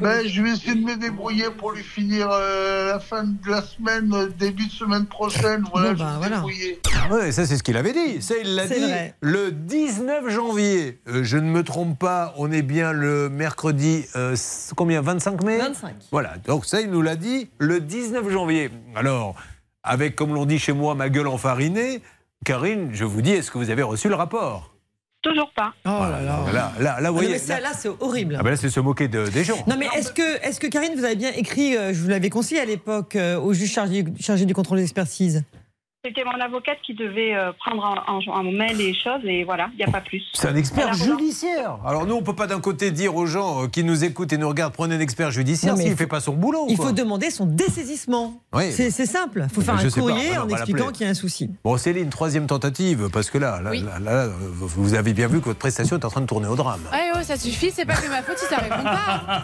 [0.00, 3.62] Ben, je vais essayer de me débrouiller pour lui finir euh, la fin de la
[3.62, 5.64] semaine, euh, début de semaine prochaine.
[5.72, 6.80] Voilà, je vais me débrouiller.
[7.10, 8.22] Oui, ça c'est ce qu'il avait dit.
[8.22, 9.14] Ça, il l'a C'est dit vrai.
[9.20, 11.00] le 19 janvier.
[11.08, 14.36] Euh, je ne me trompe pas, on est bien le mercredi, euh,
[14.76, 15.94] combien 25 mai 25.
[16.12, 18.70] Voilà, donc ça, il nous l'a dit le 19 janvier.
[18.94, 19.34] Alors,
[19.82, 22.02] avec, comme l'on dit chez moi, ma gueule enfarinée,
[22.44, 24.72] Karine, je vous dis, est-ce que vous avez reçu le rapport?
[25.20, 25.72] Toujours pas.
[25.84, 26.44] Oh là là.
[26.52, 28.36] Là, là, là, Ah non, vous voyez, mais ça, là, c'est horrible.
[28.38, 29.56] ah ben là, c'est se moquer de- des gens.
[29.66, 32.30] Non mais est-ce que, est que Karine, vous avez bien écrit, euh, je vous l'avais
[32.30, 35.42] conseillé à l'époque, euh, au juge chargé, chargé du contrôle d'expertise?
[36.08, 39.84] C'était mon avocate qui devait euh, prendre en, main les choses et voilà, il n'y
[39.84, 40.22] a pas plus.
[40.32, 41.76] C'est un expert judiciaire.
[41.84, 44.38] Alors nous, on peut pas d'un côté dire aux gens euh, qui nous écoutent et
[44.38, 46.64] nous regardent, prenez un expert judiciaire s'il il fait pas son boulot.
[46.70, 46.86] Il quoi.
[46.86, 48.40] faut demander son dessaisissement.
[48.54, 48.72] Oui.
[48.72, 49.44] C'est simple.
[49.50, 51.50] Il faut faire Je un courrier en expliquant qu'il y a un souci.
[51.62, 53.84] Bon, Céline, troisième tentative, parce que là, là, Oui.
[53.84, 56.56] là, là, vous avez bien vu que votre prestation est en train de tourner au
[56.56, 56.80] drame.
[56.90, 59.42] Ah oh, ça suffit, c'est pas que ma faute si ça répond pas.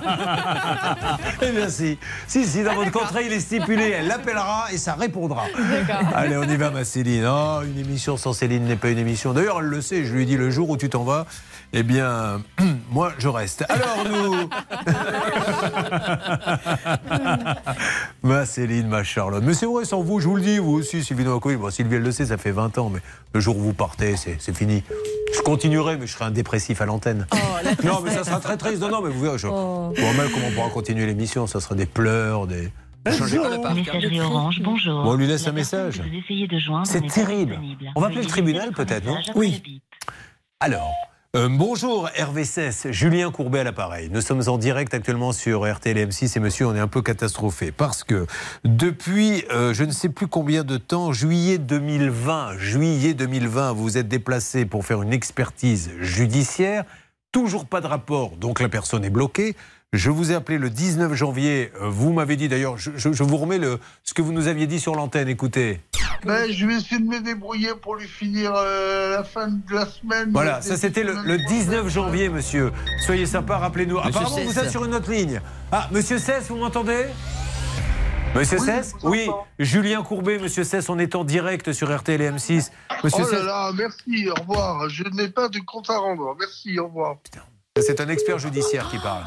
[1.43, 1.99] Eh bien, si.
[2.27, 5.45] Si, si, dans votre contrat, il est stipulé, elle l'appellera et ça répondra.
[5.53, 6.09] D'accord.
[6.15, 7.25] Allez, on y va, ma Céline.
[7.29, 9.33] Oh, une émission sans Céline n'est pas une émission.
[9.33, 11.27] D'ailleurs, elle le sait, je lui ai dit le jour où tu t'en vas,
[11.73, 12.43] eh bien,
[12.91, 13.65] moi, je reste.
[13.69, 14.49] Alors, nous.
[18.23, 19.43] ma Céline, ma Charlotte.
[19.45, 21.59] Mais c'est vrai, sans vous, je vous le dis, vous aussi, Sylvie Noakovic.
[21.59, 23.01] Bon, Sylvie, elle le sait, ça fait 20 ans, mais
[23.33, 24.83] le jour où vous partez, c'est fini.
[25.37, 27.27] Je continuerai, mais je serai un dépressif à l'antenne.
[27.85, 28.81] non, mais ça sera très triste.
[28.81, 29.93] Non, non, mais vous verrez, je, Oh.
[29.97, 31.47] vois mal comment on pourra continuer l'émission.
[31.47, 32.71] Ça sera des pleurs, des.
[33.13, 33.39] Changer-
[33.75, 35.03] Messagerie Orange, bonjour.
[35.03, 35.99] Bon, on lui laisse La un message.
[35.99, 37.59] que Vous essayez de joindre C'est terrible.
[37.97, 39.83] On va appeler le tribunal peut-être, non bip.
[40.61, 40.93] Alors,
[41.37, 44.09] euh, bonjour Hervé Cess, Julien Courbet à l'appareil.
[44.11, 47.03] Nous sommes en direct actuellement sur RTL et M6 et monsieur, on est un peu
[47.03, 48.27] catastrophé parce que
[48.65, 53.99] depuis euh, je ne sais plus combien de temps, juillet 2020, juillet 2020, vous vous
[53.99, 56.85] êtes déplacé pour faire une expertise judiciaire,
[57.33, 59.57] toujours pas de rapport, donc la personne est bloquée.
[59.95, 63.23] Je vous ai appelé le 19 janvier, euh, vous m'avez dit d'ailleurs, je, je- je
[63.23, 65.81] vous remets le, ce que vous nous aviez dit sur l'antenne, écoutez.
[66.25, 69.87] Ben, je vais essayer de me débrouiller pour lui finir euh, la fin de la
[69.87, 70.31] semaine.
[70.33, 71.59] Voilà, ça c'était le, semaine le prochaine.
[71.61, 72.73] 19 janvier, monsieur.
[73.07, 73.99] Soyez sympa, rappelez-nous.
[73.99, 74.65] Apparemment, vous Cess.
[74.65, 75.41] êtes sur une autre ligne.
[75.71, 77.05] Ah, monsieur Cess, vous m'entendez?
[78.35, 79.29] Monsieur Oui, Cess je vous Oui.
[79.61, 82.71] Julien Courbet, monsieur Cess, on est en direct sur RTL et M6.
[83.05, 84.89] Monsieur Oh là là, merci, au revoir.
[84.89, 86.35] Je n'ai pas de compte à rendre.
[86.41, 87.17] Merci, au revoir.
[87.81, 89.23] c'est un expert judiciaire qui parle.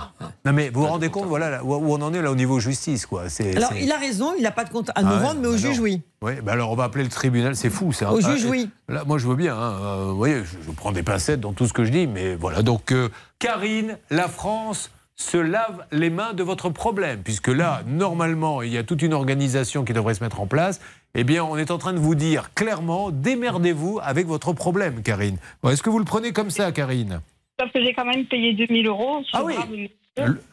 [0.47, 2.59] Non mais vous vous rendez compte, voilà là, où on en est là au niveau
[2.59, 3.27] justice, quoi.
[3.29, 5.41] C'est- Alors, c'est- il a raison, il n'a pas de compte à nous Ah rendre,
[5.41, 6.01] mais au bah juge, oui.
[6.21, 7.91] Oui, bah alors on va appeler le tribunal, c'est fou.
[7.91, 8.69] c'est un- Au juge, ah, oui.
[8.87, 9.55] Là, moi, je veux bien.
[9.55, 12.07] hein, euh, vous voyez, je, je prends des pincettes dans tout ce que je dis,
[12.07, 12.61] mais voilà.
[12.63, 18.61] Donc, euh, Karine, la France se lave les mains de votre problème, puisque là, normalement,
[18.61, 20.79] il y a toute une organisation qui devrait se mettre en place.
[21.15, 25.37] Eh bien, on est en train de vous dire clairement, démerdez-vous avec votre problème, Karine.
[25.61, 27.21] Bon, Est-ce que vous le prenez comme ça, Karine?
[27.59, 29.17] Sauf que j'ai quand même payé 2000 euros.
[29.33, 29.55] Ah oui.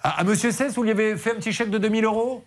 [0.02, 2.44] À, à Monsieur Cess, vous lui avez fait un petit chèque de 2000 euros?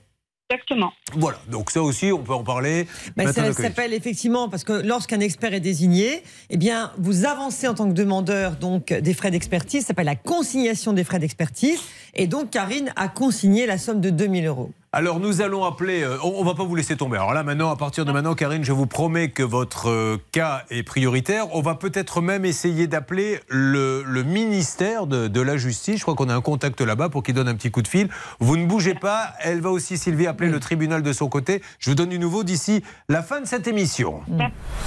[0.50, 0.94] Exactement.
[1.14, 2.88] Voilà, donc ça aussi, on peut en parler.
[3.18, 7.74] Ben, ça s'appelle effectivement, parce que lorsqu'un expert est désigné, eh bien, vous avancez en
[7.74, 11.82] tant que demandeur donc, des frais d'expertise, ça s'appelle la consignation des frais d'expertise,
[12.14, 14.72] et donc Karine a consigné la somme de 2000 euros.
[14.94, 17.18] Alors nous allons appeler, euh, on, on va pas vous laisser tomber.
[17.18, 20.64] Alors là maintenant, à partir de maintenant, Karine, je vous promets que votre euh, cas
[20.70, 21.54] est prioritaire.
[21.54, 25.98] On va peut-être même essayer d'appeler le, le ministère de, de la Justice.
[25.98, 28.10] Je crois qu'on a un contact là-bas pour qu'il donne un petit coup de fil.
[28.40, 29.34] Vous ne bougez pas.
[29.42, 31.62] Elle va aussi, Sylvie, appeler le tribunal de son côté.
[31.80, 34.22] Je vous donne du nouveau d'ici la fin de cette émission.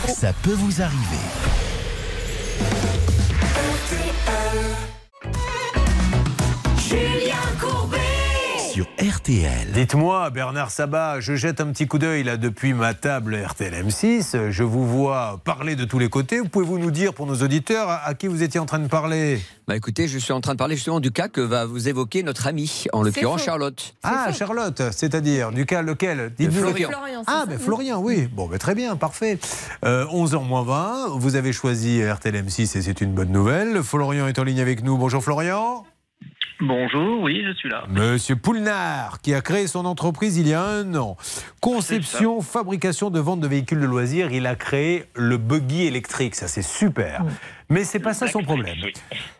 [0.08, 1.69] Ça peut vous arriver.
[8.72, 9.72] Sur RTL.
[9.72, 14.50] Dites-moi, Bernard Sabat, je jette un petit coup d'œil là depuis ma table RTL M6.
[14.50, 16.40] Je vous vois parler de tous les côtés.
[16.42, 19.40] Pouvez-vous nous dire pour nos auditeurs à, à qui vous étiez en train de parler?
[19.66, 22.22] Bah écoutez, je suis en train de parler justement du cas que va vous évoquer
[22.22, 23.42] notre amie, en l'occurrence.
[23.42, 23.94] Charlotte.
[24.04, 26.72] Ah, Charlotte, c'est-à-dire du cas lequel Dites-nous Florian.
[26.88, 26.96] lequel.
[26.96, 28.28] Florian, Ah, c'est ben ça, Florian, oui.
[28.32, 29.38] Bon, ben, très bien, parfait.
[29.84, 33.82] Euh, 11 h moins 20, vous avez choisi RTL M6 et c'est une bonne nouvelle.
[33.82, 34.96] Florian est en ligne avec nous.
[34.96, 35.84] Bonjour Florian.
[36.62, 37.84] Bonjour, oui, je suis là.
[37.88, 41.16] Monsieur Poulnard, qui a créé son entreprise il y a un an.
[41.60, 44.30] Conception, fabrication de vente de véhicules de loisirs.
[44.30, 46.34] Il a créé le buggy électrique.
[46.34, 47.24] Ça, c'est super.
[47.70, 48.76] Mais c'est pas ça son problème.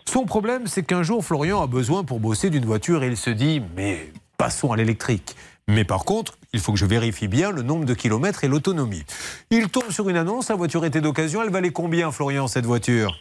[0.07, 3.31] Son problème, c'est qu'un jour, Florian a besoin pour bosser d'une voiture et il se
[3.31, 5.37] dit Mais passons à l'électrique.
[5.69, 9.05] Mais par contre, il faut que je vérifie bien le nombre de kilomètres et l'autonomie.
[9.51, 11.43] Il tombe sur une annonce, la voiture était d'occasion.
[11.43, 13.19] Elle valait combien, Florian, cette voiture?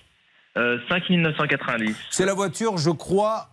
[0.57, 1.95] Euh, 5990.
[2.09, 3.49] c'est la voiture, je crois,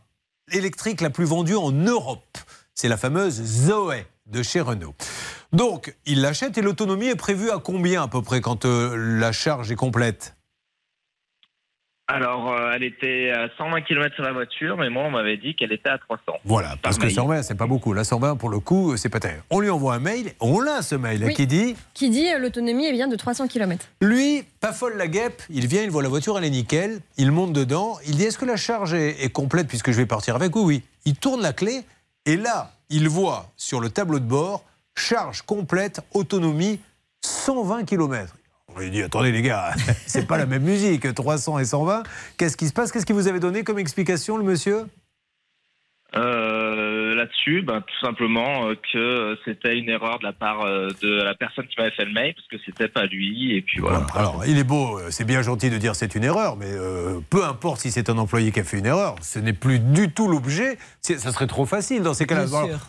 [0.52, 2.38] électrique la plus vendue en Europe.
[2.74, 4.94] C'est la fameuse Zoé de chez Renault.
[5.52, 9.32] Donc, il l'achète et l'autonomie est prévue à combien à peu près quand euh, la
[9.32, 10.35] charge est complète?
[12.08, 15.56] Alors, euh, elle était à 120 km sur la voiture, mais moi, on m'avait dit
[15.56, 16.22] qu'elle était à 300.
[16.44, 17.14] Voilà, parce que mail.
[17.14, 17.92] 120, c'est pas beaucoup.
[17.94, 19.42] La 120, pour le coup, c'est pas terrible.
[19.50, 21.34] On lui envoie un mail, on l'a ce mail, Oui.
[21.34, 23.86] qui dit Qui dit euh, l'autonomie est bien de 300 km.
[24.00, 27.32] Lui, pas folle la guêpe, il vient, il voit la voiture, elle est nickel, il
[27.32, 30.36] monte dedans, il dit est-ce que la charge est, est complète puisque je vais partir
[30.36, 30.82] avec Oui, oui.
[31.06, 31.80] Il tourne la clé
[32.24, 34.62] et là, il voit sur le tableau de bord
[34.96, 36.78] charge complète, autonomie
[37.22, 38.35] 120 km.
[38.78, 39.74] On dit attendez les gars,
[40.06, 42.02] c'est pas la même musique, 300 et 120.
[42.36, 42.92] Qu'est-ce qui se passe?
[42.92, 44.84] Qu'est-ce qu'il vous avait donné comme explication le monsieur?
[46.16, 51.22] Euh, Là-dessus, ben, tout simplement euh, que c'était une erreur de la part euh, de
[51.22, 54.04] la personne qui m'avait fait le mail, parce que c'était pas lui, et puis voilà.
[54.14, 57.42] Alors, il est beau, c'est bien gentil de dire c'est une erreur, mais euh, peu
[57.44, 60.28] importe si c'est un employé qui a fait une erreur, ce n'est plus du tout
[60.28, 60.76] l'objet.
[61.00, 62.44] Ça serait trop facile dans ces cas-là.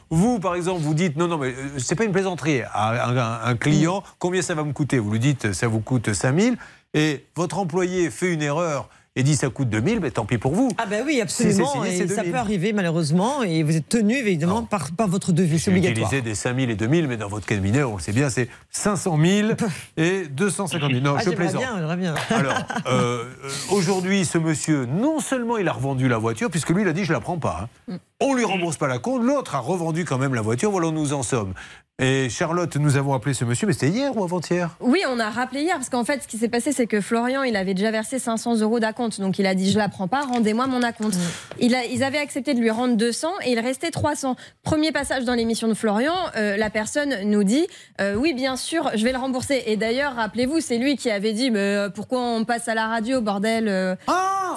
[0.09, 2.61] Vous, par exemple, vous dites non, non, mais euh, c'est pas une plaisanterie.
[2.73, 4.99] À un, un- un client, combien ça va me coûter?
[4.99, 6.57] Vous lui dites ça vous coûte 5000
[6.93, 10.53] et votre employé fait une erreur et dit ça coûte 2000, mais tant pis pour
[10.53, 10.69] vous.
[10.77, 11.73] Ah ben oui, Si absolument.
[11.73, 12.31] signé, et ça 2000.
[12.31, 15.59] peut arriver malheureusement et vous êtes tenu évidemment par, par votre devis.
[15.59, 16.07] C'est obligatoire.
[16.07, 19.17] Utiliser des 5000 et 2000, mais dans votre cabinet, on le sait bien, c'est 500
[19.21, 19.49] 000
[19.97, 21.01] et 250 000.
[21.03, 21.61] Non, Ah, je plaisante.
[21.61, 22.15] bien, bien.
[22.29, 22.53] Alors,
[22.85, 26.87] euh, euh, aujourd'hui, ce monsieur, non seulement il a revendu la voiture, puisque lui, il
[26.87, 27.67] a dit je la prends pas.
[27.91, 27.97] hein.
[28.19, 29.21] On lui rembourse pas la compte.
[29.23, 30.71] L'autre a revendu quand même la voiture.
[30.71, 31.53] Voilà où nous en sommes.
[31.99, 34.69] Et Charlotte, nous avons appelé ce monsieur, mais c'était hier ou avant-hier?
[34.81, 37.41] Oui, on a rappelé hier, parce qu'en fait, ce qui s'est passé, c'est que Florian,
[37.41, 39.19] il avait déjà versé 500 euros d'acompte.
[39.19, 41.17] Donc, il a dit, je la prends pas, rendez-moi mon acompte.
[41.59, 44.35] Il a, ils avaient accepté de lui rendre 200 et il restait 300.
[44.61, 47.65] Premier passage dans l'émission de Florian, euh, la personne nous dit,
[47.99, 49.63] euh, oui, bien sûr, je vais le rembourser.
[49.65, 52.85] Et d'ailleurs, rappelez-vous, c'est lui qui avait dit, mais euh, pourquoi on passe à la
[52.89, 53.95] radio, bordel euh,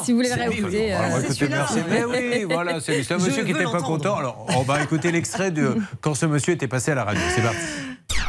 [0.05, 0.77] Si vous voulez le C'est réécouter.
[0.79, 0.93] oui.
[0.93, 1.79] euh, Alors, écoutez, merci.
[1.89, 4.17] Mais oui, voilà, c'est monsieur qui veux n'était pas content.
[4.17, 7.23] Alors, on va écouter l'extrait de quand ce monsieur était passé à la radio.
[7.35, 7.59] C'est parti.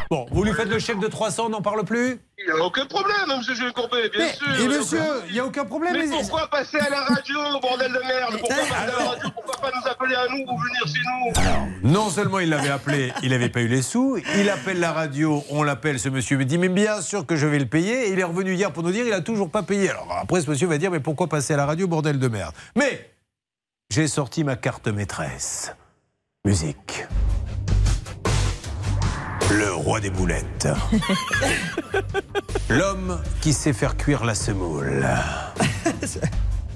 [0.09, 2.19] Bon, vous lui faites le chèque de 300, on n'en parle plus?
[2.37, 4.65] Il n'y a aucun problème, monsieur Julien Courbet, bien Mais- sûr.
[4.65, 5.93] et monsieur, il n'y a aucun problème.
[5.93, 8.37] Mais mais- pourquoi passer à la radio, bordel de merde?
[8.39, 10.99] Pourquoi passer à la radio Pourquoi pas nous appeler à nous ou venir chez
[11.81, 11.89] nous?
[11.89, 15.45] Non seulement il l'avait appelé, il n'avait pas eu les sous, il appelle la radio,
[15.49, 18.11] on l'appelle, ce monsieur me dit mais bien sûr que je vais le payer, et
[18.11, 19.91] il est revenu hier pour nous dire il a toujours pas payé.
[19.91, 22.53] Alors après ce monsieur va dire mais pourquoi passer à la radio, bordel de merde?
[22.75, 23.09] Mais
[23.91, 25.75] j'ai sorti ma carte maîtresse.
[26.45, 27.05] Musique.
[29.51, 30.69] Le roi des boulettes.
[32.69, 35.05] L'homme qui sait faire cuire la semoule.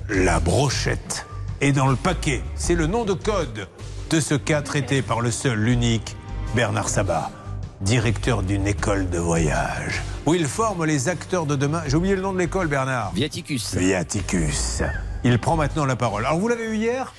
[0.09, 1.25] La brochette
[1.61, 2.43] est dans le paquet.
[2.55, 3.69] C'est le nom de code
[4.09, 6.17] de ce cas traité par le seul, l'unique
[6.53, 7.31] Bernard Sabat,
[7.79, 11.81] directeur d'une école de voyage, où il forme les acteurs de demain.
[11.87, 13.13] J'ai oublié le nom de l'école, Bernard.
[13.13, 13.73] Viaticus.
[13.73, 14.83] Viaticus.
[15.25, 16.23] Il prend maintenant la parole.
[16.23, 17.11] Alors, vous l'avez eu hier?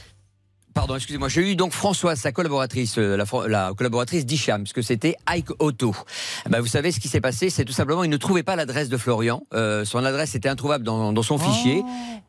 [0.74, 1.28] Pardon, excusez-moi.
[1.28, 3.16] J'ai eu donc Françoise, sa collaboratrice, euh,
[3.48, 5.92] la, collaboratrice d'Icham, puisque c'était Ike Auto.
[6.46, 8.54] Eh ben, vous savez ce qui s'est passé, c'est tout simplement il ne trouvait pas
[8.54, 9.42] l'adresse de Florian.
[9.54, 11.82] Euh, son adresse était introuvable dans, dans son fichier.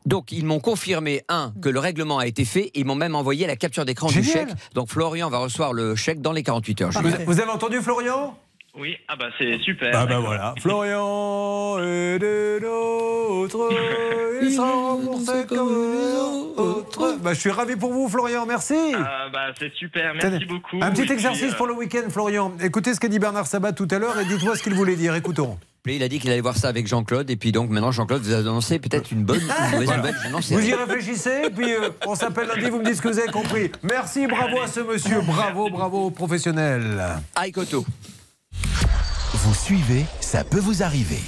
[0.04, 2.72] Donc ils m'ont confirmé un que le règlement a été fait.
[2.74, 4.48] Ils m'ont même envoyé la capture d'écran du chèque.
[4.74, 6.90] Donc Florian va recevoir le chèque dans les 48 heures.
[7.26, 8.36] Vous avez entendu, Florian?
[8.78, 9.90] Oui, ah bah c'est super.
[9.92, 13.70] Ah ben voilà, Florian est des nôtres,
[14.42, 17.18] il sera remboursé comme les autres.
[17.22, 18.74] Bah, je suis ravi pour vous, Florian, merci.
[18.94, 20.78] Ah bah c'est super, merci Tenez, beaucoup.
[20.80, 22.52] Un Et petit puis, exercice euh, pour le week-end, Florian.
[22.62, 25.14] Écoutez ce qu'a dit Bernard Sabat tout à l'heure et dites-moi ce qu'il voulait dire.
[25.14, 25.58] Écoutons.
[25.86, 27.30] Il a dit qu'il allait voir ça avec Jean-Claude.
[27.30, 30.14] Et puis donc maintenant, Jean-Claude vous a annoncé peut-être une bonne une mauvaise nouvelle.
[30.50, 33.30] Vous y réfléchissez, puis euh, on s'appelle lundi, vous me dites ce que vous avez
[33.32, 33.70] compris.
[33.82, 37.00] Merci, bravo à ce monsieur, bravo, bravo, professionnel.
[37.56, 37.84] Auto.
[39.34, 41.22] Vous suivez, ça peut vous arriver.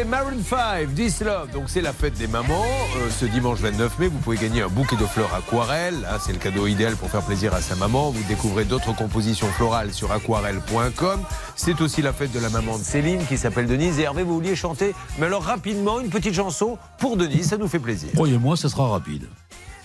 [0.00, 1.50] C'était Maroon 5, This Love.
[1.52, 2.64] Donc c'est la fête des mamans.
[2.96, 6.08] Euh, ce dimanche 29 mai, vous pouvez gagner un bouquet de fleurs aquarelles.
[6.10, 8.10] Hein, c'est le cadeau idéal pour faire plaisir à sa maman.
[8.10, 11.20] Vous découvrez d'autres compositions florales sur aquarelle.com.
[11.54, 13.98] C'est aussi la fête de la maman de Céline qui s'appelle Denise.
[13.98, 17.68] Et Hervé, vous vouliez chanter Mais alors rapidement, une petite chanson pour Denise, ça nous
[17.68, 18.08] fait plaisir.
[18.14, 19.26] Croyez-moi, ce sera rapide.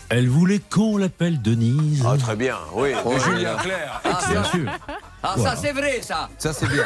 [0.10, 2.04] Elle voulait qu'on l'appelle Denise.
[2.08, 3.60] Ah, très bien, oui, de Oh, Julien là.
[3.62, 4.02] Clerc.
[4.04, 4.42] Ah, Excellent.
[4.42, 4.72] bien sûr.
[5.24, 5.56] Ah, Voilà.
[5.56, 6.30] ça c'est vrai, ça.
[6.38, 6.84] Ça, c'est bien.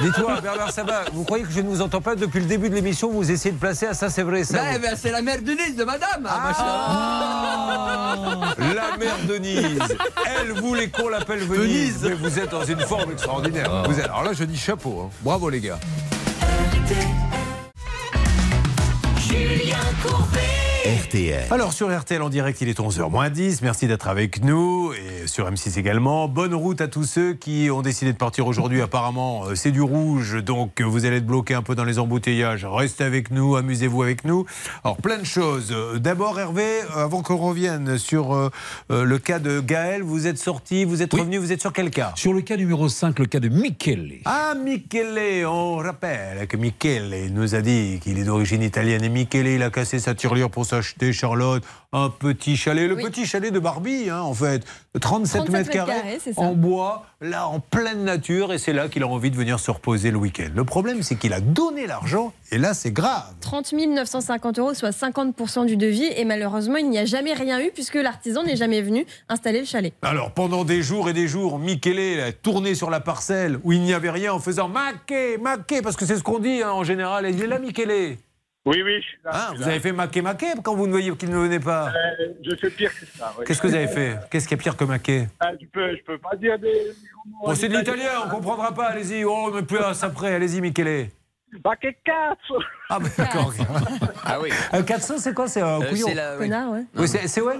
[0.00, 2.74] Dites-moi, Bernard Sabat, vous croyez que je ne vous entends pas depuis le début de
[2.76, 5.42] l'émission Vous essayez de placer à ça, c'est vrai, ça Ben, ben, c'est la mère
[5.42, 6.28] Denise de madame.
[6.28, 6.52] Ah.
[8.58, 9.80] La mère Denise,
[10.40, 12.04] elle voulait qu'on l'appelle Venise.
[12.04, 13.82] Mais vous êtes dans une forme extraordinaire.
[13.88, 15.06] Vous êtes- alors là, je dis chapeau.
[15.06, 15.10] hein.
[15.22, 15.80] Bravo, les gars.
[19.18, 20.65] Julien Courbet.
[20.86, 21.42] RTL.
[21.50, 23.62] Alors sur RTL en direct, il est 11h moins 10.
[23.62, 26.28] Merci d'être avec nous et sur M6 également.
[26.28, 28.80] Bonne route à tous ceux qui ont décidé de partir aujourd'hui.
[28.80, 32.64] Apparemment, euh, c'est du rouge, donc vous allez être bloqués un peu dans les embouteillages.
[32.64, 34.46] Restez avec nous, amusez-vous avec nous.
[34.84, 35.72] Alors plein de choses.
[35.72, 38.52] Euh, D'abord Hervé, euh, avant qu'on revienne sur
[38.88, 42.12] le cas de Gaël, vous êtes sorti, vous êtes revenu, vous êtes sur quel cas?
[42.14, 44.20] Sur le cas numéro 5, le cas de Michele.
[44.24, 49.02] Ah, Michele, on rappelle que Michele nous a dit qu'il est d'origine italienne.
[49.02, 51.62] Et Michele, il a cassé sa tirelire pour s'acheter, Charlotte,
[51.92, 52.88] un petit chalet.
[52.88, 53.02] Le Oui.
[53.04, 54.64] petit chalet de Barbie, hein, en fait.
[55.00, 58.52] 37, 37 mètres carrés, en bois, là, en pleine nature.
[58.52, 60.48] Et c'est là qu'il a envie de venir se reposer le week-end.
[60.54, 62.32] Le problème, c'est qu'il a donné l'argent.
[62.50, 63.34] Et là, c'est grave.
[63.40, 66.04] 30 950 euros, soit 50% du devis.
[66.16, 69.66] Et malheureusement, il n'y a jamais rien eu puisque l'artisan n'est jamais venu installer le
[69.66, 69.92] chalet.
[70.02, 73.80] Alors, pendant des jours et des jours, Michele a tourné sur la parcelle où il
[73.82, 76.84] n'y avait rien en faisant maquet, maquet, parce que c'est ce qu'on dit hein, en
[76.84, 77.26] général.
[77.30, 78.16] Il est là, Michele.
[78.66, 79.30] Oui, oui, je suis là.
[79.32, 79.66] Ah, je suis vous là.
[79.68, 81.88] avez fait maquet maquet quand vous ne voyez qu'il ne venait pas.
[81.88, 83.32] Euh, je fais pire que ça.
[83.38, 83.44] oui.
[83.46, 84.18] Qu'est-ce que vous avez fait?
[84.30, 85.28] Qu'est-ce qui est pire que maquet?
[85.38, 86.92] Ah, je, peux, je peux pas dire des.
[87.44, 88.86] Bon, c'est de l'italien, on comprendra pas.
[88.86, 90.34] Allez-y, oh, mais plus à ça près.
[90.34, 91.10] Allez-y, Michele.
[91.62, 92.60] Bah, que cazzo
[92.90, 93.52] Ah, bah, d'accord.
[94.24, 94.50] Ah oui.
[94.72, 95.46] Un Katso, c'est quoi?
[95.48, 96.48] C'est un Euh, couillon c'est la- oui.
[96.50, 96.84] Ouais.
[96.96, 97.56] Oui, c'est ouais.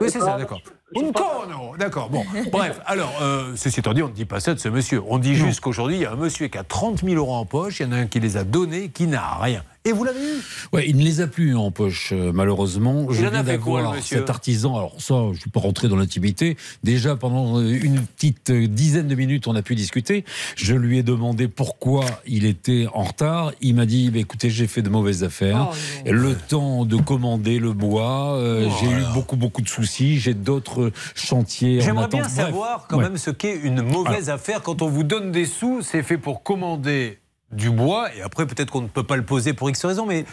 [0.00, 0.60] Oui, c'est ça, d'accord.
[0.96, 2.24] Un cono D'accord, bon.
[2.50, 5.00] Bref, alors, euh, ceci étant dit, on ne dit pas ça de ce monsieur.
[5.06, 7.46] On dit juste qu'aujourd'hui, il y a un monsieur qui a 30 000 euros en
[7.46, 9.62] poche, il y en a un qui les a donnés, qui n'a rien.
[9.86, 10.42] Et vous l'avez eu
[10.74, 13.06] Ouais, il ne les a plus en poche, euh, malheureusement.
[13.08, 14.76] Il Je en a viens d'avoir cet artisan.
[14.76, 16.58] Alors ça, je ne suis pas rentré dans l'intimité.
[16.84, 20.26] Déjà, pendant euh, une petite euh, dizaine de minutes, on a pu discuter.
[20.54, 23.52] Je lui ai demandé pourquoi il était en retard.
[23.62, 25.70] Il m'a dit, bah, écoutez, j'ai fait de mauvaises affaires.
[25.72, 30.18] Oh, le temps de commander le bois, euh, Oh j'ai eu beaucoup, beaucoup de soucis.
[30.18, 33.04] J'ai d'autres chantiers J'aimerais bien Bref, savoir quand ouais.
[33.04, 34.60] même ce qu'est une mauvaise affaire.
[34.60, 37.18] Quand on vous donne des sous, c'est fait pour commander
[37.52, 40.24] du bois et après peut-être qu'on ne peut pas le poser pour X raison, mais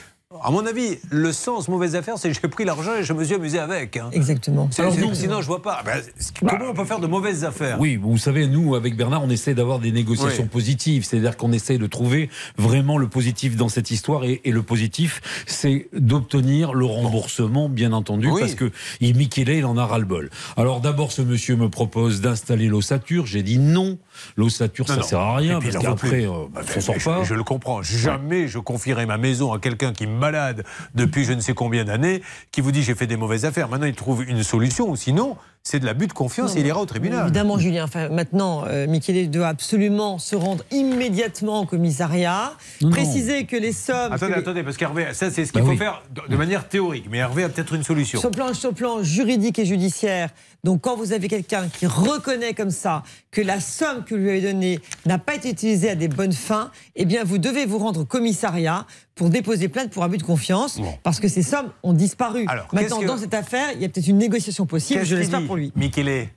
[0.43, 3.34] à mon avis, le sens mauvaise affaire, c'est j'ai pris l'argent et je me suis
[3.36, 3.95] amusé avec.
[3.95, 4.09] hein.
[4.11, 4.68] Exactement.
[4.72, 5.82] C'est- Alors sinon, je vois pas.
[5.86, 7.80] Ben, c- comment on peut faire de mauvaises affaires?
[7.80, 10.49] Oui, vous savez, nous, avec Bernard, on essaie d'avoir des négociations Oui.
[10.49, 11.05] positives.
[11.05, 14.26] C'est-à-dire qu'on essaie de trouver vraiment le positif dans cette histoire.
[14.26, 18.41] Et, et le positif, c'est d'obtenir le remboursement, bien entendu, Oui.
[18.41, 20.30] parce que il, Michele, il en a ras-le-bol.
[20.57, 23.26] Alors d'abord, ce monsieur me propose d'installer l'ossature.
[23.28, 23.97] J'ai dit non.
[24.36, 27.24] L'ossature, ça sert à rien, parce qu'après, euh, Bah, on s'en sort pas.
[27.24, 27.82] je le comprends.
[27.82, 30.63] Jamais je confierai ma maison à quelqu'un qui me malade
[30.95, 33.70] depuis je ne sais combien d'années, qui vous dit j'ai fait des mauvaises affaires.
[33.70, 35.38] Maintenant, il trouve une solution, ou sinon,
[35.68, 37.24] c'est de l'abus de confiance et il ira au tribunal.
[37.26, 37.84] Évidemment, Julien.
[37.84, 43.74] Enfin, maintenant, euh, Michele doit absolument se rendre immédiatement au commissariat, Non, préciser que les
[43.74, 44.13] sommes.
[44.13, 45.78] Attendez, les- attendez, parce qu'Hervé, ça c'est ce qu'il Bah faut oui.
[45.78, 47.07] faire de, manière théorique.
[47.11, 48.20] Mais Hervé a peut-être une solution.
[48.20, 50.30] Sur plan, sur le plan juridique et judiciaire,
[50.63, 54.30] donc quand vous avez quelqu'un qui reconnaît comme ça que la somme que vous lui
[54.30, 57.78] avez donnée n'a pas été utilisée à des bonnes fins, eh bien vous devez vous
[57.78, 58.86] rendre au commissariat
[59.18, 62.45] pour déposer plainte pour abus de confiance, parce que ces sommes ont disparu.
[62.47, 65.45] Alors, Maintenant, que- dans cette affaire, il y a peut-être une négociation possible, je l'espère
[65.45, 65.74] pour lui.
[65.76, 66.30] Michele?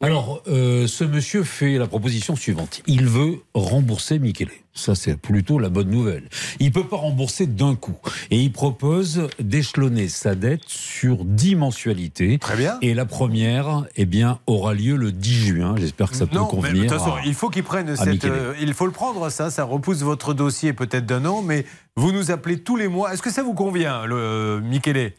[0.00, 2.82] Alors, euh, ce monsieur fait la proposition suivante.
[2.86, 4.48] Il veut rembourser Michele.
[4.72, 6.28] Ça, c'est plutôt la bonne nouvelle.
[6.60, 7.96] Il peut pas rembourser d'un coup.
[8.30, 12.38] Et il propose d'échelonner sa dette sur 10 mensualités.
[12.38, 12.78] Très bien.
[12.80, 15.74] Et la première, eh bien, aura lieu le 10 juin.
[15.76, 16.84] J'espère que ça peut Non, mais convenir.
[16.84, 18.24] de toute façon, à- il faut qu'il prenne cette.
[18.24, 19.50] Euh, il faut le prendre, ça.
[19.50, 21.64] Ça repousse votre dossier peut-être d'un an, mais
[21.96, 23.12] vous nous appelez tous les mois.
[23.12, 25.12] Est-ce que ça vous convient, le euh, Michele?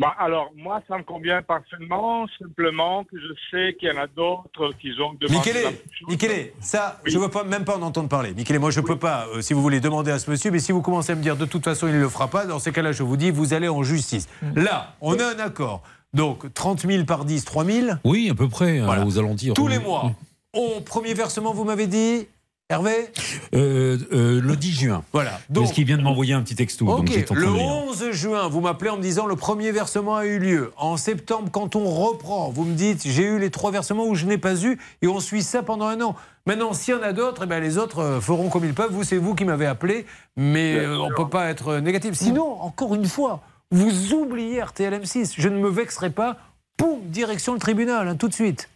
[0.00, 4.06] Bah, alors, moi, ça me convient parfaitement, simplement que je sais qu'il y en a
[4.06, 5.36] d'autres qui ont demandé.
[5.52, 8.32] Michele, la- Michele, ça, je ne veux pas, même pas en entendre parler.
[8.32, 10.58] Michele, moi, je ne peux pas, euh, si vous voulez, demander à ce monsieur, mais
[10.58, 12.58] si vous commencez à me dire de toute façon, il ne le fera pas, dans
[12.58, 14.26] ces cas-là, je vous dis, vous allez en justice.
[14.56, 15.82] Là, on a un accord.
[16.14, 17.86] Donc, 30 000 par 10, 3 000.
[18.04, 19.52] Oui, à peu près, euh, aux alentours.
[19.54, 20.12] Tous les mois.
[20.54, 22.26] Au premier versement, vous m'avez dit,
[22.70, 23.08] Hervé
[23.52, 25.02] Euh, euh, le 10 juin.
[25.12, 25.40] Voilà.
[25.52, 26.86] Parce qu'il vient de m'envoyer un petit texto.
[26.86, 27.66] donc le de lire.
[27.66, 30.72] 11 juin, vous m'appelez en me disant le premier versement a eu lieu.
[30.76, 34.24] En septembre, quand on reprend, vous me dites j'ai eu les trois versements où je
[34.24, 36.14] n'ai pas eu et on suit ça pendant un an.
[36.46, 38.92] Maintenant, s'il y en a d'autres, eh ben, les autres euh, feront comme ils peuvent.
[38.92, 40.06] Vous, c'est vous qui m'avez appelé,
[40.36, 42.14] mais euh, on ne peut pas être négatif.
[42.14, 43.40] Sinon, encore une fois,
[43.72, 45.34] vous oubliez RTLM6.
[45.36, 46.36] Je ne me vexerai pas.
[46.76, 48.68] Poum, direction le tribunal, hein, tout de suite.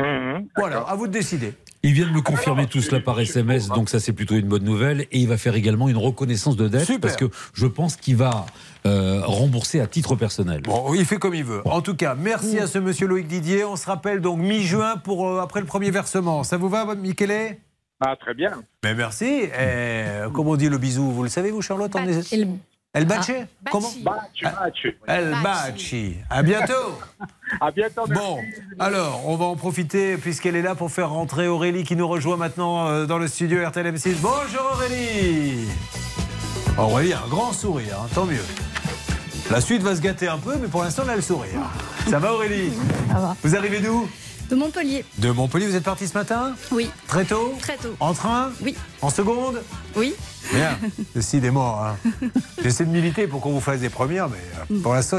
[0.00, 1.52] Mhm, Voilà, à vous de décider.
[1.84, 4.62] Il vient de me confirmer tout cela par SMS, donc ça c'est plutôt une bonne
[4.62, 5.02] nouvelle.
[5.10, 7.00] Et il va faire également une reconnaissance de dette Super.
[7.00, 7.24] parce que
[7.54, 8.46] je pense qu'il va
[8.86, 10.62] euh, rembourser à titre personnel.
[10.62, 11.60] Bon, il fait comme il veut.
[11.66, 13.64] En tout cas, merci à ce monsieur Loïc Didier.
[13.64, 16.44] On se rappelle donc mi-juin pour euh, après le premier versement.
[16.44, 17.56] Ça vous va, Michele?
[17.98, 18.62] Ah, très bien.
[18.84, 19.24] Mais merci.
[19.24, 21.94] Et, comment on dit le bisou Vous le savez, vous, Charlotte?
[21.96, 22.46] Est-
[22.94, 23.46] El Bache?
[23.64, 23.88] Ah, Comment?
[24.02, 24.88] Baci, baci.
[25.06, 26.16] El Baci.
[26.28, 26.98] À bientôt.
[27.60, 28.06] À bientôt.
[28.06, 28.38] Bon,
[28.78, 32.38] alors, on va en profiter puisqu'elle est là pour faire rentrer Aurélie qui nous rejoint
[32.38, 34.14] maintenant euh, dans le studio RTLM6.
[34.22, 35.68] Bonjour Aurélie
[36.78, 38.42] Aurélie a un grand sourire, hein, tant mieux.
[39.50, 41.60] La suite va se gâter un peu, mais pour l'instant, elle a le sourire.
[42.08, 42.72] Ça va Aurélie?
[43.08, 43.36] Ça va.
[43.42, 44.08] Vous arrivez d'où?
[44.52, 45.02] De Montpellier.
[45.16, 46.90] De Montpellier, vous êtes parti ce matin Oui.
[47.06, 47.96] Très tôt Très tôt.
[48.00, 48.76] En train Oui.
[49.00, 49.62] En seconde
[49.96, 50.14] Oui.
[50.52, 50.78] Bien,
[51.14, 51.82] décidément.
[51.82, 51.96] Hein.
[52.62, 54.36] J'essaie de militer pour qu'on vous fasse des premières, mais
[54.76, 55.16] euh, pour l'instant,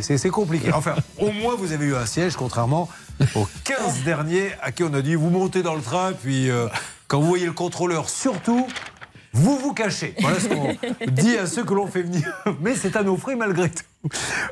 [0.00, 0.72] c'est compliqué.
[0.72, 2.88] Enfin, au moins, vous avez eu un siège, contrairement
[3.34, 6.68] aux 15 derniers à qui on a dit vous montez dans le train, puis euh,
[7.08, 8.68] quand vous voyez le contrôleur, surtout,
[9.32, 10.14] vous vous cachez.
[10.20, 10.76] Voilà ce qu'on
[11.12, 12.22] dit à ceux que l'on fait venir.
[12.60, 13.84] Mais c'est à nos frais malgré tout.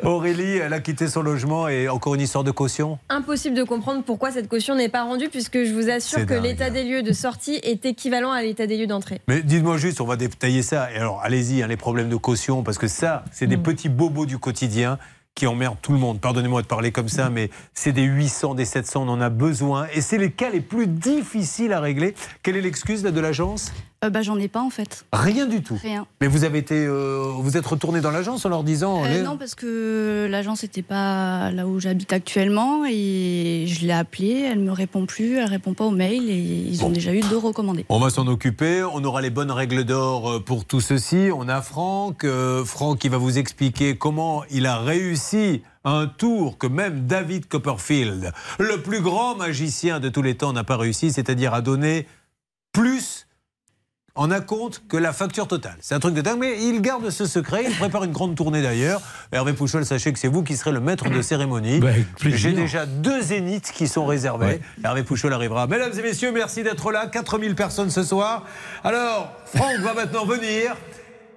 [0.03, 4.03] Aurélie, elle a quitté son logement et encore une histoire de caution Impossible de comprendre
[4.03, 7.13] pourquoi cette caution n'est pas rendue, puisque je vous assure que l'état des lieux de
[7.13, 9.21] sortie est équivalent à l'état des lieux d'entrée.
[9.29, 10.93] Mais dites-moi juste, on va détailler ça.
[10.93, 14.27] Et alors, allez-y, hein, les problèmes de caution, parce que ça, c'est des petits bobos
[14.27, 14.99] du quotidien
[15.37, 16.19] qui emmerdent tout le monde.
[16.19, 19.87] Pardonnez-moi de parler comme ça, mais c'est des 800, des 700, on en a besoin.
[19.95, 22.15] Et c'est les cas les plus difficiles à régler.
[22.43, 23.71] Quelle est l'excuse de l'agence?
[24.07, 25.05] Euh, bah, j'en ai pas en fait.
[25.13, 25.79] Rien du tout.
[25.83, 26.07] Rien.
[26.21, 29.05] Mais vous avez été, euh, vous êtes retourné dans l'agence en leur disant.
[29.05, 34.47] Euh, non, parce que l'agence n'était pas là où j'habite actuellement et je l'ai appelée,
[34.51, 36.37] elle me répond plus, elle répond pas aux mails et
[36.69, 37.85] ils ont déjà eu deux recommandés.
[37.89, 38.83] On va s'en occuper.
[38.85, 41.29] On aura les bonnes règles d'or euh, pour tout ceci.
[41.35, 42.25] On a Franck.
[42.25, 47.47] euh, Franck qui va vous expliquer comment il a réussi un tour que même David
[47.47, 52.07] Copperfield, le plus grand magicien de tous les temps, n'a pas réussi, c'est-à-dire à donner
[52.73, 53.26] plus
[54.17, 55.77] en un compte que la facture totale.
[55.81, 57.65] C'est un truc de dingue, mais il garde ce secret.
[57.69, 59.01] Il prépare une grande tournée d'ailleurs.
[59.31, 61.81] Hervé Pouchol, sachez que c'est vous qui serez le maître de cérémonie.
[61.81, 61.91] Bah.
[62.25, 64.61] J'ai déjà deux zéniths qui sont réservés.
[64.83, 65.67] Hervé Pouchol arrivera.
[65.67, 67.07] Mesdames et messieurs, merci d'être là.
[67.07, 68.45] 4000 personnes ce soir.
[68.83, 70.75] Alors, Franck va maintenant venir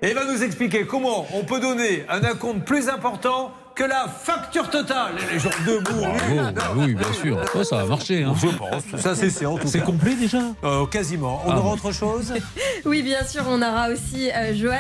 [0.02, 4.70] et va nous expliquer comment on peut donner un acompte plus important que la facture
[4.70, 5.14] totale.
[5.30, 6.02] Et les gens debout.
[6.02, 7.40] Bravo, bah oui, bien sûr.
[7.54, 8.24] Ça, ça a marché.
[8.24, 8.34] Hein.
[8.42, 9.02] Je pense.
[9.02, 9.86] Ça, c'est c'est en tout C'est cas.
[9.86, 11.42] complet déjà Euh, quasiment.
[11.46, 11.72] On Ah aura bon.
[11.74, 12.34] autre chose?
[12.86, 14.76] Oui, bien sûr, on aura aussi euh, Johan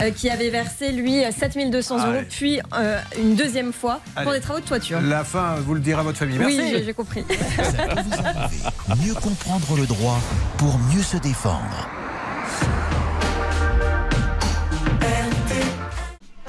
[0.00, 2.22] euh, qui avait versé, lui, 7200 euros, Allez.
[2.28, 4.38] puis euh, une deuxième fois pour Allez.
[4.38, 5.00] des travaux de toiture.
[5.00, 6.38] La fin, vous le direz à votre famille.
[6.38, 6.58] Merci.
[6.60, 7.24] Oui, j'ai- j'ai compris.
[9.04, 10.18] Mieux comprendre le droit
[10.58, 11.88] pour mieux se défendre.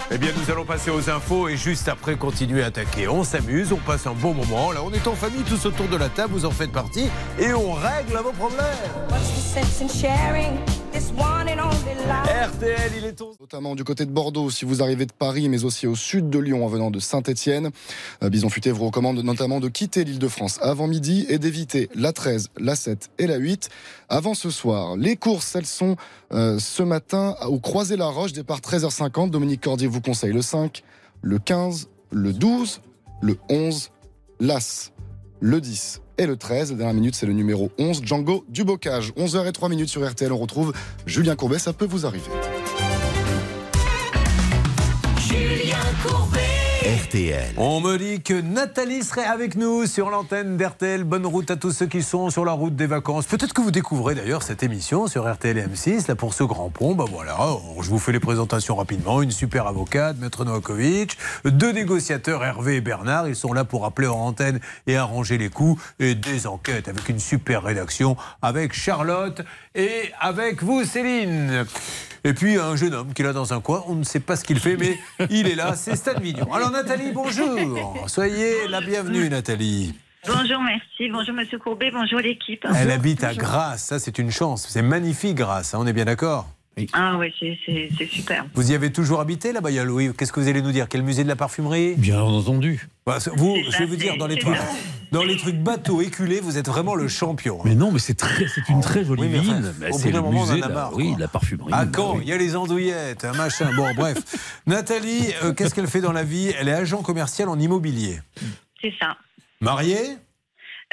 [0.09, 3.09] Eh bien, nous allons passer aux infos et juste après continuer à attaquer.
[3.09, 4.71] On s'amuse, on passe un bon moment.
[4.71, 7.53] Là, on est en famille, tous autour de la table, vous en faites partie et
[7.53, 8.63] on règle vos problèmes.
[10.97, 13.35] RTL, il est 11.
[13.39, 16.39] Notamment du côté de Bordeaux, si vous arrivez de Paris, mais aussi au sud de
[16.39, 17.69] Lyon en venant de Saint-Etienne.
[18.21, 22.13] Bison Futé vous recommande notamment de quitter l'île de France avant midi et d'éviter la
[22.13, 23.69] 13, la 7 et la 8
[24.09, 24.95] avant ce soir.
[24.95, 25.97] Les courses, elles sont
[26.31, 29.29] euh, ce matin au Croisé-la-Roche, départ 13h50.
[29.29, 30.83] Dominique Cordier vous conseille le 5,
[31.21, 32.81] le 15, le 12,
[33.21, 33.91] le 11,
[34.39, 34.91] l'As,
[35.39, 36.71] le 10 et le 13.
[36.71, 39.11] La dernière minute, c'est le numéro 11, Django du Bocage.
[39.13, 40.73] 11h03 minutes sur RTL, on retrouve
[41.05, 42.29] Julien Courbet, ça peut vous arriver.
[45.19, 46.36] Julien Courbet.
[46.87, 47.53] RTL.
[47.57, 51.03] On me dit que Nathalie serait avec nous sur l'antenne d'RTL.
[51.03, 53.25] Bonne route à tous ceux qui sont sur la route des vacances.
[53.25, 56.69] Peut-être que vous découvrez d'ailleurs cette émission sur RTL et M6, là pour ce grand
[56.69, 56.95] pont.
[56.95, 57.35] Ben voilà,
[57.81, 59.21] je vous fais les présentations rapidement.
[59.21, 63.27] Une super avocate, Maître Novakovic, deux négociateurs, Hervé et Bernard.
[63.27, 65.83] Ils sont là pour appeler en antenne et arranger les coups.
[65.99, 69.41] Et des enquêtes avec une super rédaction, avec Charlotte
[69.75, 71.65] et avec vous, Céline.
[72.23, 74.35] Et puis un jeune homme qui est là dans un coin, on ne sait pas
[74.35, 74.97] ce qu'il fait, mais
[75.29, 76.51] il est là, c'est Stan Vignon.
[76.53, 78.05] Alors Nathalie, bonjour.
[78.07, 79.93] Soyez la bienvenue, Nathalie.
[80.25, 81.09] Bonjour, merci.
[81.09, 81.89] Bonjour, Monsieur Courbet.
[81.91, 82.65] Bonjour, l'équipe.
[82.75, 84.67] Elle habite à Grasse, ça c'est une chance.
[84.67, 86.47] C'est magnifique, Grasse, on est bien d'accord?
[86.77, 88.45] Oui, c'est- c'est c'est super.
[88.53, 90.71] Vous y avez toujours habité là-bas, il y a Louis Qu'est-ce que vous allez nous
[90.71, 92.87] dire Quel musée de la parfumerie Bien entendu.
[93.05, 94.57] Bah, vous, je vais vous ça, dire, dans les trucs,
[95.11, 97.59] dans les trucs bateaux éculés, vous êtes vraiment le champion.
[97.65, 99.73] Mais non, mais c'est très, c'est une très jolie Oui, mais ville.
[99.79, 101.15] Bah, au c'est bout d'un le moment, on en musée, a de la, marre, oui,
[101.17, 101.73] la parfumerie.
[101.73, 102.21] À bah Caen, oui.
[102.25, 103.69] il y a les andouillettes, un machin.
[103.75, 104.17] Bon, bref.
[104.67, 106.51] Nathalie, euh, qu'est-ce qu'elle fait dans la vie?
[106.59, 108.19] Elle est agent commercial en immobilier.
[108.81, 109.17] C'est ça.
[109.61, 110.17] Mariée?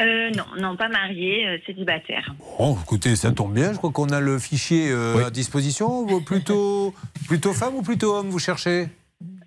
[0.00, 2.34] Euh, non, non, pas marié, euh, célibataire.
[2.58, 3.72] Bon, écoutez, ça tombe bien.
[3.72, 6.04] Je crois qu'on a le fichier euh, à disposition.
[6.04, 6.92] Vous, Plutôt,
[7.28, 8.88] plutôt femme ou plutôt homme, vous cherchez?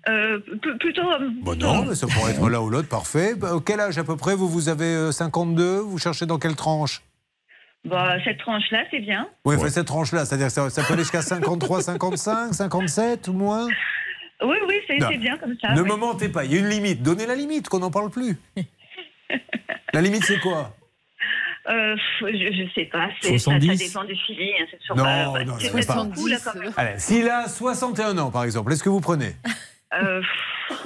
[0.08, 0.38] Euh,
[0.80, 1.34] plutôt homme.
[1.42, 3.34] Bon, non, mais ça pourrait être l'un ou l'autre, parfait.
[3.34, 6.56] Bah, quel âge à peu près Vous, vous avez euh, 52 Vous cherchez dans quelle
[6.56, 7.02] tranche?
[7.84, 9.28] Bah, cette tranche-là, c'est bien.
[9.44, 13.32] Oui, enfin, cette tranche-là, c'est-à-dire que ça, ça peut aller jusqu'à 53, 55, 57 ou
[13.34, 13.66] moins?
[14.42, 15.08] Oui, oui, c'est Non.
[15.10, 15.74] c'est bien comme ça.
[15.74, 15.90] Ne oui.
[15.90, 17.02] me mentez pas, il y a une limite.
[17.02, 18.38] Donnez la limite, qu'on n'en parle plus.
[19.92, 20.74] la limite, c'est quoi?
[21.68, 23.08] Euh, je, je sais pas.
[23.20, 23.76] c'est- Ça, ça 70?
[23.78, 24.52] dépend du feeling.
[24.60, 25.94] hein, c'est toujours Non, pas- non, c'est pas.
[25.96, 26.72] là, quand même.
[26.76, 29.34] Allez, S'il a 61 ans, par exemple, est-ce que vous prenez?
[30.00, 30.22] Euh,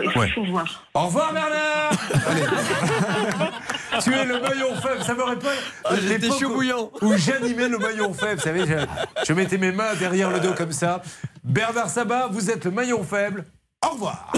[0.01, 0.29] il faut, Ouais.
[0.29, 0.85] faut voir.
[0.95, 1.91] Au revoir Bernard
[2.29, 2.43] Allez.
[4.03, 6.91] Tu es le maillon faible, ça me rappelle Ah, j'étais chaud bouillant.
[7.03, 8.87] Où j'animais le maillon faible, vous savez, je,
[9.27, 11.03] je mettais mes mains derrière le dos comme ça.
[11.45, 13.45] Bernard Sabat, vous êtes le maillon faible.
[13.85, 14.33] Au revoir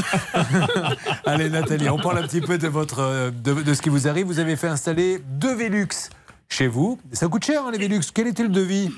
[1.27, 4.09] Allez Nathalie, on parle un petit peu de, votre, euh, de, de ce qui vous
[4.09, 4.27] arrive.
[4.27, 5.89] Vous avez fait installer deux Velux
[6.49, 6.99] chez vous.
[7.13, 8.01] Ça coûte cher hein, les Velux.
[8.15, 8.91] Quel était le devis?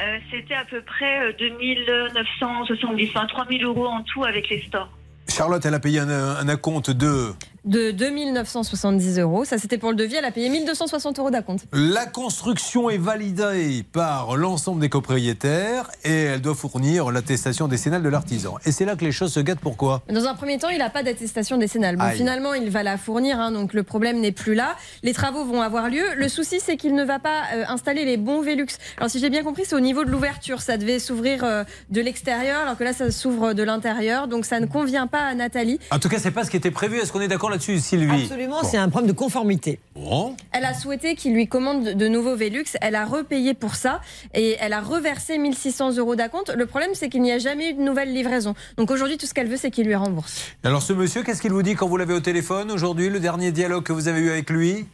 [0.00, 4.90] Euh, C'était à peu près euh, 2970, enfin 3000 euros en tout avec les stores.
[5.28, 7.32] Charlotte, elle a payé un, un acompte de...
[7.64, 9.44] De 2970 euros.
[9.44, 10.16] Ça, c'était pour le devis.
[10.16, 11.64] Elle a payé 1260 euros d'acompte.
[11.72, 18.08] La construction est validée par l'ensemble des copropriétaires et elle doit fournir l'attestation décennale de
[18.08, 18.56] l'artisan.
[18.64, 19.60] Et c'est là que les choses se gâtent.
[19.60, 20.02] Pourquoi?
[20.08, 21.96] Dans un premier temps, il n'a pas d'attestation décennale.
[21.96, 22.16] Bon, Aïe.
[22.16, 24.76] finalement, il va la fournir, hein, donc le problème n'est plus là.
[25.02, 26.04] Les travaux vont avoir lieu.
[26.16, 28.66] Le souci, c'est qu'il ne va pas euh, installer les bons Velux.
[28.96, 30.62] Alors, si j'ai bien compris, c'est au niveau de l'ouverture.
[30.62, 34.28] Ça devait s'ouvrir euh, de l'extérieur, alors que là, ça s'ouvre de l'intérieur.
[34.28, 35.78] Donc, ça ne convient pas à Nathalie.
[35.90, 36.98] En tout cas, c'est pas ce qui était prévu.
[36.98, 38.68] Est-ce qu'on est d'accord là-dessus, Sylvie Absolument, Bon.
[38.68, 39.78] c'est un problème de conformité.
[39.94, 40.34] Bon.
[40.52, 42.64] Elle a souhaité qu'il lui commande de nouveaux Velux.
[42.80, 44.00] Elle a repayé pour ça
[44.34, 46.50] et elle a reversé 1600 euros d'acompte.
[46.56, 48.54] Le problème, c'est qu'il n'y a jamais eu de nouvelle livraison.
[48.76, 50.46] Donc aujourd'hui, tout ce qu'elle veut, c'est qu'il lui rembourse.
[50.64, 53.52] Alors, ce monsieur, qu'est-ce qu'il vous dit quand vous l'avez au téléphone aujourd'hui, le dernier
[53.52, 54.86] dialogue que vous avez eu avec lui?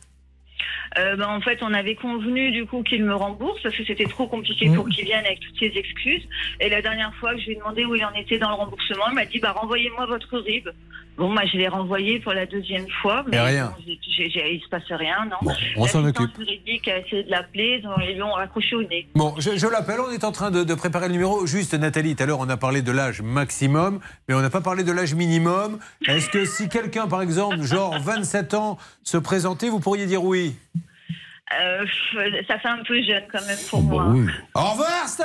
[0.99, 4.07] Euh, ben, en fait, on avait convenu du coup qu'il me rembourse parce que c'était
[4.07, 6.23] trop compliqué pour qu'il vienne avec toutes ses excuses.
[6.61, 8.55] Et la dernière fois que je lui ai demandé où il en était dans le
[8.55, 10.69] remboursement, il m'a dit bah renvoyez-moi votre RIB.
[11.19, 13.73] Bon, moi je l'ai renvoyé pour la deuxième fois, mais rien.
[13.77, 15.51] bon, j'ai- il se passe rien, non.
[15.77, 16.31] on s'en occupe.
[16.39, 19.07] juridique a essayé de l'appeler, ils lui ont raccroché au nez.
[19.15, 21.47] Bon, je, je l'appelle, on est en train de, de préparer le numéro.
[21.47, 24.61] Juste, Nathalie, tout à l'heure, on a parlé de l'âge maximum, mais on n'a pas
[24.61, 25.79] parlé de l'âge minimum.
[26.07, 30.55] Est-ce que si quelqu'un, par exemple, genre 27 ans, se présentait, vous pourriez dire oui?
[31.55, 31.85] Euh,
[32.49, 34.07] ça fait un peu jeune quand même pour moi.
[34.55, 35.25] Au revoir, Stan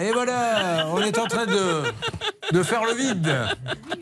[0.00, 1.82] Et voilà, on est en train de,
[2.52, 3.34] de faire le vide.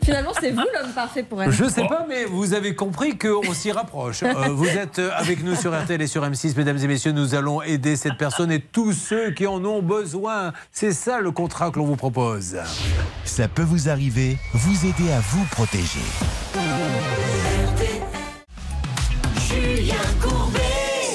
[0.03, 1.51] Finalement, c'est vous l'homme parfait pour elle.
[1.51, 4.21] Je sais pas, mais vous avez compris qu'on s'y rapproche.
[4.21, 7.13] Euh, vous êtes avec nous sur RTL et sur M6, mesdames et messieurs.
[7.13, 10.53] Nous allons aider cette personne et tous ceux qui en ont besoin.
[10.71, 12.57] C'est ça le contrat que l'on vous propose.
[13.23, 15.99] Ça peut vous arriver, vous aider à vous protéger.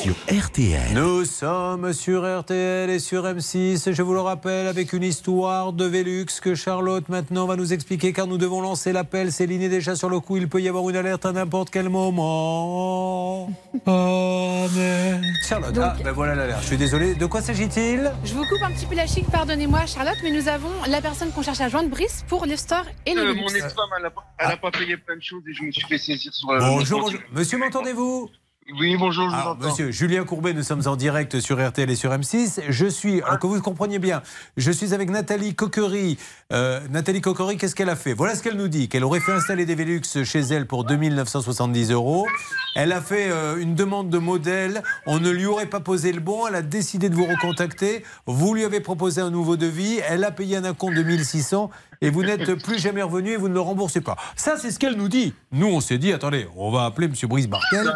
[0.05, 0.93] Sur RTL.
[0.93, 5.86] Nous sommes sur RTL et sur M6, je vous le rappelle, avec une histoire de
[5.86, 9.32] Velux que Charlotte maintenant va nous expliquer car nous devons lancer l'appel.
[9.32, 11.89] Céline est déjà sur le coup, il peut y avoir une alerte à n'importe quel
[11.89, 13.48] moment.
[13.86, 15.20] Oh, mais...
[15.47, 17.14] Charlotte, ah, ben voilà l'alerte, je suis désolé.
[17.14, 18.10] De quoi s'agit-il?
[18.24, 21.31] Je vous coupe un petit peu la chic, pardonnez-moi Charlotte, mais nous avons la personne
[21.32, 23.40] qu'on cherche à joindre, Brice, pour le store et le Euh, Velux.
[23.40, 25.70] mon ex-femme, elle a, pas- elle a pas payé plein de choses et je me
[25.72, 26.60] suis fait saisir sur la.
[26.60, 27.20] Bonjour, bonjour.
[27.32, 28.31] monsieur, m'entendez-vous?
[28.73, 29.69] Oui, bonjour, je vous Alors, entends.
[29.69, 32.62] monsieur Julien Courbet, nous sommes en direct sur RTL et sur M6.
[32.70, 34.23] Je suis, alors que vous compreniez bien,
[34.57, 36.16] je suis avec Nathalie Coquery,
[36.55, 38.12] Euh, Nathalie Cocori, qu'est-ce qu'elle a fait?
[38.12, 41.90] Voilà ce qu'elle nous dit qu'elle aurait fait installer des Velux chez elle pour 2970
[41.90, 42.28] euros.
[42.76, 44.85] Elle a fait euh, une demande de modèle.
[45.06, 46.47] On ne lui aurait pas posé le bon.
[46.47, 48.05] Elle a décidé de vous recontacter.
[48.26, 49.98] Vous lui avez proposé un nouveau devis.
[50.09, 51.70] Elle a payé un acompte de 1600
[52.01, 54.16] et vous n'êtes plus jamais revenu et vous ne le remboursez pas.
[54.36, 55.35] Ça, c'est ce qu'elle nous dit.
[55.51, 57.14] Nous, on s'est dit, attendez, on va appeler M.
[57.24, 57.93] Brice Bartel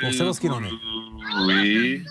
[0.00, 0.70] pour savoir ce qu'il en est.
[1.44, 2.04] Oui.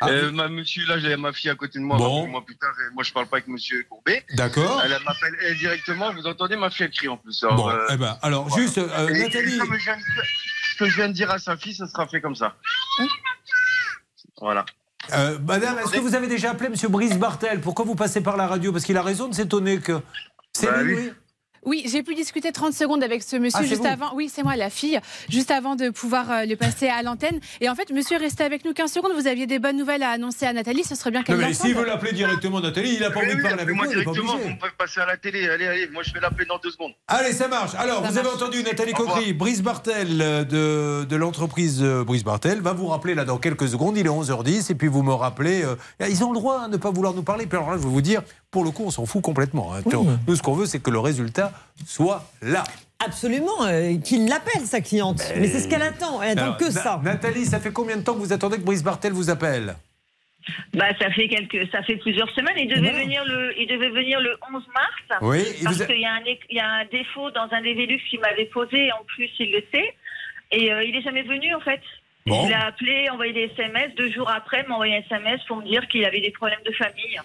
[0.00, 1.96] Ah, Euh, ma, monsieur, là, j'ai ma fille à côté de moi.
[1.96, 2.16] Bon.
[2.18, 2.70] rappelez-moi plus tard.
[2.94, 4.24] moi, je parle pas avec monsieur Courbet.
[4.34, 4.82] D'accord.
[4.84, 6.12] Elle m'appelle elle, directement.
[6.12, 7.42] Vous entendez, ma fille, elle crie en plus.
[7.44, 8.62] Alors, Bon, euh, eh ben, alors, voilà.
[8.62, 11.30] juste, euh, Et- et Nathalie- comme je viens de- ce que je viens de dire
[11.30, 12.54] à sa fille, ça sera fait comme ça.
[14.40, 14.64] Voilà.
[15.12, 16.90] Euh, madame, est-ce que vous avez déjà appelé M.
[16.90, 17.60] Brice Bartel?
[17.60, 18.72] Pourquoi vous passez par la radio?
[18.72, 20.00] Parce qu'il a raison de s'étonner que.
[20.52, 21.12] C'est Bah lui, oui.
[21.66, 21.84] Oui.
[21.86, 24.14] J'ai pu discuter 30 secondes avec ce monsieur Ah, juste vous avant.
[24.14, 24.98] Oui, c'est moi, la fille,
[25.28, 27.40] juste avant de pouvoir euh, le passer à l'antenne.
[27.60, 29.12] Et en fait, monsieur est resté avec nous 15 secondes.
[29.14, 30.84] Vous aviez des bonnes nouvelles à annoncer à Nathalie.
[30.84, 33.42] Ce serait bien qu'elle mais s'il veut l'appeler directement, Nathalie, il n'a pas envie de
[33.42, 34.36] parler avec moi directement.
[34.36, 35.48] Vous pouvez passer à la télé.
[35.48, 35.88] Allez, allez.
[35.88, 36.92] Moi, je vais l'appeler dans deux secondes.
[37.08, 37.74] Allez, ça marche.
[37.76, 38.92] Alors, Ça vous avez entendu Nathalie.
[38.92, 43.38] Coquery, Brice Bartel euh, de, de l'entreprise euh, Brice Bartel va vous rappeler là dans
[43.38, 43.96] quelques secondes.
[43.98, 45.62] Il est 11h10 et puis vous me rappelez.
[45.64, 45.74] euh,
[46.08, 47.46] ils ont le droit hein, de ne pas vouloir nous parler.
[47.46, 49.74] Puis alors là, je vais vous dire, pour le coup, on s'en fout complètement.
[49.74, 49.80] hein.
[50.26, 51.52] Nous, ce qu'on veut, c'est que le résultat
[51.86, 52.64] soit là.
[53.04, 55.20] Absolument, euh, qu'il l'appelle sa cliente.
[55.36, 56.22] Mais c'est ce qu'elle attend.
[56.22, 57.00] Elle attend Alors, que Na- ça.
[57.04, 59.76] Nathalie, ça fait combien de temps que vous attendez que Brice Bartel vous appelle?
[60.72, 62.54] Bah, ça fait quelques, ça fait plusieurs semaines.
[62.56, 65.20] Il devait venir le, il devait venir le 11 mars.
[65.22, 67.74] Oui, Parce a- qu'il y a un, il y a un défaut dans un des
[67.74, 68.90] Velux qu'il m'avait posé.
[68.92, 69.92] En plus, il le sait.
[70.52, 71.80] Et euh, il est jamais venu, en fait.
[72.26, 72.46] Bon.
[72.46, 73.94] Il a appelé, envoyé des SMS.
[73.96, 76.72] Deux jours après, m'a envoyé un SMS pour me dire qu'il avait des problèmes de
[76.72, 77.20] famille.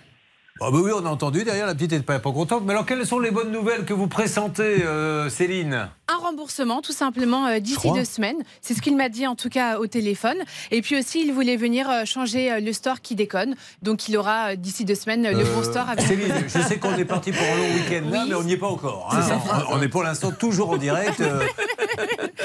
[0.64, 1.44] Ah bah oui, on a entendu.
[1.44, 2.62] Derrière, la petite n'est pas, pas contente.
[2.66, 5.90] Mais alors, quelles sont les bonnes nouvelles que vous pressentez, euh, Céline?
[6.08, 8.38] Un remboursement, tout simplement, euh, d'ici deux semaines.
[8.62, 10.38] C'est ce qu'il m'a dit, en tout cas, au téléphone.
[10.70, 13.56] Et puis aussi, il voulait venir euh, changer le store qui déconne.
[13.82, 17.06] Donc, il aura d'ici deux semaines le bon store avec Céline, je sais qu'on est
[17.06, 19.10] parti pour un long week-end là, mais on n'y est pas encore.
[19.12, 19.40] hein.
[19.72, 21.24] On, on est pour l'instant toujours en direct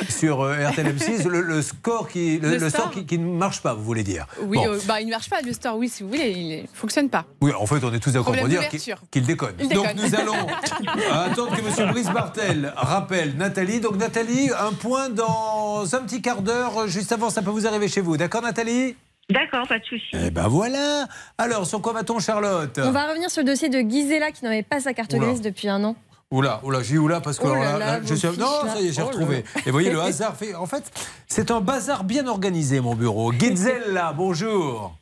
[0.08, 1.28] sur euh, RTLM6.
[1.28, 3.82] Le, le score qui, le, Le le store score qui, qui ne marche pas, vous
[3.84, 4.68] voulez dire Oui, Bon.
[4.68, 7.08] euh, bah, il ne marche pas, le store, oui, si vous voulez, il ne fonctionne
[7.08, 7.24] pas.
[7.40, 8.62] Oui, en fait, on est tous d'accord pour dire
[9.10, 9.56] qu'il déconne.
[9.56, 10.34] Donc, nous allons
[11.12, 11.90] attendre que M.
[11.90, 13.80] Brice Bartel rappelle Nathalie.
[13.80, 17.88] Donc, Nathalie, un point dans un petit quart d'heure, juste avant, ça peut vous arriver
[17.88, 18.16] chez vous.
[18.16, 18.96] D'accord, Nathalie?
[19.28, 20.04] D'accord, pas de souci.
[20.12, 22.78] Eh ben voilà Alors, sur quoi va-t-on, Charlotte?
[22.80, 25.26] On va revenir sur le dossier de Gisela qui n'avait pas sa carte Oula.
[25.26, 25.96] grise depuis un an.
[26.32, 28.26] Oula, oula, j'ai oula parce que Oh alors là là, là, là, je suis.
[28.36, 28.74] Non, là.
[28.74, 29.44] ça y est, j'ai Oh retrouvé.
[29.54, 29.60] là.
[29.60, 30.54] Et vous voyez, le hasard fait.
[30.56, 30.82] En fait,
[31.28, 33.32] c'est un bazar bien organisé, mon bureau.
[33.32, 34.96] Gisela, bonjour.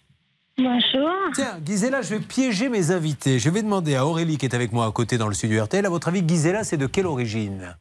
[0.59, 1.11] Bonjour.
[1.35, 3.39] Tiens, Gisela, je vais piéger mes invités.
[3.39, 5.85] Je vais demander à Aurélie qui est avec moi à côté dans le studio RTL.
[5.87, 7.75] À votre avis, Gisela, c'est de quelle origine?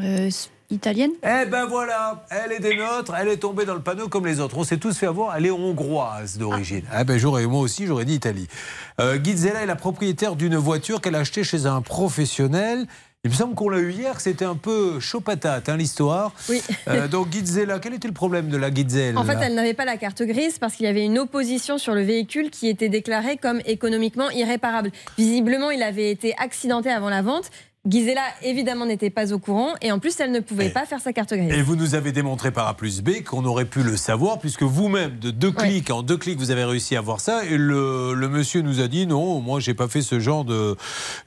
[0.00, 0.30] Euh,
[0.70, 1.12] italienne?
[1.22, 4.40] Eh ben voilà, elle est des nôtres, elle est tombée dans le panneau comme les
[4.40, 4.56] autres.
[4.58, 6.82] On s'est tous fait avoir, elle est hongroise d'origine.
[6.92, 8.48] Ah ben j'aurais, moi aussi, j'aurais dit Italie.
[9.00, 12.86] Euh, est la propriétaire d'une voiture qu'elle a achetée chez un professionnel.
[13.22, 16.32] Il me semble qu'on l'a eu hier, c'était un peu chaud patate, hein, l'histoire.
[16.48, 16.62] Oui.
[16.88, 19.84] Euh, donc Gisela, quel était le problème de la Gisela En fait, elle n'avait pas
[19.84, 23.36] la carte grise parce qu'il y avait une opposition sur le véhicule qui était déclarée
[23.36, 24.90] comme économiquement irréparable.
[25.18, 27.50] Visiblement, il avait été accidenté avant la vente.
[27.88, 31.14] Gisela, évidemment, n'était pas au courant et en plus, elle ne pouvait pas faire sa
[31.14, 31.50] carte grise.
[31.50, 34.64] Et vous nous avez démontré par A plus B qu'on aurait pu le savoir, puisque
[34.64, 37.42] vous-même, de deux clics, en deux clics, vous avez réussi à voir ça.
[37.46, 40.76] Et le, le monsieur nous a dit non, moi, j'ai pas fait ce genre de,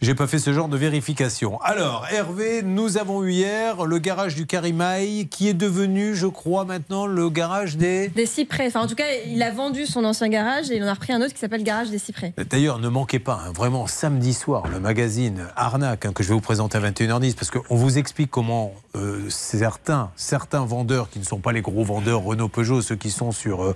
[0.04, 1.60] j'ai pas fait ce genre de vérification.
[1.62, 6.66] Alors, Hervé, nous avons eu hier le garage du Carimaï, qui est devenu, je crois,
[6.66, 8.10] maintenant le garage des.
[8.10, 8.68] Des cyprès.
[8.68, 11.14] Enfin, en tout cas, il a vendu son ancien garage et il en a repris
[11.14, 12.36] un autre qui s'appelle Garage des cyprès.
[12.52, 16.36] D'ailleurs, ne manquez pas, hein, vraiment, samedi soir, le magazine Arnaque, hein, que je vais
[16.36, 21.24] vous présenter à 21h10, parce qu'on vous explique comment euh, certains, certains vendeurs, qui ne
[21.24, 23.76] sont pas les gros vendeurs Renault Peugeot, ceux qui sont sur euh,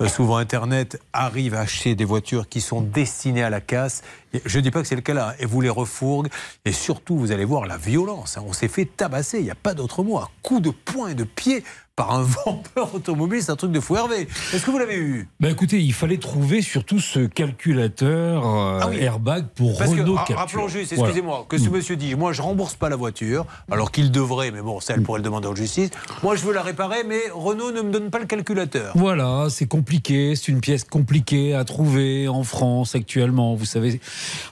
[0.00, 4.02] euh, souvent Internet, arrivent à acheter des voitures qui sont destinées à la casse.
[4.44, 6.30] Je ne dis pas que c'est le cas là, et vous les refourguez.
[6.64, 8.36] Et surtout, vous allez voir la violence.
[8.38, 8.42] hein.
[8.46, 11.14] On s'est fait tabasser, il n'y a pas d'autre mot, à coups de poing et
[11.14, 11.64] de pied
[11.96, 13.94] par un vendeur automobile, c'est un truc de fou.
[13.96, 15.28] Hervé, est-ce que vous l'avez eu?
[15.38, 17.20] Ben écoutez, il fallait trouver surtout ce
[17.68, 18.96] calculateur euh, Ah oui.
[18.98, 20.36] airbag pour Parce que, Renault ra- Captur.
[20.38, 21.10] rappelons juste, Voilà.
[21.10, 24.60] excusez-moi, que ce monsieur dit Moi, je rembourse pas la voiture, alors qu'il devrait, mais
[24.60, 25.90] bon, ça, elle pourrait le demander en justice.
[26.24, 28.92] Moi, je veux la réparer, mais Renault ne me donne pas le calculateur.
[28.96, 34.00] Voilà, c'est compliqué, c'est une pièce compliquée à trouver en France actuellement, vous savez.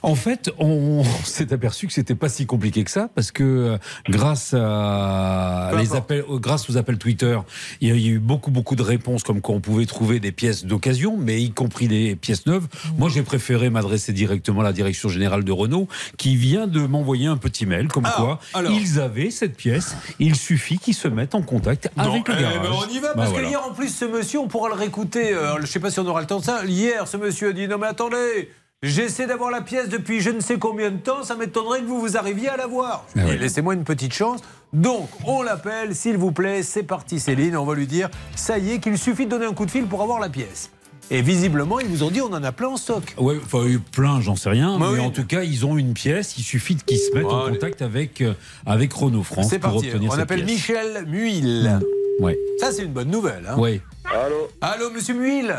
[0.01, 3.77] En fait, on s'est aperçu que c'était pas si compliqué que ça parce que euh,
[4.09, 5.97] grâce à Peu les importe.
[6.03, 7.37] appels euh, grâce aux appels Twitter,
[7.81, 10.65] il y a eu beaucoup beaucoup de réponses comme quoi on pouvait trouver des pièces
[10.65, 12.67] d'occasion mais y compris des pièces neuves.
[12.97, 15.87] Moi, j'ai préféré m'adresser directement à la direction générale de Renault
[16.17, 18.71] qui vient de m'envoyer un petit mail comme Ah, quoi alors.
[18.71, 22.61] ils avaient cette pièce, il suffit qu'ils se mettent en contact avec le eh garage.
[22.61, 23.45] ben, on y va, Bah, parce voilà.
[23.45, 25.33] que hier, en plus, ce monsieur, on pourra le réécouter.
[25.33, 26.65] euh, je sais pas si on aura le temps de ça.
[26.65, 28.49] Hier, ce monsieur a dit Non, mais attendez,
[28.83, 32.01] J'essaie d'avoir la pièce depuis je ne sais combien de temps, ça m'étonnerait que vous
[32.01, 33.05] vous arriviez à la voir.
[33.17, 34.41] Ah Et Laissez-moi une petite chance.
[34.73, 38.73] Donc, on l'appelle, s'il vous plaît, c'est parti Céline, on va lui dire, ça y
[38.73, 40.69] est, qu'il suffit de donner un coup de fil pour avoir la pièce.
[41.09, 43.03] Et visiblement, ils vous ont dit, on en a plein en stock.
[43.17, 44.77] Ouais, enfin, eu plein, j'en sais rien.
[44.77, 44.99] Mais oui.
[44.99, 46.37] en tout cas, ils ont une pièce.
[46.37, 48.33] Il suffit qu'ils se mettent en contact avec, euh,
[48.65, 50.57] avec Renault France C'est pour parti, obtenir on cette appelle pièce.
[50.57, 51.79] Michel Muil.
[52.19, 52.37] Ouais.
[52.59, 53.45] Ça, c'est une bonne nouvelle.
[53.47, 53.55] Hein.
[53.57, 53.79] Oui.
[54.03, 54.49] Allô?
[54.59, 55.55] Allô, monsieur Muil?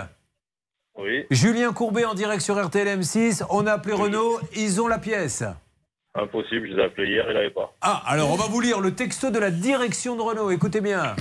[0.97, 1.25] Oui.
[1.31, 3.45] Julien Courbet en direct sur RTL M6.
[3.51, 5.43] On a appelé Renault, ils ont la pièce.
[6.17, 7.75] Impossible, je les ai appelés hier, ils l'avaient pas.
[7.81, 10.53] Ah, alors on va vous lire le texto de la direction de Renault.
[10.53, 11.17] Écoutez bien.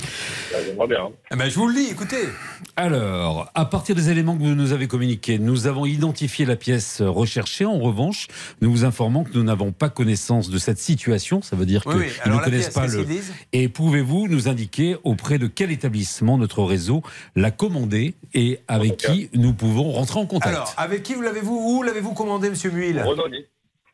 [0.51, 1.09] Bah, J'aimerais bien.
[1.31, 2.29] Eh ben, je vous le lis, écoutez.
[2.75, 7.01] Alors, à partir des éléments que vous nous avez communiqués, nous avons identifié la pièce
[7.01, 7.65] recherchée.
[7.65, 8.27] En revanche,
[8.61, 11.41] nous vous informons que nous n'avons pas connaissance de cette situation.
[11.41, 12.31] Ça veut dire Oui, qu'ils oui.
[12.37, 12.97] Ne connaissent pièce, pas le.
[12.99, 17.01] qu'ils disent Et pouvez-vous nous indiquer auprès de quel établissement notre réseau
[17.35, 20.53] l'a commandé et avec qui nous pouvons rentrer en contact?
[20.55, 23.01] Alors, avec qui vous l'avez-vous Où l'avez-vous commandé, monsieur Muil?
[23.01, 23.45] Renault Nice.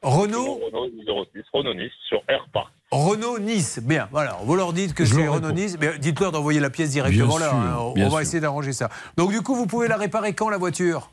[0.02, 2.72] Renault Renault 06, Renault Nice, sur Air Park.
[2.92, 3.80] Renault Nice.
[3.84, 4.38] Bien, voilà.
[4.44, 5.52] Vous leur dites que Je c'est Renault.
[5.52, 5.78] Nice.
[5.80, 7.50] Mais dites-leur d'envoyer la pièce directement Bien là.
[7.50, 7.78] sûr, hein.
[7.98, 8.20] On va sûr.
[8.22, 8.90] essayer d'arranger ça.
[9.18, 11.12] Donc, du coup, vous pouvez la réparer quand, la voiture?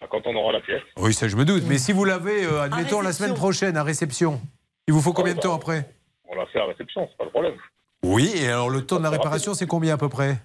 [0.00, 0.82] Bah, Quand on aura la pièce.
[0.98, 1.64] Oui, ça, je me doute.
[1.66, 4.40] Mais si vous l'avez, euh, admettons, la semaine prochaine, à réception,
[4.86, 5.88] il vous faut combien de temps après?
[6.28, 7.54] On l'a fait à réception, c'est pas le problème.
[8.04, 10.36] Oui, et alors le temps de la réparation, c'est combien à peu près?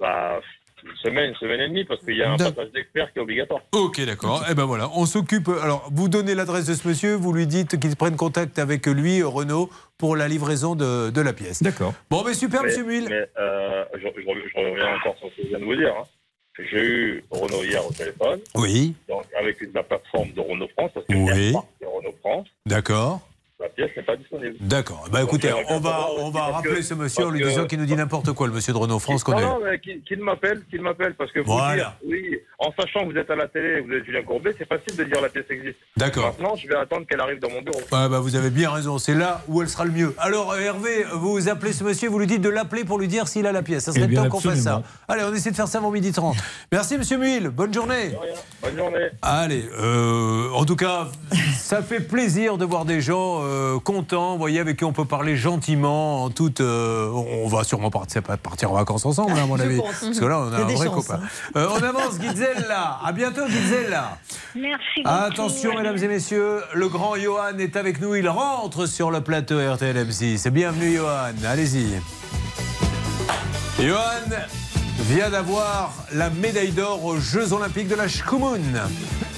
[0.00, 0.40] Bah,
[0.84, 3.22] une semaine, une semaine et demie, parce qu'il y a un passage d'expert qui est
[3.22, 3.60] obligatoire.
[3.72, 4.44] Ok, d'accord.
[4.50, 5.48] Eh ben voilà, on s'occupe.
[5.62, 9.22] Alors, vous donnez l'adresse de ce monsieur, vous lui dites qu'il prenne contact avec lui,
[9.22, 11.62] Renault, pour la livraison de, de la pièce.
[11.62, 11.94] D'accord.
[12.10, 13.06] Bon, mais super, mais, monsieur Muil.
[13.08, 15.76] Mais euh, je, je reviens- je reviens encore sur ce que je viens de vous
[15.76, 15.94] dire.
[15.98, 16.04] hein.
[16.58, 18.40] J'ai eu Renault hier au téléphone.
[18.56, 18.94] Oui.
[19.08, 21.54] Donc, avec une- la plateforme de Renault France, parce que Oui.
[21.82, 23.20] Renault France, D'accord.
[23.60, 24.56] La pièce n'est pas disponible.
[24.60, 25.04] D'accord.
[25.12, 27.78] Bah écoutez, on va, on va rappeler que- ce monsieur en lui que- disant qu'il
[27.78, 30.82] nous dit n'importe quoi, le monsieur de Renault France qu'on non, mais qu'il m'appelle, qu'il
[30.82, 31.74] m'appelle, parce que vous Voilà.
[31.76, 34.66] dire, oui, en sachant que vous êtes à la télé, vous êtes Julien Courbet, c'est
[34.66, 35.76] facile de dire la pièce existe.
[35.96, 36.24] D'accord.
[36.26, 37.78] Maintenant, je vais attendre qu'elle arrive dans mon bureau.
[37.78, 40.12] Ouais, bah, vous avez bien raison, c'est là où elle sera le mieux.
[40.18, 43.28] Alors euh, Hervé, vous appelez ce monsieur, vous lui dites de l'appeler pour lui dire
[43.28, 43.84] s'il a la pièce.
[43.84, 44.82] Ça serait Eh bien, temps qu'on fasse ça.
[45.06, 46.36] Allez, on essaie de faire ça avant midi 30.
[46.72, 48.12] Merci monsieur Muil, bonne journée.
[48.62, 49.06] Bonne journée.
[49.22, 51.08] Allez, euh, en tout cas,
[51.56, 53.51] ça fait plaisir de voir des gens euh,
[53.84, 56.60] contents, vous voyez, avec qui on peut parler gentiment, en toute...
[56.60, 59.76] euh, on va sûrement partir, partir en vacances ensemble, hein, à mon Je avis.
[59.78, 60.00] pense.
[60.00, 61.20] Parce que là, on a, a un vrai chances, copain.
[61.22, 61.56] hein.
[61.56, 62.98] Euh, on avance, Gizella.
[63.04, 64.18] À bientôt, Gizella.
[64.54, 65.08] Merci beaucoup.
[65.16, 68.14] Attention, mesdames et messieurs, le grand Johan est avec nous.
[68.14, 70.48] Il rentre sur le plateau RTL M6.
[70.50, 71.32] Bienvenue, Johan.
[71.46, 72.00] Allez-y.
[73.80, 74.36] Johan
[75.00, 78.88] vient d'avoir la médaille d'or aux Jeux Olympiques de la Shkumun.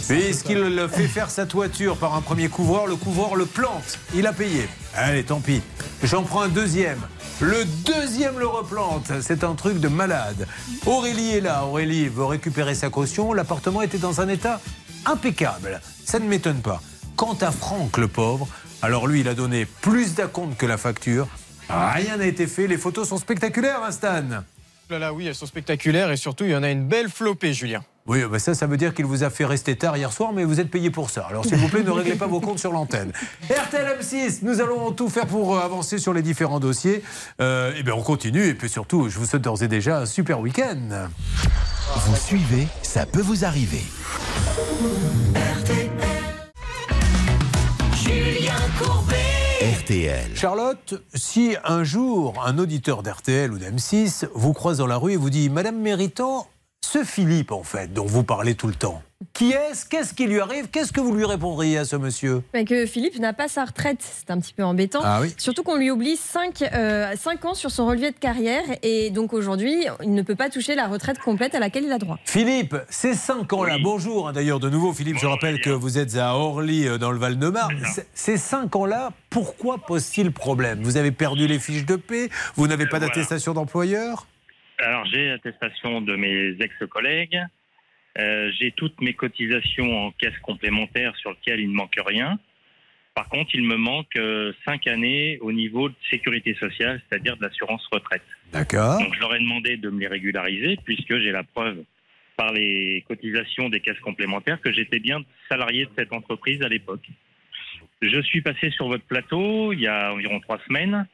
[0.09, 3.99] Puisqu'il fait faire sa toiture par un premier couvreur, le couvreur le plante.
[4.15, 4.69] Il a payé.
[4.95, 5.63] Allez, tant pis.
[6.03, 7.01] J'en prends un deuxième.
[7.41, 9.11] Le deuxième le replante.
[9.23, 10.47] C'est un truc de malade.
[10.87, 11.65] Aurélie est là.
[11.65, 13.33] Aurélie veut récupérer sa caution.
[13.33, 14.61] L'appartement était dans un état
[15.07, 15.81] impeccable.
[16.05, 16.83] Ça ne m'étonne pas.
[17.17, 18.47] Quant à Franck, le pauvre,
[18.83, 21.27] alors lui, il a donné plus d'acompte que la facture.
[21.71, 22.67] Rien n'a été fait.
[22.67, 24.45] Les photos sont spectaculaires, hein, Stan?
[24.95, 27.53] Là, là, oui, elles sont spectaculaires et surtout, il y en a une belle flopée,
[27.53, 27.83] Julien.
[28.07, 30.61] Oui, ça, ça veut dire qu'il vous a fait rester tard hier soir, mais vous
[30.61, 31.27] êtes payé pour ça.
[31.29, 33.11] Alors, s'il vous plaît, ne réglez pas vos comptes sur l'antenne.
[33.51, 37.03] RTL M6, nous allons tout faire pour euh, avancer sur les différents dossiers.
[37.41, 38.47] Euh, et bien, on continue.
[38.47, 41.09] Et puis surtout, je vous souhaite d'ores et déjà un super week-end.
[42.07, 43.83] Vous suivez, ça peut vous arriver.
[47.97, 49.24] Julien Courbet.
[50.35, 55.17] Charlotte, si un jour un auditeur d'RTL ou d'M6 vous croise dans la rue et
[55.17, 56.49] vous dit Madame Méritant,
[56.85, 59.03] ce Philippe, en fait, dont vous parlez tout le temps,
[59.33, 59.87] qui est-ce?
[59.89, 60.69] Qu'est-ce qui lui arrive?
[60.71, 62.43] Qu'est-ce que vous lui répondriez à ce monsieur?
[62.53, 65.01] Mais que Philippe n'a pas sa retraite, c'est un petit peu embêtant.
[65.03, 65.35] Ah oui.
[65.39, 66.63] Surtout qu'on lui oublie 5,
[67.45, 68.63] ans sur son relevé de carrière.
[68.83, 71.99] Et donc aujourd'hui, il ne peut pas toucher la retraite complète à laquelle il a
[71.99, 72.19] droit.
[72.25, 74.93] Philippe, ces cinq ans-là, bonjour hein, d'ailleurs de nouveau.
[74.93, 77.83] Philippe, je rappelle que vous êtes à Orly euh, dans le Val-de-Marne.
[78.15, 80.81] Ces cinq ans-là, pourquoi pose-t-il problème?
[80.83, 82.29] Vous avez perdu les fiches de paix?
[82.57, 83.07] Vous n'avez pas Voilà.
[83.09, 84.27] d'attestation d'employeur?
[84.79, 87.39] Alors, j'ai l'attestation de mes ex-collègues.
[88.19, 92.39] Euh, j'ai toutes mes cotisations en caisse complémentaire sur lesquelles il ne manque rien.
[93.15, 97.43] Par contre, il me manque euh, cinq années au niveau de sécurité sociale, c'est-à-dire de
[97.43, 98.25] l'assurance retraite.
[98.53, 98.99] D'accord.
[98.99, 101.85] Donc, je leur ai demandé de me les régulariser puisque j'ai la preuve
[102.37, 107.09] par les cotisations des caisses complémentaires que j'étais bien salarié de cette entreprise à l'époque.
[108.03, 111.07] Je suis passé sur votre plateau il y a environ trois semaines.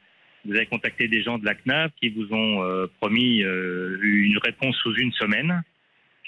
[0.46, 4.38] Vous avez contacté des gens de la CNAP qui vous ont euh, promis euh, une
[4.38, 5.62] réponse sous une semaine.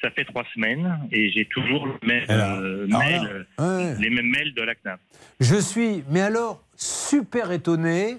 [0.02, 3.94] Ça fait trois semaines et j'ai toujours le même, euh, alors mail, là, ouais.
[4.00, 4.98] les mêmes mails de la CNAP.
[5.38, 8.18] Je suis, mais alors, super étonné.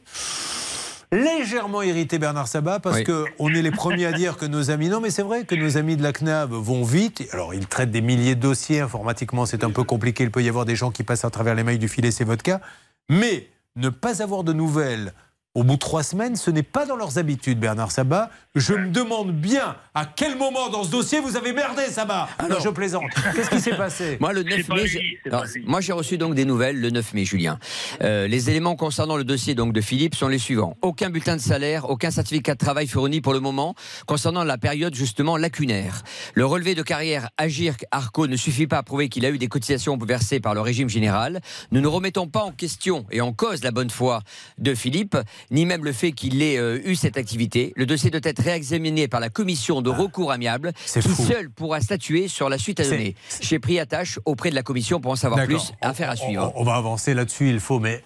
[1.12, 3.04] légèrement irrité Bernard Sabat parce Oui.
[3.04, 5.56] que on est les premiers à dire que nos amis, non mais c'est vrai que
[5.56, 7.28] nos amis de la CNAV vont vite.
[7.34, 10.24] Alors ils traitent des milliers de dossiers informatiquement, c'est un peu compliqué.
[10.24, 12.24] Il peut y avoir des gens qui passent à travers les mailles du filet, c'est
[12.24, 12.62] votre cas.
[13.10, 15.14] Mais ne pas avoir de nouvelles
[15.56, 18.32] au bout de trois semaines, ce n'est pas dans leurs habitudes, Bernard Sabat.
[18.56, 22.28] Je me demande bien à quel moment dans ce dossier vous avez merdé, Sabat.
[22.50, 23.04] Non, je plaisante.
[23.36, 26.80] Qu'est-ce qui s'est passé Moi, le 9 mai, alors, moi, j'ai reçu donc des nouvelles
[26.80, 27.60] le 9 mai, Julien.
[28.02, 31.42] Euh, les éléments concernant le dossier donc de Philippe sont les suivants aucun bulletin de
[31.42, 33.76] salaire, aucun certificat de travail fourni pour le moment
[34.08, 36.02] concernant la période justement lacunaire.
[36.34, 39.48] Le relevé de carrière Agir Arco ne suffit pas à prouver qu'il a eu des
[39.48, 41.42] cotisations versées par le régime général.
[41.72, 44.22] Nous ne remettons pas en question et en cause la bonne foi
[44.58, 45.16] de Philippe,
[45.52, 47.74] ni même le fait qu'il ait euh, eu cette activité.
[47.76, 51.24] Le dossier doit être réexaminé par la commission de recours amiable, qui fou.
[51.24, 53.16] seule pourra statuer sur la suite à donner.
[53.42, 55.74] J'ai pris attache auprès de la commission pour en savoir plus.
[55.82, 56.52] Affaire à suivre.
[56.56, 58.04] On, on va avancer là-dessus, il faut, mais.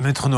[0.00, 0.28] Maître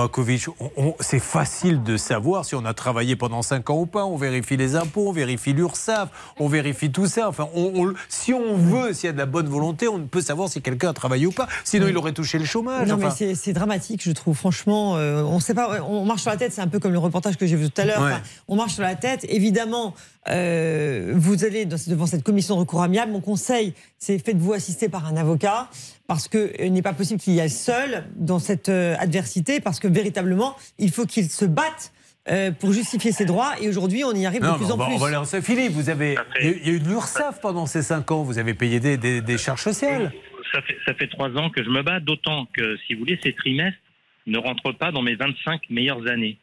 [0.76, 4.04] on- c'est facile de savoir si on a travaillé pendant 5 ans ou pas.
[4.04, 7.28] On vérifie les impôts, on vérifie l'URSSAF, on vérifie tout ça.
[7.28, 10.20] Enfin, on- on- si on veut, s'il y a de la bonne volonté, on peut
[10.20, 11.48] savoir si quelqu'un a travaillé ou pas.
[11.64, 12.86] Sinon, il aurait touché le chômage.
[12.88, 14.36] Non, Enfin, mais c'est- dramatique, je trouve.
[14.36, 15.82] Franchement, euh, on sait pas.
[15.82, 16.52] On marche sur la tête.
[16.52, 18.00] C'est un peu comme le reportage que j'ai vu tout à l'heure.
[18.02, 18.12] Ouais.
[18.12, 19.24] Enfin, on marche sur la tête.
[19.28, 19.94] Évidemment,
[20.28, 23.12] euh, vous allez devant cette commission de recours amiable.
[23.12, 25.68] Mon conseil, c'est faites-vous assister par un avocat.
[26.11, 29.78] Parce que il n'est pas possible qu'il y ait seul dans cette euh, adversité, parce
[29.78, 31.93] que véritablement, il faut qu'il se batte
[32.28, 33.53] euh, pour justifier ses droits.
[33.62, 34.95] Et aujourd'hui, on y arrive non, de plus en va, plus.
[34.97, 35.41] on va lancer.
[35.41, 38.24] Philippe, vous avez, il y a eu- de l'URSSAF pendant ces 5 ans.
[38.24, 40.12] Vous avez payé des, des- des charges sociales.
[40.53, 43.20] Ça fait, ça fait trois ans que je me bats, d'autant que, si vous voulez,
[43.23, 43.78] ces trimestres
[44.27, 46.39] ne rentrent pas dans mes 25 meilleures années.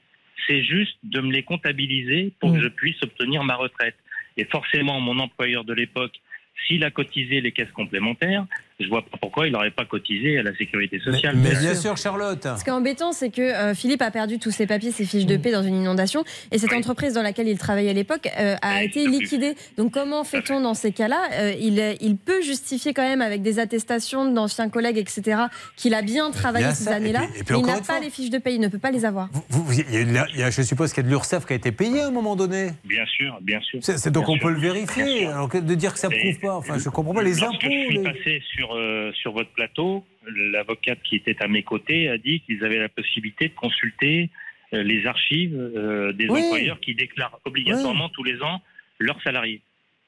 [0.48, 3.96] C'est juste de me les comptabiliser pour que je puisse obtenir ma retraite.
[4.38, 6.14] Et forcément, mon employeur de l'époque,
[6.66, 8.46] s'il a cotisé les caisses complémentaires,
[8.80, 11.36] je vois pas pourquoi il n'aurait pas cotisé à la sécurité sociale.
[11.36, 12.48] Mais bien sûr, Charlotte.
[12.58, 15.26] Ce qui est embêtant, c'est que euh, Philippe a perdu tous ses papiers, ses fiches
[15.26, 16.24] de paie dans une inondation.
[16.52, 19.56] Et cette entreprise dans laquelle il travaillait à l'époque euh, a été liquidée.
[19.78, 21.22] Donc, comment fait-on dans ces cas-là?
[21.34, 25.42] Euh, il, il peut justifier quand même avec des attestations d'anciens collègues, etc.,
[25.76, 27.22] qu'il a bien travaillé ces années-là.
[27.50, 29.30] il n'a pas les fiches de paie, il ne peut pas les avoir.
[29.50, 31.14] Vous- vous- il y a une- il y a- je suppose qu'il y a de
[31.14, 32.70] l'URSSAF qui a été payé à un moment donné.
[32.86, 33.80] Bien sûr, bien sûr.
[33.80, 34.44] Donc Bien on sûr.
[34.44, 35.26] peut le vérifier.
[35.28, 37.56] Alors que de dire que ça Et- prouve pas, enfin, je comprends pas les impôts.
[37.62, 42.10] je suis les- passé sur, euh, sur votre plateau, l'avocate qui était à mes côtés
[42.10, 44.30] a dit qu'ils avaient la possibilité de consulter
[44.74, 46.42] euh, les archives euh, des Oui.
[46.42, 48.62] employeurs qui déclarent obligatoirement tous les ans
[49.00, 49.62] leurs salariés.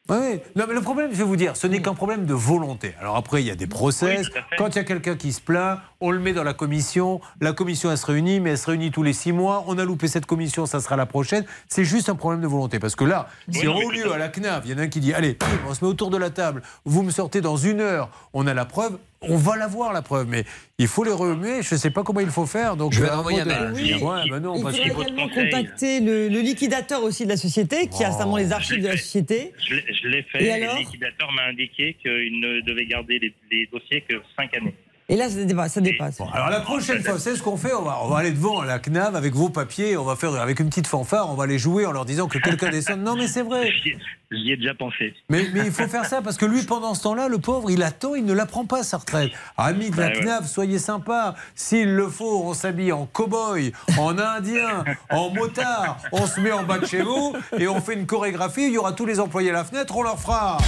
[0.10, 0.40] Oui.
[0.56, 2.96] Non, mais le problème, je vais vous dire, ce n'est qu'un problème de volonté.
[3.00, 4.28] Alors après, il y a des process.
[4.34, 4.42] Oui.
[4.58, 7.22] Quand il y a quelqu'un qui se plaint, on le met dans la commission.
[7.42, 9.64] La commission, elle se réunit, mais elle se réunit tous les six mois.
[9.68, 11.46] On a loupé cette commission, ça sera la prochaine.
[11.68, 12.80] C'est juste un problème de volonté.
[12.80, 14.88] Parce que là, si au lieu à à la CNAV, il y en a un
[14.88, 15.38] qui dit Allez,
[15.68, 18.54] on se met autour de la table, vous me sortez dans une heure, on a
[18.54, 20.28] la preuve, on va la voir, la preuve.
[20.28, 20.44] Mais
[20.78, 21.62] il faut les remuer.
[21.62, 22.76] Je ne sais pas comment il faut faire.
[22.76, 23.98] Donc, Je vais envoyer un moment mail, de- Julien.
[23.98, 27.38] Ouais, ben non, Il parce faudrait que- également contacter le, le liquidateur aussi de la
[27.38, 29.54] société, qui a certainement les archives de la société.
[29.60, 30.76] Je l'ai- fait Et et, alors?
[30.76, 34.76] le liquidateur m'a indiqué qu'il ne devait garder les, les dossiers que cinq années.
[35.12, 35.74] Et là, ça dépasse.
[35.74, 36.22] Ça dépasse.
[36.34, 37.74] Alors la prochaine fois, c'est ce qu'on fait?
[37.74, 39.98] On va, on va aller devant la CNAV avec vos papiers.
[39.98, 41.32] On va faire avec une petite fanfare.
[41.32, 43.02] On va les jouer en leur disant que quelqu'un descende.
[43.02, 43.72] Non, mais c'est vrai.
[44.32, 45.16] J'y ai- déjà pensé.
[45.30, 47.82] Mais, mais il faut faire ça parce que lui, pendant ce temps-là, le pauvre, il
[47.82, 49.32] attend, il ne la prend pas sa retraite.
[49.58, 50.20] Amis de la ouais.
[50.22, 51.34] CNAV, soyez sympas.
[51.56, 55.98] S'il le faut, on s'habille en cow-boy, en indien, en motard.
[56.12, 58.68] On se met en bas de chez vous et on fait une chorégraphie.
[58.68, 59.98] Il y aura tous les employés à la fenêtre.
[59.98, 60.60] On leur fera.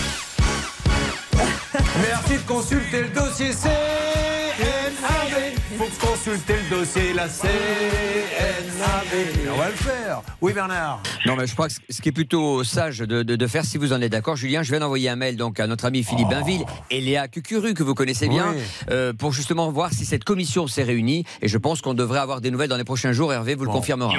[2.02, 3.52] Merci de consulter le dossier
[4.62, 5.56] CNAV.
[5.78, 7.52] Faut consulter le dossier la CNAV.
[9.54, 10.22] On va le faire.
[10.42, 11.02] Oui, Bernard.
[11.26, 13.78] Non, mais je crois que ce qui est plutôt sage de, de- de faire, si
[13.78, 16.30] vous en êtes d'accord, Julien, je viens d'envoyer un mail donc à notre ami Philippe
[16.30, 18.54] Bainville et Léa Cucuru, que vous connaissez bien, Oh.
[18.56, 18.62] Oui.
[18.92, 21.26] euh, pour justement voir si cette commission s'est réunie.
[21.42, 23.34] Et je pense qu'on devrait avoir des nouvelles dans les prochains jours.
[23.34, 24.14] Hervé vous le confirmera.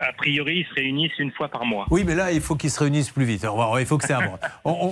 [0.00, 1.86] a priori, ils se réunissent une fois par mois.
[1.90, 3.44] Oui, mais là, il faut qu'ils se réunissent plus vite.
[3.80, 4.38] Il faut que ça avance.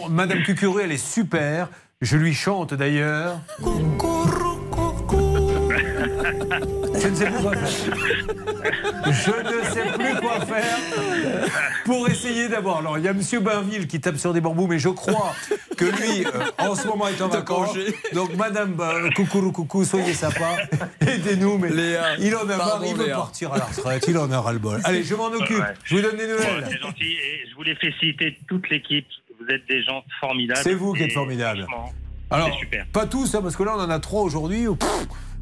[0.10, 1.68] Madame Cucuru, elle est super.
[2.00, 3.38] Je lui chante d'ailleurs.
[7.00, 7.96] Je ne sais plus quoi faire.
[9.04, 10.78] Je ne sais plus quoi faire
[11.84, 12.78] pour essayer d'avoir.
[12.78, 15.34] Alors, il y a Monsieur Bainville qui tape sur des bambous, mais je crois
[15.76, 17.76] que lui, euh, en ce moment, est en vacances.
[18.12, 20.56] Donc, Madame euh, Coucou, coucou, soyez sympa.
[21.00, 21.70] Aidez-nous, mais
[22.20, 23.16] il en a marre, il veut Léa.
[23.16, 24.80] partir à la retraite, il en a ras-le-bol.
[24.84, 25.58] Allez, je m'en occupe.
[25.58, 25.74] Ouais.
[25.84, 26.64] Je vous donne des nouvelles.
[26.70, 29.06] C'est gentil et je voulais féliciter toute l'équipe.
[29.40, 30.60] Vous êtes des gens formidables.
[30.62, 31.64] C'est vous qui êtes Et formidable.
[31.68, 31.92] franchement,
[32.30, 32.86] Alors, c'est super.
[32.92, 34.66] pas tous, hein, parce que là, on en a trois aujourd'hui.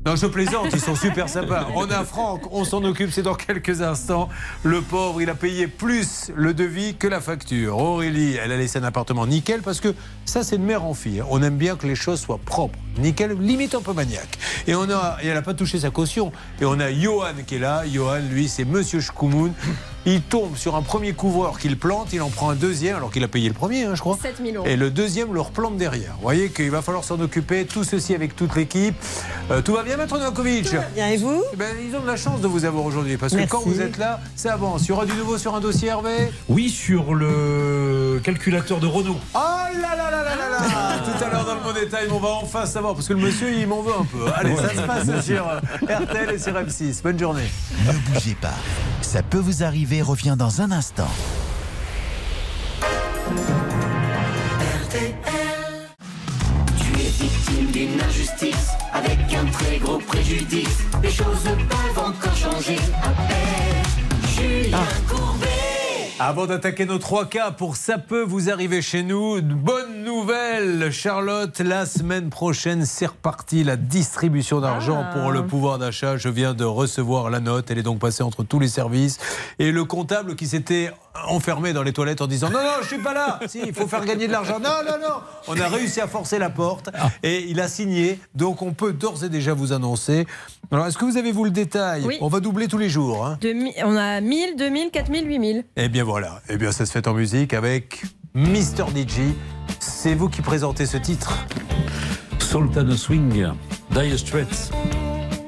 [0.04, 1.68] Non, je plaisante, ils sont super sympas.
[1.76, 4.28] On a Franck, on s'en occupe, c'est dans quelques instants.
[4.64, 7.78] Le pauvre, il a payé plus le devis que la facture.
[7.78, 11.22] Aurélie, elle a laissé un appartement nickel parce que ça, c'est de mère en fille.
[11.30, 12.80] On aime bien que les choses soient propres.
[12.98, 14.38] Nickel, limite un peu maniaque.
[14.66, 16.32] Et, on a, elle n'a pas touché sa caution.
[16.60, 17.84] Et on a Johan qui est là.
[17.86, 19.52] Johan, lui, c'est Monsieur Schkoumoun.
[20.04, 23.22] Il tombe sur un premier couvreur qu'il plante, il en prend un deuxième, alors qu'il
[23.22, 24.18] a payé le premier, hein, je crois.
[24.20, 24.66] 7 000 euros.
[24.66, 26.14] Et le deuxième le replante derrière.
[26.16, 28.96] Vous voyez qu'il va falloir s'en occuper, tout ceci avec toute l'équipe.
[29.52, 31.44] Euh, tout va bien, Maître Novakovic Bien, et vous?
[31.52, 33.80] Eh ben, Ils ont de la chance de vous avoir aujourd'hui, parce que quand vous
[33.80, 34.86] êtes là, ça avance.
[34.86, 36.32] Il y aura du nouveau sur un dossier, Hervé?
[36.48, 39.16] Oui, sur le calculateur de Renault.
[39.34, 42.18] Oh là là là là là là Tout à l'heure dans le mot détail, on
[42.18, 44.24] va enfin savoir, parce que le monsieur, il m'en veut un peu.
[44.34, 47.02] Allez, ça se passe sur euh, RTL et sur M6.
[47.02, 47.48] Bonne journée.
[47.86, 48.54] Ne bougez pas.
[49.00, 51.10] Ça peut vous arriver, revient dans un instant.
[56.78, 60.78] Tu es victime d'une injustice avec un très gros préjudice.
[61.02, 62.78] Les choses peuvent encore changer.
[66.24, 70.92] Avant d'attaquer nos trois cas pour ça peut vous arriver chez nous, une bonne nouvelle,
[70.92, 71.58] Charlotte.
[71.58, 75.12] La semaine prochaine, c'est reparti la distribution d'argent Ah.
[75.18, 76.16] pour le pouvoir d'achat.
[76.16, 77.72] Je viens de recevoir la note.
[77.72, 79.18] Elle est donc passée entre tous les services.
[79.58, 80.92] Et le comptable qui s'était
[81.28, 83.38] enfermé dans les toilettes en disant non, non, je suis pas là.
[83.48, 84.58] Si, il faut faire gagner de l'argent.
[84.58, 85.14] Non, non, non.
[85.48, 86.90] On a réussi à forcer la porte
[87.22, 88.18] et il a signé.
[88.34, 90.26] Donc on peut d'ores et déjà vous annoncer.
[90.70, 92.18] Alors, est-ce que vous avez vous le détail Oui.
[92.22, 93.26] On va doubler tous les jours.
[93.26, 93.38] hein.
[93.84, 95.64] On a 1000, 2000, 4000, 8000.
[95.76, 98.02] Eh bien voilà, eh bien ça se fait en musique avec
[98.34, 98.86] Mr.
[98.94, 99.20] DJ.
[99.80, 101.36] C'est vous qui présentez ce titre.
[102.38, 103.46] Sultana Swing,
[103.90, 104.70] Dire Straits.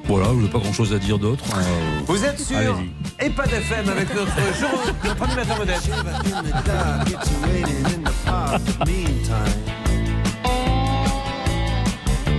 [0.06, 1.44] Voilà, je n'ai pas grand chose à dire d'autre.
[1.56, 3.26] Euh, Vous êtes sur allez-y.
[3.26, 4.70] EHPAD FM avec notre, jour,
[5.04, 5.90] notre animateur modeste.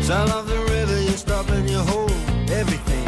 [0.01, 0.85] Sound of the river,
[2.51, 3.05] everything.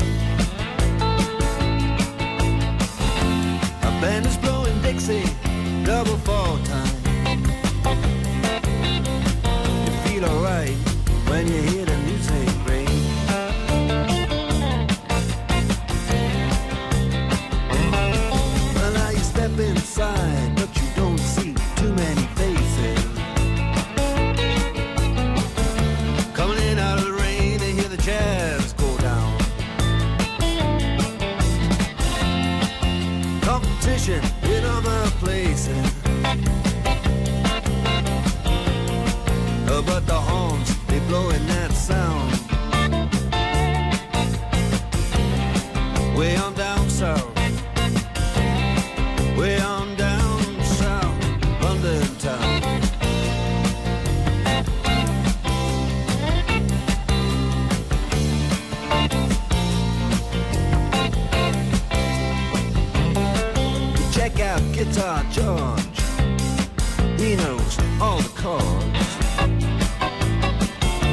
[3.84, 5.24] A band is blowing Dixie,
[5.86, 7.44] double fall time.
[9.86, 10.87] You feel alright
[64.78, 66.00] Guitar George.
[67.20, 69.08] He knows all the chords.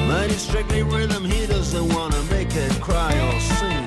[0.07, 3.87] But it's strictly rhythm, he doesn't wanna make it cry or sing.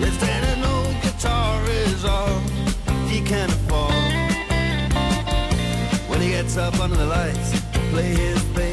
[0.00, 2.38] If then an old guitar is all
[3.08, 3.92] he can afford.
[6.08, 8.69] When he gets up under the lights play his thing.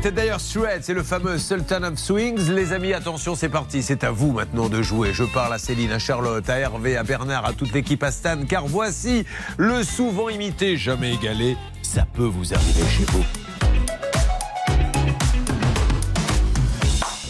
[0.00, 2.52] C'était d'ailleurs Shred, c'est le fameux Sultan of Swings.
[2.52, 3.82] Les amis, attention, c'est parti.
[3.82, 5.12] C'est à vous maintenant de jouer.
[5.12, 8.44] Je parle à Céline, à Charlotte, à Hervé, à Bernard, à toute l'équipe à Stan,
[8.48, 9.24] car voici
[9.56, 11.56] le souvent imité, jamais égalé.
[11.82, 13.24] Ça peut vous arriver chez vous.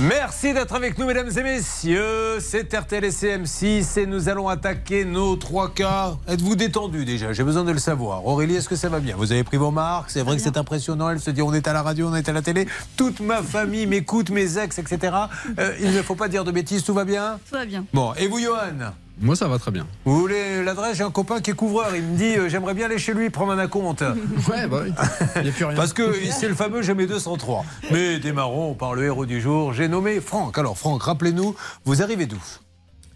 [0.00, 2.38] Merci d'être avec nous, mesdames et messieurs.
[2.38, 6.14] C'est RTL et CM6 et nous allons attaquer nos trois cas.
[6.28, 7.32] Êtes-vous détendu déjà?
[7.32, 8.24] J'ai besoin de le savoir.
[8.24, 9.16] Aurélie, est-ce que ça va bien?
[9.16, 10.10] Vous avez pris vos marques?
[10.10, 11.10] C'est vrai que c'est impressionnant.
[11.10, 12.68] Elle se dit on est à la radio, on est à la télé.
[12.96, 15.16] Toute ma famille m'écoute, mes ex, etc.
[15.58, 17.40] Euh, il ne faut pas dire de bêtises, tout va bien?
[17.50, 17.84] Tout va bien.
[17.92, 18.92] Bon, et vous, Johan?
[19.20, 19.86] Moi, ça va très bien.
[20.04, 21.94] Vous voulez l'adresse J'ai un copain qui est couvreur.
[21.96, 24.02] Il me dit euh, j'aimerais bien aller chez lui prendre un compte.
[24.48, 24.92] Ouais, bah oui.
[25.36, 25.76] Il n'y a plus rien.
[25.76, 27.64] Parce que c'est le fameux Jamais 203.
[27.90, 29.72] Mais démarrons par le héros du jour.
[29.72, 30.56] J'ai nommé Franck.
[30.58, 31.54] Alors, Franck, rappelez-nous,
[31.84, 32.38] vous arrivez d'où?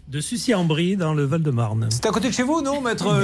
[0.09, 1.87] De Sucy-en-Brie, dans le Val-de-Marne.
[1.89, 3.07] C'est à côté de chez vous, non, maître?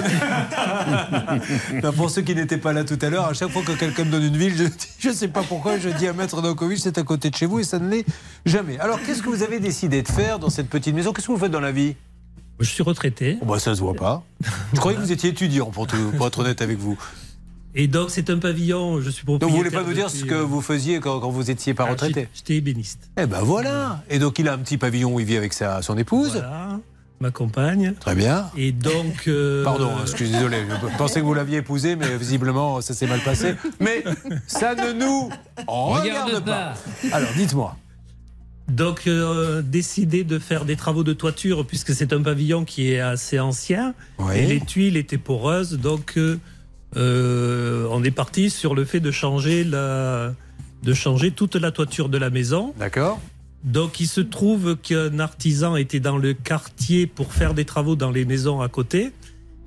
[1.84, 4.06] Non, Pour ceux qui n'étaient pas là tout à l'heure, à chaque fois que quelqu'un
[4.06, 6.98] me donne une ville, je ne sais pas pourquoi, je dis à maître Dankovic, c'est
[6.98, 8.06] à côté de chez vous et ça ne l'est
[8.46, 8.80] jamais.
[8.80, 11.12] Alors, qu'est-ce que vous avez décidé de faire dans cette petite maison?
[11.12, 11.96] Qu'est-ce que vous faites dans la vie?
[12.60, 13.38] Je suis retraité.
[13.42, 14.24] Oh, bah, ça se voit pas.
[14.74, 16.98] Je croyais que vous étiez étudiant, pour, tout- pour être honnête avec vous.
[17.76, 19.50] Et donc, c'est un pavillon, je suis Donc, propriétaire.
[19.50, 21.86] vous voulez pas nous dire ce que euh, vous faisiez quand, quand vous étiez pas
[21.88, 22.28] ah, retraité?
[22.34, 23.10] j'étais- ébéniste.
[23.18, 25.82] Eh ben voilà Et donc, il a un petit pavillon où il vit avec sa,
[25.84, 26.80] son épouse Voilà,
[27.22, 27.94] ma compagne.
[28.00, 28.50] Très bien.
[28.58, 29.26] Et donc.
[29.28, 30.64] euh, Pardon, hein, je suis désolé.
[30.92, 33.54] Je pensais que vous l'aviez épousé, mais visiblement, ça s'est mal passé.
[33.80, 34.04] Mais
[34.48, 35.30] ça ne nous
[35.68, 36.74] regarde, Regarde pas.
[36.74, 37.16] pas.
[37.16, 37.78] Alors, dites-moi.
[38.70, 43.00] Donc, euh, décidé de faire des travaux de toiture, puisque c'est un pavillon qui est
[43.00, 43.94] assez ancien.
[44.20, 44.38] Oui.
[44.38, 45.80] Et les tuiles étaient poreuses.
[45.80, 46.38] Donc, euh,
[46.98, 50.34] euh, on est parti sur le fait de changer, la,
[50.84, 52.74] de changer toute la toiture de la maison.
[52.78, 53.20] D'accord.
[53.64, 58.12] Donc, il se trouve qu'un artisan était dans le quartier pour faire des travaux dans
[58.12, 59.12] les maisons à côté.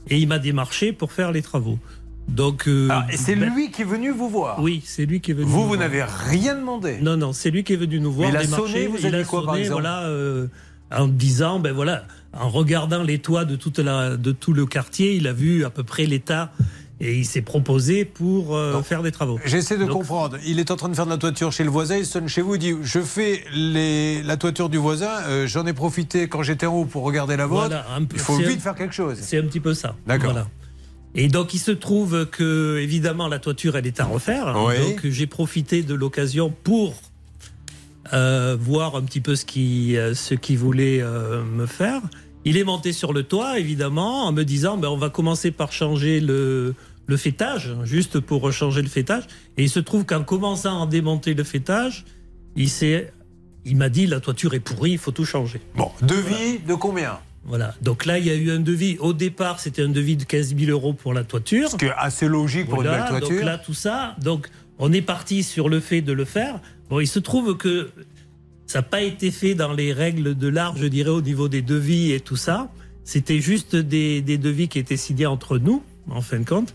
[0.08, 1.78] Et il m'a démarché pour faire les travaux.
[2.28, 5.32] Donc, euh, Ah, c'est ben- lui qui est venu vous voir Oui, c'est lui qui
[5.32, 5.46] est venu.
[5.46, 8.30] Vous, nous vous n'avez rien demandé Non, non, c'est lui qui est venu nous voir.
[8.32, 10.46] Mais il a sonné, vous a Il dit quoi, par sonné, exemple voilà, euh,
[10.90, 15.14] En disant, ben voilà, en regardant les toits de, toute la, de tout le quartier,
[15.14, 16.52] il a vu à peu près l'état
[17.00, 19.40] et il s'est proposé pour euh, faire des travaux.
[19.44, 20.36] J'essaie de Donc, comprendre.
[20.46, 22.40] Il est en train de faire de la toiture chez le voisin, il sonne chez
[22.42, 26.42] vous, il dit Je fais les, la toiture du voisin, euh, j'en ai profité quand
[26.44, 27.66] j'étais en haut pour regarder la vôtre.
[27.68, 29.18] Voilà, il faut vite un- faire quelque chose.
[29.20, 29.96] C'est un petit peu ça.
[30.06, 30.32] D'accord.
[30.32, 30.46] Voilà.
[31.14, 34.54] Et donc il se trouve que évidemment la toiture elle est à refaire.
[34.56, 34.78] Oui.
[34.78, 36.94] Donc j'ai profité de l'occasion pour
[38.12, 42.00] euh, voir un petit peu ce qu'il euh, ce qu'il voulait euh, me faire.
[42.44, 45.72] Il est monté sur le toit évidemment en me disant ben, on va commencer par
[45.72, 46.74] changer le
[47.06, 49.24] le fêtage juste pour changer le fêtage.
[49.58, 52.04] Et il se trouve qu'en commençant à démonter le fêtage,
[52.56, 53.12] il s'est
[53.64, 55.60] il m'a dit la toiture est pourrie, il faut tout changer.
[55.76, 57.18] Bon, devis de combien?
[57.44, 57.74] Voilà.
[57.82, 58.96] Donc là, il y a eu un devis.
[58.98, 61.70] Au départ, c'était un devis de 15 000 euros pour la toiture.
[61.70, 63.30] Ce qui est assez logique pour une belle toiture.
[63.30, 64.14] Donc là, tout ça.
[64.22, 64.48] Donc,
[64.78, 66.60] on est parti sur le fait de le faire.
[66.88, 67.90] Bon, il se trouve que
[68.66, 71.62] ça n'a pas été fait dans les règles de l'art, je dirais, au niveau des
[71.62, 72.70] devis et tout ça.
[73.04, 76.74] C'était juste des, des devis qui étaient signés entre nous, en fin de compte.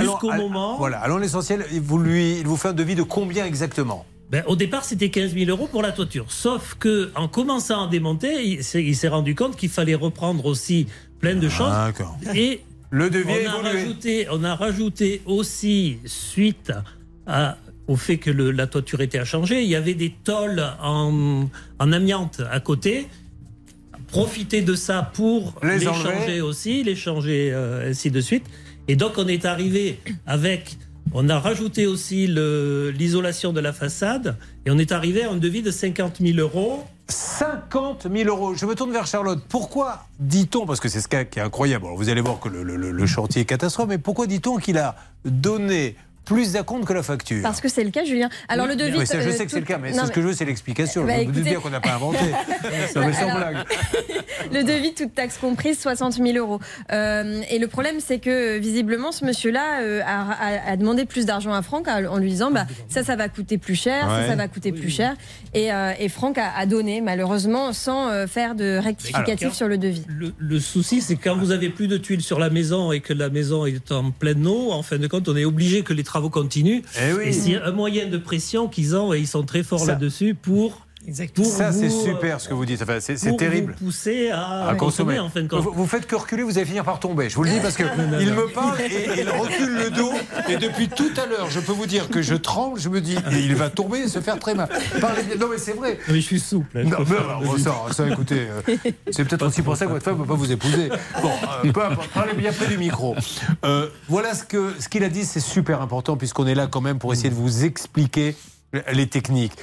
[0.00, 0.78] Jusqu'au moment.
[0.78, 1.66] Voilà, allons l'essentiel.
[1.72, 4.06] Il vous, lui, il vous fait un devis de combien exactement?
[4.30, 6.26] Ben, au départ, c'était 15 000 euros pour la toiture.
[6.32, 8.64] Sauf que, en commençant à démonter, il
[8.96, 10.86] s'est rendu compte qu'il fallait reprendre aussi
[11.20, 11.70] plein de choses.
[11.70, 12.18] D'accord.
[12.34, 16.72] Et Le devis on a, rajouté, on a rajouté aussi, suite
[17.26, 17.56] à-
[17.88, 21.46] au fait que le- la toiture était à changer, il y avait des tôles en,
[21.78, 23.06] en amiante à côté.
[24.08, 28.44] Profiter de ça pour Les changer aussi, les changer euh, ainsi de suite.
[28.88, 30.76] Et donc on est arrivé avec,
[31.12, 35.62] on a rajouté aussi l'isolation de la façade et on est arrivé à un devis
[35.62, 36.84] de 50 000 euros.
[37.08, 38.54] 50 000 euros.
[38.54, 39.40] Je me tourne vers Charlotte.
[39.48, 42.62] Pourquoi dit-on, parce que c'est ce cas qui est incroyable, vous allez voir que le,
[42.62, 45.94] le- le chantier est catastrophe, mais pourquoi dit-on qu'il a donné
[46.26, 48.28] plus d'acompte que la facture Parce que c'est le cas, Julien.
[48.48, 48.98] Alors le devis.
[48.98, 50.32] Oui, ça, je euh, sais que c'est le cas, mais c'est ce que je veux,
[50.34, 51.04] c'est l'explication.
[51.04, 52.18] Bah, je veux vous écoutez- dire qu'on n'a pas inventé.
[52.96, 53.56] non, mais sans Alors- blague.
[54.52, 56.60] Le devis, toute taxe comprise, 60 000 euros.
[56.92, 61.24] Euh, et le problème, c'est que visiblement, ce monsieur-là euh, a, a- a demandé plus
[61.26, 64.26] d'argent à Franck en lui disant bah, ça, ça va coûter plus cher, ça, Ouais.
[64.28, 65.14] ça va coûter plus cher.
[65.54, 69.68] Et, euh, et Franck a, a donné, malheureusement, sans euh, faire de rectificatif Alors, sur
[69.68, 70.04] le devis.
[70.08, 73.00] Le, le souci, c'est que quand vous avez plus de tuiles sur la maison et
[73.00, 75.92] que la maison est en pleine eau, en fin de compte, on est obligé que
[75.92, 76.82] les travaux continuent.
[77.00, 77.24] Eh oui.
[77.26, 80.85] Et c'est un moyen de pression qu'ils ont et ils sont très forts là-dessus pour.
[81.34, 82.82] Pour Ça, c'est vous, euh, super ce que vous dites.
[82.82, 83.74] Enfin, c'est terrible.
[83.78, 85.18] vous pousser à, à consommer.
[85.18, 85.62] en fin de compte.
[85.62, 87.28] Vous, vous faites que reculer, vous allez finir par tomber.
[87.30, 88.42] Je vous le dis parce que non, il non.
[88.42, 90.12] me parle et il recule le dos.
[90.48, 92.78] Et depuis tout à l'heure, je peux vous dire que je tremble.
[92.80, 94.68] Je me dis, il va tomber et se faire très mal.
[95.00, 95.36] Parlez bien.
[95.36, 95.98] Non, mais c'est vrai.
[96.08, 96.78] Mais je suis souple.
[96.78, 98.76] hein, Non, mais bon, ça, ça, écoutez, euh,
[99.10, 100.88] c'est peut-être aussi pour ça que votre femme ne peut pas vous épouser.
[101.22, 101.30] Bon,
[101.64, 103.14] euh, peu importe, parlez bien près du micro.
[103.64, 104.44] Euh, voilà ce
[104.88, 107.64] qu'il a dit, c'est super important puisqu'on est là quand même pour essayer de vous
[107.64, 108.34] expliquer
[108.92, 109.56] les techniques.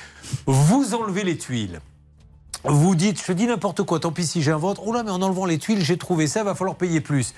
[0.46, 1.80] Vous enlevez les tuiles.
[2.64, 4.80] Vous dites, je dis n'importe quoi, tant pis si j'invente.
[4.86, 7.34] Oh là, mais en enlevant les tuiles, j'ai trouvé ça, va falloir payer plus.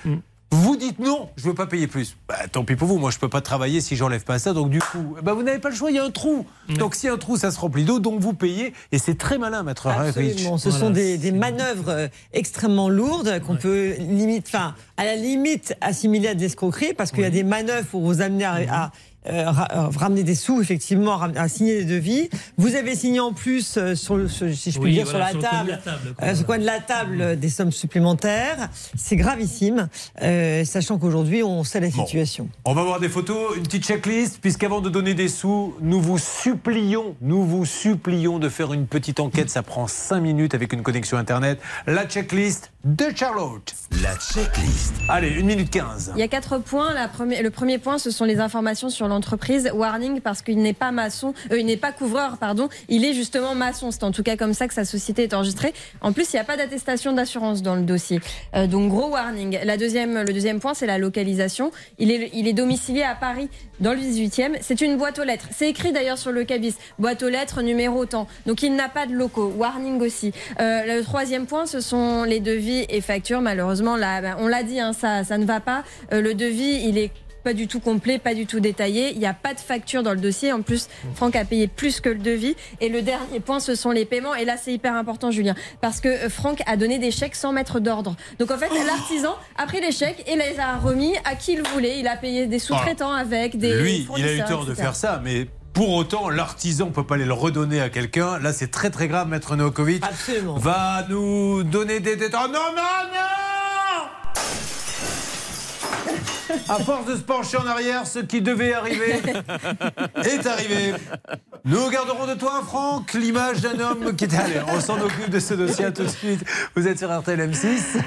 [0.51, 2.15] Vous dites non, je veux pas payer plus.
[2.29, 4.69] Bah, tant pis pour vous, moi je peux pas travailler si j'enlève pas ça, donc
[4.69, 6.45] du coup, bah, vous n'avez pas le choix, il y a un trou.
[6.69, 9.63] Donc si un trou, ça se remplit d'eau, donc vous payez, et c'est très malin,
[9.63, 10.09] maître Rich.
[10.09, 10.57] Absolument.
[10.59, 15.73] Ce sont des, des manœuvres euh, extrêmement lourdes qu'on peut limite, enfin, à la limite
[15.81, 18.91] assimiler à des escroqueries parce qu'il y a des manœuvres pour vous amener à, à,
[19.29, 22.29] euh, ra- euh, ramener des sous, effectivement, à, signer des devis.
[22.57, 25.29] Vous avez signé en plus, euh, sur le, sur- si je puis Oui, dire, voilà,
[25.31, 26.27] sur la le coin de table, la table, quoi.
[26.27, 28.69] euh, sur le coin de la table, euh, des sommes supplémentaires.
[28.95, 29.87] C'est gravissime,
[30.21, 32.49] euh, sachant qu'aujourd'hui, on sait la situation.
[32.65, 36.17] On va voir des photos, une petite checklist, puisqu'avant de donner des sous, nous vous
[36.17, 39.49] supplions, nous vous supplions de faire une petite enquête.
[39.49, 41.59] Ça prend 5 minutes avec une connexion Internet.
[41.87, 43.73] La checklist de Charlotte.
[44.03, 44.93] La checklist.
[45.09, 46.11] Allez, 1 minute 15.
[46.15, 46.93] Il y a quatre points.
[46.93, 49.71] La première- le premier point, ce sont les informations sur l'entreprise.
[49.73, 52.69] Warning, parce qu'il n'est pas maçon, euh, il n'est pas couvreur, pardon.
[52.87, 53.89] Il est justement maçon.
[53.89, 55.73] C'est en tout cas comme ça que sa société est enregistrée.
[56.01, 58.19] En plus, il n'y a pas d'attestation d'assurance dans le dossier.
[58.55, 59.57] Euh, donc, gros warning.
[59.63, 61.71] La deuxième, le deuxième point, c'est la localisation.
[61.97, 63.49] Il est, il est domicilié à Paris,
[63.79, 64.57] dans le 18e.
[64.61, 65.47] C'est une boîte aux lettres.
[65.51, 66.75] C'est écrit d'ailleurs sur le cabis.
[66.99, 68.27] Boîte aux lettres, numéro tant.
[68.45, 69.51] Donc, il n'a pas de locaux.
[69.57, 70.33] Warning aussi.
[70.59, 73.41] Euh, le troisième point, ce sont les devis et factures.
[73.41, 75.83] Malheureusement, là, ben, on l'a dit, hein, ça, ça ne va pas.
[76.11, 77.11] Euh, le devis, il est
[77.45, 79.11] pas du tout complet, pas du tout détaillé.
[79.11, 80.51] Il n'y a pas de facture dans le dossier.
[80.51, 82.55] En plus, Franck a payé plus que le devis.
[82.81, 84.33] Et le dernier point, ce sont les paiements.
[84.33, 87.53] Et là, c'est hyper important, Julien, parce que euh, Franck a donné des chèques sans
[87.53, 88.15] mettre d'ordre.
[88.39, 91.61] Donc en fait, l'artisan a pris les chèques et les a remis à qui il
[91.61, 91.99] voulait.
[91.99, 95.21] Il a payé des sous-traitants avec des Lui, il a eu tort de faire ça,
[95.23, 95.45] mais
[95.75, 98.39] pour autant, l'artisan ne peut pas aller le redonner à quelqu'un.
[98.39, 100.01] Là, c'est très très grave, Maître Novakovic.
[100.03, 100.55] Absolument.
[100.55, 102.45] Va nous donner des détails.
[102.45, 102.81] Oh, non, non,
[103.13, 103.19] non
[106.69, 109.15] À force de se pencher en arrière, ce qui devait arriver
[110.23, 110.93] est arrivé.
[111.65, 114.61] Nous garderons de toi, Franck, l'image d'un homme qui était allé.
[114.69, 116.45] On s'en occupe de ce dossier à tout de suite.
[116.75, 117.99] Vous êtes sur RTL M6.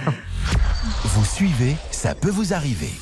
[1.04, 2.92] Vous suivez, ça peut vous arriver.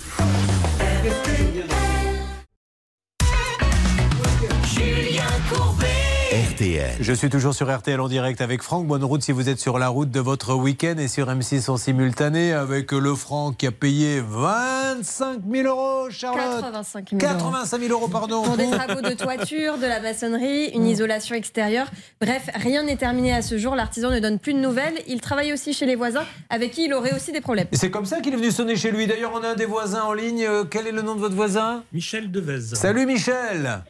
[6.56, 6.90] RTL.
[7.00, 8.86] Je suis toujours sur RTL en direct avec Franck.
[8.86, 11.76] Bonne route si vous êtes sur la route de votre week-end et sur M6 en
[11.76, 16.62] simultané avec le Franck qui a payé 25 000 euros, Charlotte.
[16.62, 17.38] 85 000 euros.
[17.38, 18.42] 85 000 euros, pardon.
[18.42, 21.88] Pour des travaux de toiture, de la maçonnerie, une isolation extérieure.
[22.22, 23.74] Bref, rien n'est terminé à ce jour.
[23.76, 24.98] L'artisan ne donne plus de nouvelles.
[25.08, 27.66] Il travaille aussi chez les voisins avec qui il aurait aussi des problèmes.
[27.70, 29.06] Et c'est comme ça qu'il est venu sonner chez lui.
[29.06, 30.46] D'ailleurs, on a un des voisins en ligne.
[30.46, 31.84] Euh, Quel est le nom de votre voisin?
[31.92, 32.74] Michel Devez.
[32.76, 33.82] Salut Michel.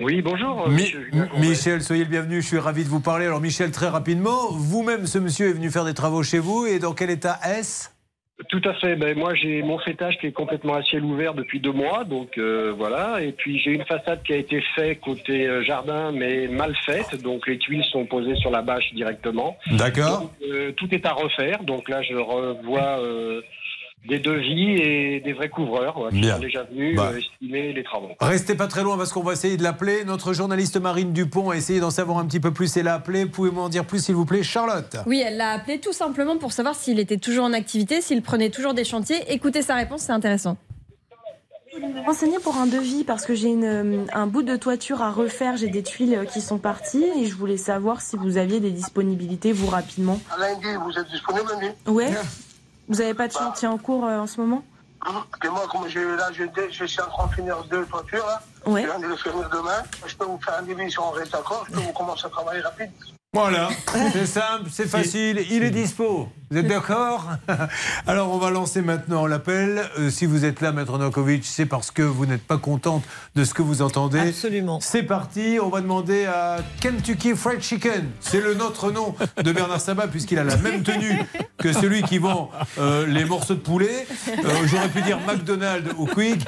[0.00, 0.66] Oui, bonjour.
[0.66, 0.94] euh, Mi-.
[1.40, 2.40] Michel, soyez le bienvenu.
[2.40, 3.26] Je suis ravi de vous parler.
[3.26, 6.66] Alors, Michel, très rapidement, vous-même, ce monsieur est venu faire des travaux chez vous.
[6.66, 7.88] Et dans quel état est-ce?
[8.48, 8.94] Tout à fait.
[8.94, 12.38] Ben, moi, j'ai mon fêtage qui est complètement à ciel ouvert depuis deux mois, donc
[12.38, 13.20] euh, voilà.
[13.20, 17.20] Et puis j'ai une façade qui a été faite côté euh, jardin, mais mal faite,
[17.20, 19.58] donc les tuiles sont posées sur la bâche directement.
[19.72, 20.30] D'accord.
[20.48, 21.64] Euh, tout est à refaire.
[21.64, 23.00] Donc là, je revois
[24.06, 26.34] des devis et des vrais couvreurs ouais, qui Bien.
[26.36, 27.10] sont déjà venus Bah.
[27.12, 28.08] euh, estimer les travaux.
[28.20, 30.04] Restez pas très loin parce qu'on va essayer de l'appeler.
[30.04, 33.26] Notre journaliste Marine Dupont a essayé d'en savoir un petit peu plus et l'a appelé.
[33.26, 34.96] Pouvez-vous en dire plus, s'il vous plaît, Charlotte?
[35.06, 38.50] Oui, elle l'a appelé tout simplement pour savoir s'il était toujours en activité, s'il prenait
[38.50, 39.18] toujours des chantiers.
[39.28, 40.56] Écoutez sa réponse, c'est intéressant.
[42.06, 45.68] renseigner pour un devis parce que j'ai euh, un bout de toiture à refaire, j'ai
[45.68, 49.52] des tuiles euh, qui sont parties et je voulais savoir si vous aviez des disponibilités,
[49.52, 50.18] vous, rapidement.
[50.38, 52.10] Lundi, vous êtes disponible lundi Ouais
[52.88, 54.62] Vous avez pas de chantier en cours euh, en ce moment?
[55.44, 58.42] Et moi, comme je, là, je, je suis en train de finir deux toitures, là.
[58.66, 58.82] Ouais.
[58.82, 59.82] Je viens de le finir demain.
[60.06, 61.64] Je peux vous faire un devis si on reste d'accord?
[61.68, 62.90] Je peux vous commencer à travailler rapide.
[63.34, 63.68] Voilà,
[64.12, 66.28] c'est simple, c'est facile, il est dispo.
[66.50, 67.26] Vous êtes d'accord?
[68.06, 69.82] Alors on va lancer maintenant l'appel.
[69.98, 73.04] Euh, si vous êtes là, Maître Novakovic, c'est parce que vous n'êtes pas contente
[73.34, 74.20] de ce que vous entendez.
[74.20, 74.80] Absolument.
[74.80, 78.08] C'est parti, on va demander à Kentucky Fried Chicken.
[78.20, 81.18] C'est le notre nom de Bernard Sabat puisqu'il a la même tenue
[81.58, 84.06] que celui qui vend euh, les morceaux de poulet.
[84.28, 86.46] Euh, J'aurais pu dire McDonald's ou Quick.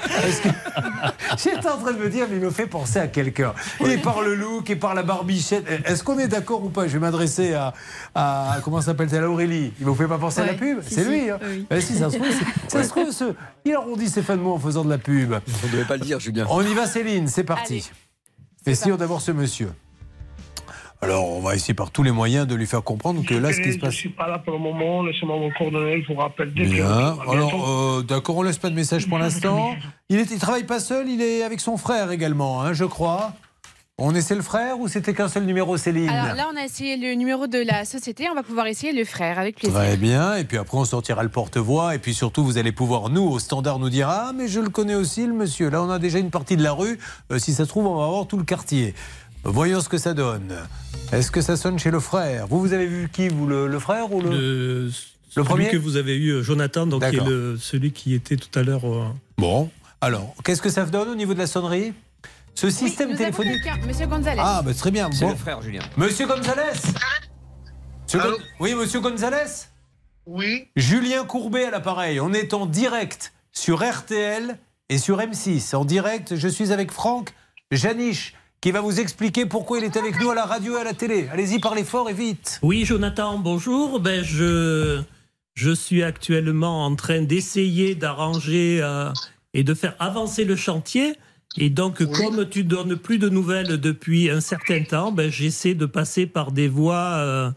[1.36, 3.52] J'étais en train de me dire, mais il me fait penser à quelqu'un.
[3.84, 5.66] Et par le look et par la barbichette.
[5.84, 6.86] Est-ce qu'on est d'accord ou pas?
[6.86, 7.74] Je vais m'adresser à,
[8.14, 8.58] à.
[8.64, 9.72] Comment s'appelle-t-elle Aurélie.
[9.80, 11.30] Il vous fait pas penser à la pub si, C'est si, lui.
[11.30, 11.66] Hein oui.
[11.70, 12.28] Eh si, ça se trouve,
[12.68, 13.34] ça se trouve, ce-
[13.64, 15.32] il arrondit ses fins de mots en faisant de la pub.
[15.32, 16.46] On ne devait pas le dire, Julien.
[16.50, 17.90] On y va, Céline, c'est parti.
[18.66, 19.70] Essayons d'abord ce monsieur.
[21.02, 23.60] Alors, on va essayer par tous les moyens de lui faire comprendre que là, ce
[23.62, 23.94] qui se Je passe.
[23.94, 25.02] suis pas là pour le moment.
[25.02, 26.02] Laissez-moi mon coordonnée.
[26.06, 26.66] Je vous rappelle dès.
[26.66, 27.16] Bien.
[27.26, 29.74] Alors, euh, d'accord, on laisse pas de message pour l'instant.
[30.10, 33.32] Il ne travaille pas seul, il est avec son frère également, hein, je crois.
[34.02, 36.08] On essaie le frère ou c'était qu'un seul numéro, Céline?
[36.08, 39.04] Alors là, on a essayé le numéro de la société, on va pouvoir essayer le
[39.04, 39.76] frère avec plaisir.
[39.76, 40.36] Très bien.
[40.36, 41.94] Et puis après, on sortira le porte-voix.
[41.94, 44.70] Et puis surtout, vous allez pouvoir, nous, au standard, nous dire Ah, mais je le
[44.70, 45.68] connais aussi, le monsieur.
[45.68, 46.98] Là, on a déjà une partie de la rue.
[47.30, 48.94] Euh, si ça se trouve, on va avoir tout le quartier.
[49.44, 50.54] Voyons ce que ça donne.
[51.12, 52.46] Est-ce que ça sonne chez le frère?
[52.46, 54.30] Vous, vous avez vu qui Vous, le, le frère ou le.
[54.30, 54.90] Le,
[55.28, 55.68] celui premier?
[55.68, 58.62] que vous avez eu, euh, Jonathan, donc qui est le- celui qui était tout à
[58.62, 58.84] l'heure.
[58.84, 59.04] au-
[59.38, 59.68] Bon.
[60.00, 61.92] Alors, qu'est-ce que ça donne au niveau de la sonnerie?
[62.60, 63.62] Ce système téléphonique.
[63.86, 64.36] Monsieur Gonzalez.
[64.44, 65.08] Ah, bah, très bien.
[65.12, 65.30] C'est Bon.
[65.30, 65.80] le frère Julien.
[65.96, 66.78] Monsieur Gonzalez
[68.04, 69.46] Monsieur Gon- Oui, monsieur Gonzalez
[70.26, 70.68] Oui.
[70.76, 72.20] Julien Courbet à l'appareil.
[72.20, 74.58] On est en direct sur RTL
[74.90, 75.74] et sur M6.
[75.74, 77.32] En direct, je suis avec Franck
[77.70, 80.84] Janiche qui va vous expliquer pourquoi il est avec nous à la radio et à
[80.84, 81.28] la télé.
[81.32, 82.58] Allez-y, parlez fort et vite.
[82.62, 84.00] Oui, Jonathan, bonjour.
[84.00, 85.00] Ben, je,
[85.54, 89.10] je suis actuellement en train d'essayer d'arranger euh,
[89.54, 91.14] et de faire avancer le chantier.
[91.56, 95.86] Et donc, comme tu donnes plus de nouvelles depuis un certain temps, ben, j'essaie de
[95.86, 97.50] passer par des voies euh,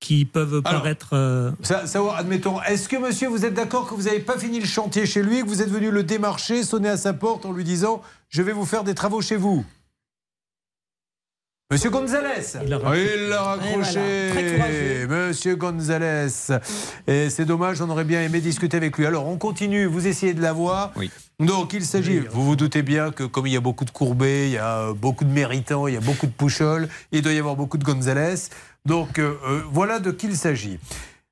[0.00, 1.10] qui peuvent paraître.
[1.12, 4.58] euh, Ça, ça, admettons, est-ce que monsieur, vous êtes d'accord que vous n'avez pas fini
[4.58, 7.52] le chantier chez lui, que vous êtes venu le démarcher, sonner à sa porte en
[7.52, 9.64] lui disant Je vais vous faire des travaux chez vous?
[11.72, 15.06] Monsieur Gonzalez Il l'a Il l'a raccroché.
[15.08, 16.26] Monsieur Gonzalez
[17.06, 19.06] Et c'est dommage, on aurait bien aimé discuter avec lui.
[19.06, 20.90] Alors, on continue, vous essayez de l'avoir.
[20.96, 21.12] Oui.
[21.38, 24.46] Donc, il s'agit, vous vous doutez bien que comme il y a beaucoup de courbés,
[24.46, 27.32] il y a euh, beaucoup de méritants, il y a beaucoup de pouchols, il doit
[27.32, 28.48] y avoir beaucoup de Gonzalez.
[28.84, 30.80] Donc, euh, euh, voilà de qui il s'agit.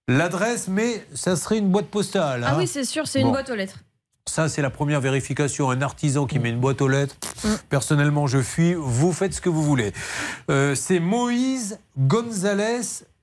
[0.07, 2.45] L'adresse, mais ça serait une boîte postale.
[2.47, 2.59] Ah hein.
[2.59, 3.81] oui, c'est sûr, c'est une boîte aux lettres.
[4.29, 5.71] Ça, c'est la première vérification.
[5.71, 7.17] Un artisan qui met une boîte aux lettres.
[7.45, 7.49] Mm.
[7.69, 8.75] Personnellement, je fuis.
[8.75, 9.93] Vous faites ce que vous voulez.
[10.51, 12.81] Euh, c'est Moïse González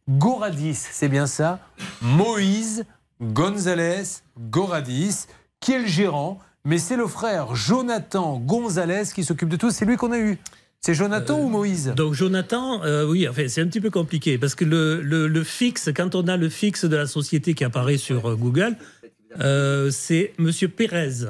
[0.10, 0.76] Goradis.
[0.92, 1.60] C'est bien ça
[2.02, 2.86] Moïse
[3.22, 4.04] González
[4.40, 5.26] Goradis,
[5.60, 6.40] qui est le gérant.
[6.68, 9.70] Mais c'est le frère Jonathan González qui s'occupe de tout.
[9.72, 10.40] C'est lui qu'on a eu.
[10.82, 11.94] C'est Jonathan ou Moïse?
[11.96, 15.44] Donc Jonathan, euh, oui, enfin, c'est un petit peu compliqué parce que le, le- le
[15.44, 18.76] fixe, quand on a le fixe de la société qui apparaît sur euh, Google,
[19.40, 21.26] euh, c'est Monsieur Pérez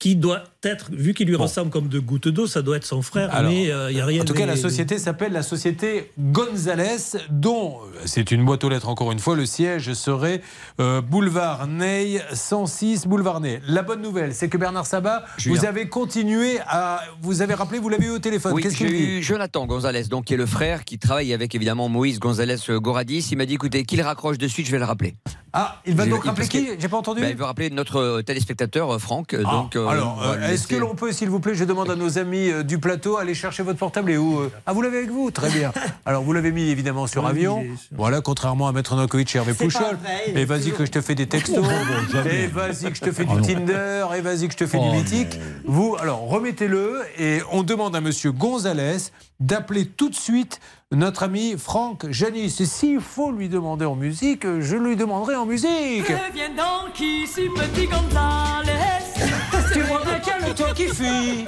[0.00, 3.02] qui doit être, vu qu'il lui ressemble comme de gouttes d'eau, ça doit être son
[3.02, 5.42] frère, Alors, mais euh, il n'y a rien En tout cas, la société s'appelle la
[5.42, 9.36] société González, dont euh, c'est une boîte aux lettres encore une fois.
[9.36, 10.40] Le siège serait
[10.80, 13.60] euh, boulevard Ney, 106 boulevard Ney.
[13.68, 15.58] La bonne nouvelle, c'est que Bernard Sabat, Julien.
[15.58, 18.54] vous avez continué à, vous avez rappelé, vous l'avez eu au téléphone.
[18.54, 21.90] Oui, Qu'est-ce qu'il dit Jonathan Gonzalez, donc qui est le frère qui travaille avec évidemment
[21.90, 23.28] Moïse Gonzalez Goradis.
[23.32, 25.14] Il m'a dit écoutez, qu'il raccroche de suite, je vais le rappeler.
[25.52, 27.20] Ah, il va donc rappeler qui J'ai pas entendu.
[27.22, 29.34] Ben, il veut rappeler notre euh, téléspectateur euh, Franck.
[29.34, 31.64] euh, Ah, donc, euh, alors, va euh, est-ce que l'on peut, s'il vous plaît, je
[31.64, 34.72] demande à nos amis euh, du plateau, aller chercher votre portable et où euh Ah,
[34.72, 35.30] vous l'avez avec vous?
[35.30, 35.72] Très bien.
[36.06, 37.62] Alors, vous l'avez mis évidemment sur Oui, avion.
[37.62, 39.98] sur- Voilà, contrairement à Maître Novakovic et Hervé Pouchol.
[40.26, 41.64] Et vas-y que je te fais des textos.
[42.12, 42.44] jamais.
[42.44, 43.42] et vas-y que je te fais du non.
[43.42, 44.06] Tinder.
[44.16, 45.38] Et vas-y que je te fais Oh, du mythique.
[45.64, 48.98] Vous, alors, remettez-le et on demande à monsieur Gonzalez
[49.40, 50.60] d'appeler tout de suite
[50.92, 52.56] notre ami Franck Janis.
[52.60, 56.12] Et s'il faut lui demander en musique, je lui demanderai en musique.
[56.34, 58.70] Viens donc ici, petit Gonzalez.
[59.72, 61.46] Tu vois bien qu'il y a le temps qui fuit.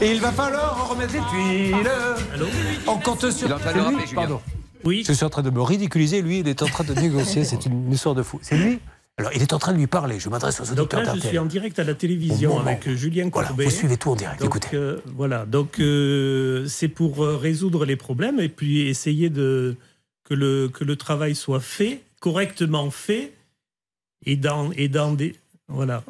[0.00, 1.90] Et il va falloir en remettre les tuiles.
[2.34, 2.46] Allô
[2.88, 3.46] On compte sur.
[3.46, 4.14] Il est en train de C'est le lui.
[4.14, 4.40] Pardon.
[4.84, 5.04] Oui.
[5.06, 6.20] Je suis en train de me ridiculiser.
[6.20, 7.44] Lui, il est en train de négocier.
[7.44, 8.40] C'est une histoire de fou.
[8.42, 8.80] C'est lui
[9.18, 10.20] Alors, il est en train de lui parler.
[10.20, 11.28] Je m'adresse aux auditeurs là, je d'RTL.
[11.30, 13.64] suis en direct à la télévision avec euh, Julien Voilà, Courbet.
[13.64, 14.40] vous suivez tout en direct.
[14.40, 14.76] Donc, Écoutez.
[14.76, 19.76] euh, voilà, donc euh, c'est pour résoudre les problèmes et puis essayer de
[20.24, 23.32] que le que le travail soit fait correctement fait
[24.26, 25.34] et dans et dans des
[25.68, 26.04] voilà.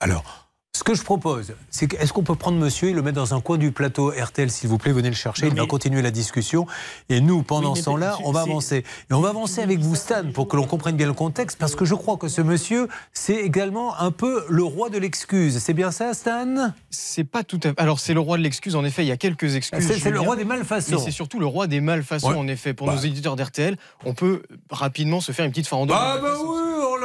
[0.00, 0.47] Alors,
[0.78, 3.34] ce que je propose, c'est que, est-ce qu'on peut prendre monsieur et le mettre dans
[3.34, 6.02] un coin du plateau RTL, s'il vous plaît, venez le chercher, Non, il va continuer
[6.02, 6.66] la discussion.
[7.08, 8.84] Et nous, pendant Oui, ce temps-là, on va avancer.
[9.10, 11.74] Et on va avancer avec vous, Stan, pour que l'on comprenne bien le contexte, parce
[11.74, 15.58] que je crois que ce monsieur, c'est également un peu le roi de l'excuse.
[15.58, 16.72] C'est bien ça, Stan?
[16.90, 17.80] C'est pas tout à fait.
[17.80, 19.84] Alors, c'est le roi de l'excuse, en effet, il y a quelques excuses.
[20.00, 20.92] C'est le roi des malfaçons.
[20.92, 22.36] Mais c'est surtout le roi des malfaçons, Ouais.
[22.36, 22.72] en effet.
[22.72, 22.94] Pour Bah.
[22.94, 25.96] nos éditeurs d'RTL, on peut rapidement se faire une petite farandole.
[25.98, 26.46] Ah bah oui,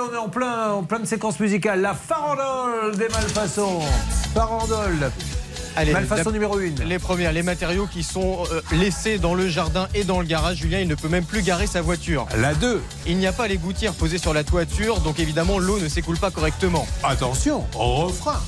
[0.10, 1.82] on est en plein, en pleine séquence musicale.
[1.82, 3.63] La farandole des malfaçons.
[4.34, 5.12] Farandole.
[5.76, 6.76] Allez, Malfaçon numéro une.
[6.84, 10.58] Les premières, les matériaux qui sont euh, laissés dans le jardin et dans le garage.
[10.58, 12.28] Julien, il ne peut même plus garer sa voiture.
[12.38, 12.82] La 2.
[13.08, 16.18] Il n'y a pas les gouttières posées sur la toiture, donc évidemment, l'eau ne s'écoule
[16.18, 16.88] pas correctement.
[17.04, 18.40] Attention, refrain.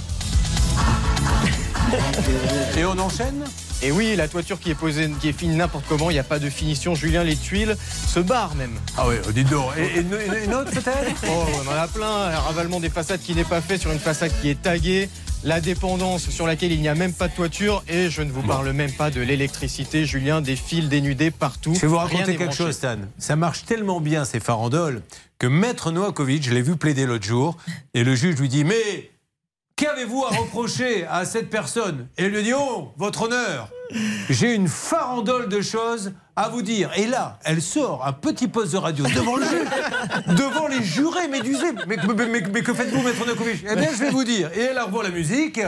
[2.77, 3.43] Et on enchaîne
[3.81, 6.23] Et oui, la toiture qui est posée, qui est finie n'importe comment, il n'y a
[6.23, 6.95] pas de finition.
[6.95, 7.75] Julien, les tuiles
[8.07, 8.77] se barrent même.
[8.97, 9.71] Ah oui, dites donc.
[9.77, 12.07] Et, et une, une- autre peut-être Oh, on en a plein.
[12.07, 15.09] Un ravalement des façades qui n'est pas fait sur une façade qui est taguée.
[15.43, 17.83] La dépendance sur laquelle il n'y a même pas de toiture.
[17.87, 21.75] Et je ne vous parle même pas de l'électricité, Julien, des fils dénudés partout.
[21.75, 22.57] Je vais vous raconter quelque branché.
[22.63, 22.97] chose, Stan.
[23.19, 25.03] Ça marche tellement bien, ces farandoles,
[25.37, 27.57] que Maître Noakovic, je l'ai vu plaider l'autre jour,
[27.93, 29.11] et le juge lui dit Mais
[29.75, 32.07] qu'avez-vous à reprocher à cette personne?
[32.17, 33.69] Et lui dit Oh, votre honneur,
[34.29, 36.91] j'ai une farandole de choses à vous dire.
[36.97, 39.67] Et là, elle sort un petit poste de radio devant le juge,
[40.37, 41.71] devant les jurés médusés.
[41.87, 44.49] Mais, mais- mais- mais que faites-vous, Maître Noakovic Eh bien, je vais vous dire.
[44.55, 45.59] Et elle revoit la musique.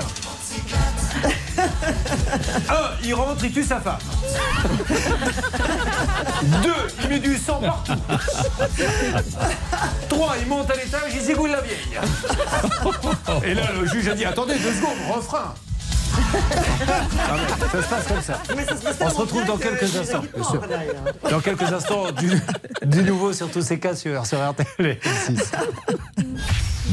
[2.69, 3.97] Un, il rentre, il tue sa femme.
[6.63, 7.93] Deux, il met du sang partout.
[10.09, 11.99] Trois, il monte à l'étage, il zigouille la vieille.
[13.43, 15.53] Et là, le juge a dit Attendez, deux secondes, refrain.
[17.29, 18.41] Ah, mais ça se passe comme ça.
[19.01, 20.23] On se retrouve dans quelques instants.
[20.35, 20.61] Bien sûr.
[21.29, 22.41] Dans quelques instants, du,
[22.85, 24.99] du nouveau sur tous ces cas sur, sur RTL.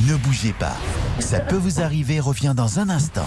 [0.06, 0.76] Ne bougez pas.
[1.20, 3.26] Ça peut vous arriver revient dans un instant.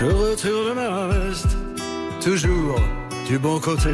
[0.00, 1.58] Je retourne ma veste,
[2.24, 2.80] toujours
[3.28, 3.90] du bon côté.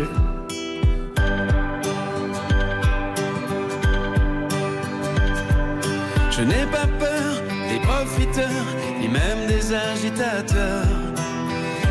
[6.30, 8.66] Je n'ai pas peur des profiteurs,
[9.00, 10.86] ni même des agitateurs.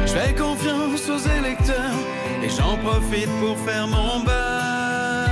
[0.05, 1.99] Je fais confiance aux électeurs
[2.41, 5.27] et j'en profite pour faire mon beurre.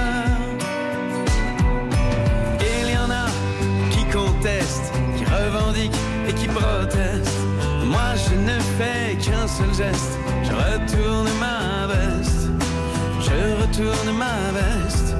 [2.59, 3.27] Il y en a
[3.91, 7.32] qui contestent, qui revendiquent et qui protestent.
[8.25, 12.49] Je ne fais qu'un seul geste, je retourne ma veste.
[13.19, 15.15] Je retourne ma veste,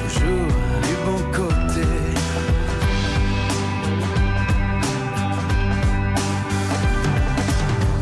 [0.00, 0.52] toujours
[0.86, 1.86] du bon côté.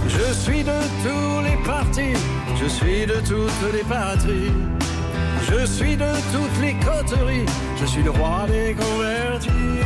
[0.08, 2.16] Je suis de tous les partis,
[2.60, 4.52] je suis de toutes les patries.
[5.46, 7.46] Je suis de toutes les coteries,
[7.78, 9.83] je suis le roi des convertis.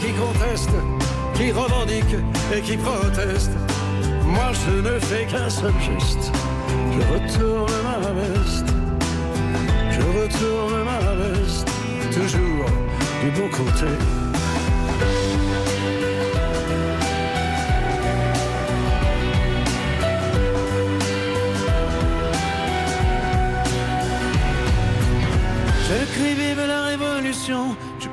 [0.00, 0.80] Qui contestent,
[1.34, 2.22] qui revendiquent
[2.54, 3.56] et qui protestent.
[4.24, 6.32] Moi je ne fais qu'un seul geste,
[6.92, 8.66] je retourne ma veste.
[9.90, 11.68] Je retourne ma veste,
[12.12, 12.66] toujours
[13.22, 13.90] du bon côté.
[25.88, 27.76] Je crie vive la révolution,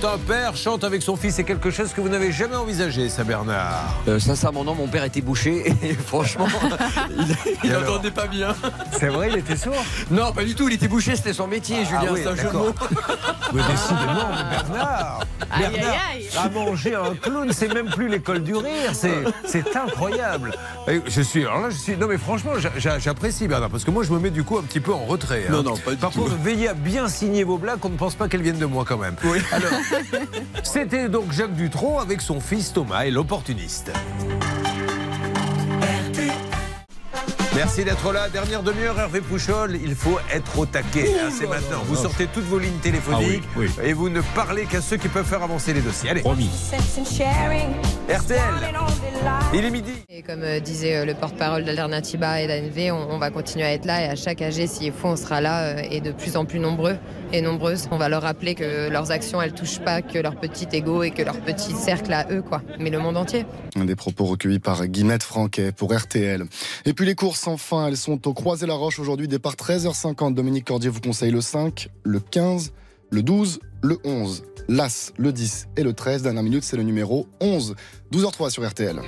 [0.00, 3.08] Quand un père chante avec son fils, c'est quelque chose que vous n'avez jamais envisagé,
[3.08, 3.94] ça, Bernard.
[4.08, 6.48] Euh, sincèrement, non, mon père était bouché et franchement,
[7.64, 8.56] il, n'entendait pas bien.
[8.98, 11.76] C'est vrai, il était sourd Non, pas du tout, il était bouché, c'était son métier,
[11.82, 12.74] Ah Julien, oui, c'est un jeu de mots.
[13.52, 16.38] Mais décidément, mais Bernard, Aïe, Bernard aïe, aïe.
[16.44, 20.54] a mangé un clown, c'est même plus l'école du rire, c'est, incroyable.
[20.88, 23.84] Et je suis, alors là, je suis, non mais franchement, j'a- j'a- j'apprécie Bernard, parce
[23.84, 25.44] que moi je me mets du coup un petit peu en retrait.
[25.48, 25.52] hein.
[25.52, 26.22] Non, non, pas du Par tout.
[26.22, 28.84] contre, veillez à bien signer vos blagues, qu'on ne pense pas qu'elles viennent de moi
[28.86, 29.14] quand même.
[29.24, 29.38] Oui.
[29.52, 29.70] Alors,
[30.62, 33.90] c'était donc Jacques Dutronc avec son fils Thomas et l'opportuniste.
[37.54, 38.28] Merci d'être là.
[38.28, 39.78] Dernière demi-heure, Hervé Pouchol.
[39.82, 41.08] Il faut être au taquet.
[41.20, 41.82] hein, c'est maintenant.
[41.86, 45.08] Vous sortez toutes vos lignes téléphoniques Ah oui, et vous ne parlez qu'à ceux qui
[45.08, 46.10] peuvent faire avancer les dossiers.
[46.10, 46.20] Allez.
[46.22, 46.50] Promis.
[48.08, 48.40] RTL.
[49.54, 49.92] Il est midi.
[50.10, 53.72] Et comme euh, disait euh, le porte-parole d'Alternativa et d'ANV, on, on va continuer à
[53.72, 56.36] être là et à chaque AG, s'il faut, on sera là euh, et de plus
[56.36, 56.96] en plus nombreux
[57.32, 57.88] et nombreuses.
[57.90, 61.10] On va leur rappeler que leurs actions, elles touchent pas que leur petit ego et
[61.12, 63.46] que leur petit cercle à eux, quoi, mais le monde entier.
[63.76, 66.44] Des propos recueillis par Guillemette Franquet pour RTL.
[66.84, 69.28] Et puis les courses, enfin, elles sont au Croisé-la-Roche aujourd'hui.
[69.28, 70.34] Départ 13h50.
[70.34, 72.72] Dominique Cordier vous conseille le 5, le 15,
[73.10, 74.44] le 12, le 11.
[74.68, 76.22] L'As, le 10 et le 13.
[76.22, 77.74] Dernière minute, c'est le numéro 11.
[78.12, 79.00] 12h03 sur RTL.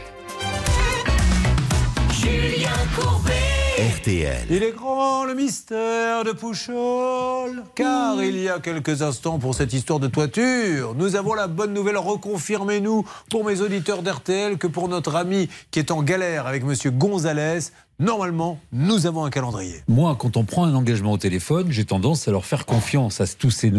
[2.12, 3.32] Julien Courbet.
[3.78, 4.46] RTL.
[4.48, 9.74] Il est grand le mystère de Pouchol, car il y a quelques instants pour cette
[9.74, 14.88] histoire de toiture, nous avons la bonne nouvelle, reconfirmez-nous pour mes auditeurs d'RTL que pour
[14.88, 19.82] notre ami qui est en galère avec Monsieur Gonzalez, normalement, nous avons un calendrier.
[19.88, 23.26] Moi, quand on prend un engagement au téléphone, j'ai tendance à leur faire confiance à
[23.26, 23.72] tous ces,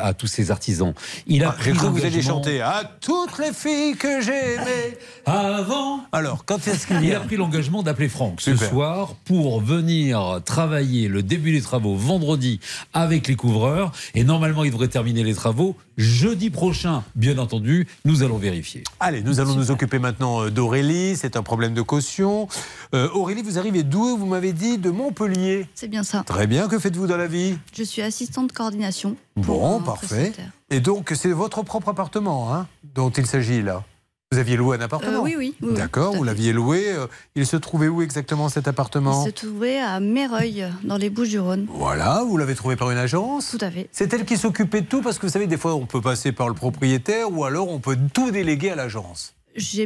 [0.00, 0.94] à tous ces artisans.
[1.26, 4.20] Il a Ah, J'ai pris cru que vous l'engagement- chanter à toutes les filles que
[4.20, 6.00] j'aimais avant.
[6.12, 10.40] Alors, quand est-ce qu'il Il vient a pris l'engagement d'appeler Franck ce soir pour venir
[10.44, 12.60] travailler le début des travaux vendredi
[12.92, 13.92] avec les couvreurs.
[14.14, 18.82] Et normalement, il devrait terminer les travaux jeudi prochain, bien entendu, nous allons vérifier.
[19.00, 21.16] Allez, nous allons nous occuper maintenant euh, d'Aurélie.
[21.16, 22.48] C'est un problème de caution.
[22.94, 25.66] Euh, Aurélie, vous arrivez d'où Vous m'avez dit de Montpellier.
[25.74, 26.22] C'est bien ça.
[26.24, 26.68] Très bien.
[26.68, 27.58] Que faites-vous dans la vie?
[27.76, 29.16] Je suis assistante de coordination.
[29.36, 30.32] Bon, parfait.
[30.70, 33.84] Et donc, c'est votre propre appartement hein, dont il s'agit là?
[34.32, 35.18] Vous aviez loué un appartement?
[35.18, 36.88] Euh, oui, oui, oui, oui, D'accord, à vous l'aviez loué.
[36.88, 37.06] euh,
[37.36, 41.68] Il se trouvait où exactement cet Il appartement se trouvait à Méreuil, dans les Bouches-du-Rhône.
[41.72, 43.52] Voilà, vous l'avez trouvé par une agence?
[43.56, 43.88] Tout à fait.
[43.92, 46.32] C'est elle qui s'occupait de tout parce que vous savez, des fois, on peut passer
[46.32, 49.35] par le propriétaire ou alors on peut tout déléguer à l'agence.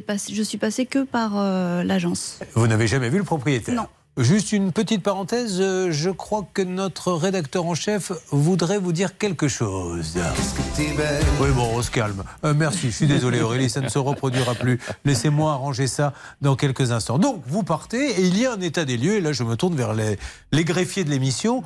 [0.07, 2.39] Passé, je suis passée que par euh, l'agence.
[2.55, 3.87] Vous n'avez jamais vu le propriétaire Non.
[4.17, 9.17] Juste une petite parenthèse, euh, je crois que notre rédacteur en chef voudrait vous dire
[9.17, 10.19] quelque chose.
[11.41, 12.25] Oui, bon, on se calme.
[12.45, 14.81] Euh, merci, je suis désolé Aurélie, ça ne se reproduira plus.
[15.05, 17.19] Laissez-moi arranger ça dans quelques instants.
[17.19, 19.57] Donc, vous partez et il y a un état des lieux, et là je me
[19.57, 20.19] tourne vers les,
[20.51, 21.63] les greffiers de l'émission.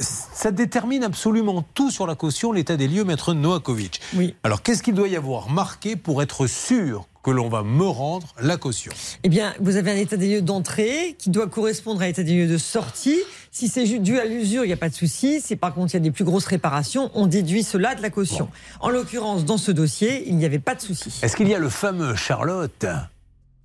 [0.00, 4.00] Ça détermine absolument tout sur la caution, l'état des lieux, maître Noakovic.
[4.16, 4.34] Oui.
[4.42, 8.26] Alors, qu'est-ce qu'il doit y avoir marqué pour être sûr que l'on va me rendre
[8.40, 8.92] la caution?
[9.22, 12.34] Eh bien, vous avez un état des lieux d'entrée qui doit correspondre à l'état des
[12.34, 13.18] lieux de sortie.
[13.50, 15.40] Si c'est dû à l'usure, il n'y a pas de souci.
[15.40, 18.10] Si par contre il y a des plus grosses réparations, on déduit cela de la
[18.10, 18.48] caution.
[18.80, 21.12] En l'occurrence, dans ce dossier, il n'y avait pas de souci.
[21.22, 22.86] Est-ce qu'il y a le fameux Charlotte?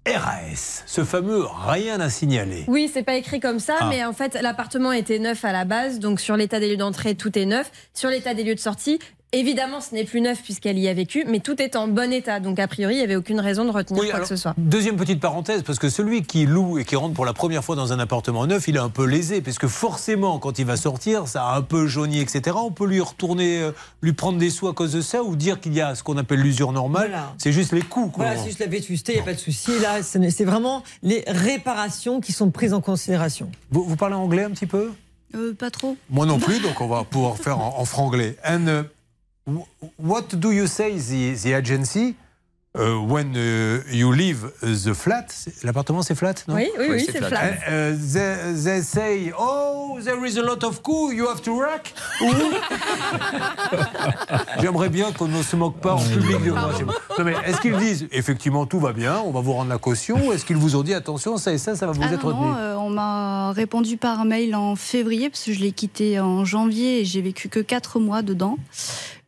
[0.07, 3.87] RAS, ce fameux rien à signaler Oui, c'est pas écrit comme ça, Ah.
[3.87, 7.13] mais en fait, l'appartement était neuf à la base, donc sur l'état des lieux d'entrée,
[7.13, 7.71] tout est neuf.
[7.93, 8.97] Sur l'état des lieux de sortie,
[9.33, 12.39] évidemment, ce n'est plus neuf puisqu'elle y a vécu, mais tout est en bon état.
[12.39, 14.53] Donc, a priori, il n'y avait aucune raison de retenir quoi alors, que ce soit.
[14.57, 17.75] Deuxième petite parenthèse, parce que celui qui loue et qui rentre pour la première fois
[17.75, 20.77] dans un appartement neuf, il est un peu lésé, parce que forcément, quand il va
[20.77, 22.55] sortir, ça a un peu jauni, etc.
[22.61, 23.71] On peut lui retourner, euh,
[24.01, 26.17] lui prendre des sous à cause de ça, ou dire qu'il y a ce qu'on
[26.17, 27.09] appelle l'usure normale.
[27.09, 27.33] Voilà.
[27.37, 28.07] C'est juste les coûts.
[28.09, 28.25] quoi.
[28.25, 29.71] Voilà, c'est juste la vétusté, il n'y a pas de souci.
[29.81, 33.49] Là, c'est vraiment les réparations qui sont prises en considération.
[33.71, 34.91] Vous, vous parlez anglais un petit peu?
[35.35, 35.95] Euh, pas trop.
[36.09, 38.35] Moi non plus, donc on va pouvoir faire en, en franglais.
[39.97, 42.15] What do you say the, the agency?
[42.73, 45.27] Uh, when uh, you leave the flat
[45.61, 46.55] L'appartement c'est flat, non?
[46.55, 47.27] Oui, oui, Oui, oui, c'est flat.
[47.27, 47.51] flat.
[47.67, 51.91] Uh, they, they say, oh, there is a lot of coup, you have to rack.
[54.61, 56.71] J'aimerais bien qu'on ne se moque pas en public de moi.
[57.19, 60.27] Non, mais est-ce qu'ils disent, effectivement, tout va bien, on va vous rendre la caution,
[60.27, 62.23] ou est-ce qu'ils vous ont dit, attention, ça et ça, ça va vous Ah être
[62.23, 62.51] non, retenu?
[62.51, 66.45] non, euh, on m'a répondu par mail en février, parce que je l'ai quitté en
[66.45, 68.57] janvier et j'ai vécu que 4 mois dedans,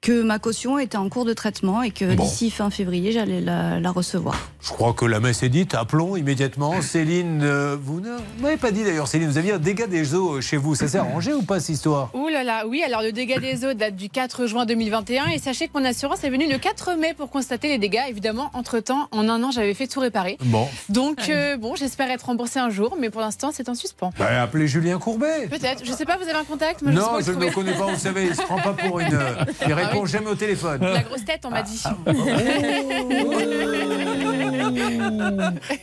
[0.04, 2.24] que ma caution était en cours de traitement et que Bon.
[2.26, 4.38] d'ici fin février, j'allais la, la recevoir.
[4.62, 5.74] Je crois que la messe est dite.
[5.76, 7.42] Appelons immédiatement Céline.
[7.42, 8.10] euh, vous ne
[8.42, 10.76] m'avez pas dit d'ailleurs, Céline, vous aviez un dégât des eaux chez vous.
[10.76, 12.10] Ça s'est arrangé ou pas cette histoire?
[12.14, 15.40] Ouh là là, oui, alors le dégât des eaux date du 4 juin 2021 et
[15.40, 18.04] sachez que mon assurance est venue le 4 mai pour constater les dégâts.
[18.10, 20.38] Évidemment, entre-temps, en un an, j'avais fait tout réparer.
[20.44, 20.68] Bon.
[20.90, 24.12] Donc, euh, bon, j'espère être remboursé un jour, mais pour l'instant, c'est en suspens.
[24.20, 25.48] Bah, appelez Julien Courbet.
[25.50, 27.52] Peut-être, je sais pas, vous avez un contact Moi, sais non, pas je ne le
[27.52, 29.14] connais pas, vous savez, il se prend pas pour une.
[29.14, 29.36] euh,
[29.66, 30.82] Il répond jamais au téléphone.
[30.82, 31.84] La grosse tête, on m'a dit.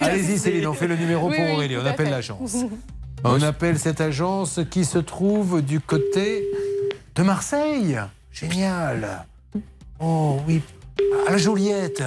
[0.01, 1.77] Allez-y, Céline, on fait le numéro Oui, pour oui, Aurélie.
[1.77, 2.57] On appelle l'agence.
[3.24, 6.49] On appelle cette agence qui se trouve du côté
[7.15, 7.99] de Marseille.
[8.32, 9.24] Génial.
[9.99, 10.62] Oh oui.
[11.27, 12.03] À la Joliette.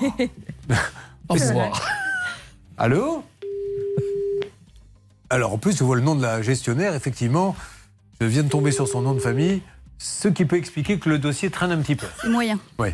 [1.28, 1.86] Au revoir.
[2.78, 3.22] Allô
[5.30, 7.56] Alors en plus, je vois le nom de la gestionnaire, effectivement.
[8.20, 9.60] Je viens de tomber sur son nom de famille,
[9.98, 12.06] ce qui peut expliquer que le dossier traîne un petit peu.
[12.20, 12.58] C'est moyen.
[12.78, 12.88] Oui.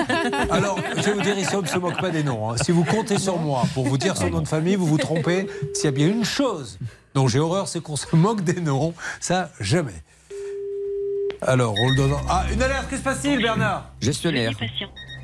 [0.50, 2.50] Alors, je vais vous dire ici, on ne se moque pas des noms.
[2.50, 2.56] hein.
[2.62, 5.46] Si vous comptez sur moi pour vous dire son nom de famille, vous vous trompez.
[5.74, 6.78] S'il y a bien une chose
[7.14, 8.94] dont j'ai horreur, c'est qu'on se moque des noms.
[9.20, 10.02] Ça, jamais.
[11.42, 12.12] Alors, on le donne.
[12.28, 13.90] Ah, une alerte, que se passe-t-il, Bernard?
[14.00, 14.52] Gestionnaire.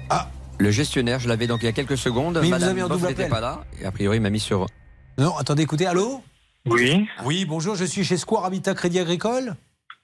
[0.09, 0.29] Ah.
[0.59, 2.39] Le gestionnaire, je l'avais donc il y a quelques secondes.
[2.43, 3.65] Mais il vous Madame Boff double n'était pas là.
[3.81, 4.67] Et a priori, il m'a mis sur.
[5.17, 6.23] Non, attendez, écoutez, allô?
[6.67, 7.09] Oui.
[7.25, 9.55] Oui, bonjour, je suis chez Square Habitat Crédit Agricole.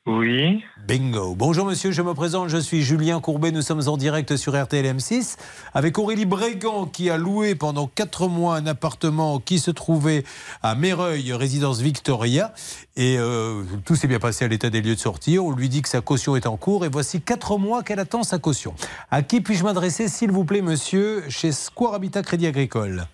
[0.07, 0.63] Oui.
[0.87, 1.35] Bingo.
[1.35, 4.87] Bonjour monsieur, je me présente, je suis Julien Courbet, nous sommes en direct sur RTL
[4.87, 5.37] M6
[5.75, 10.23] avec Aurélie Brégan qui a loué pendant 4 mois un appartement qui se trouvait
[10.63, 12.55] à Méreuil, résidence Victoria.
[12.97, 15.41] Et euh, tout s'est bien passé à l'état des lieux de sortie.
[15.41, 18.23] On lui dit que sa caution est en cours et voici 4 mois qu'elle attend
[18.23, 18.75] sa caution.
[19.11, 23.09] À qui puis-je m'adresser, s'il vous plaît, monsieur, chez Square Habitat Crédit Agricole?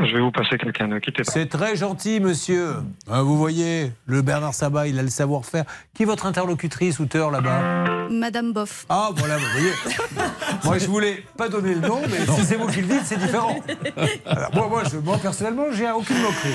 [0.00, 1.32] Je vais vous passer quelqu'un, ne quittez pas.
[1.32, 2.74] C'est très gentil, monsieur.
[3.10, 5.64] Hein, vous voyez, le Bernard Sabat, il a le savoir-faire.
[5.92, 8.86] Qui est votre interlocutrice, auteur là-bas Madame Boff.
[8.88, 9.72] Ah, voilà, vous voyez.
[10.64, 13.18] moi, je voulais pas donner le nom, mais si c'est vous qui le dites, c'est
[13.18, 13.56] différent.
[14.24, 16.54] Alors, moi, moi, je- moi, personnellement, j'ai aucune moquerie.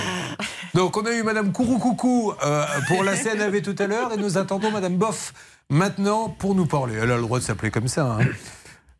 [0.73, 4.37] Donc, on a eu Madame Kouroucoucou euh, pour la CNAV tout à l'heure, et nous
[4.37, 5.33] attendons Madame Boff
[5.69, 6.95] maintenant pour nous parler.
[7.01, 8.17] Elle a le droit de s'appeler comme ça.
[8.21, 8.25] hein.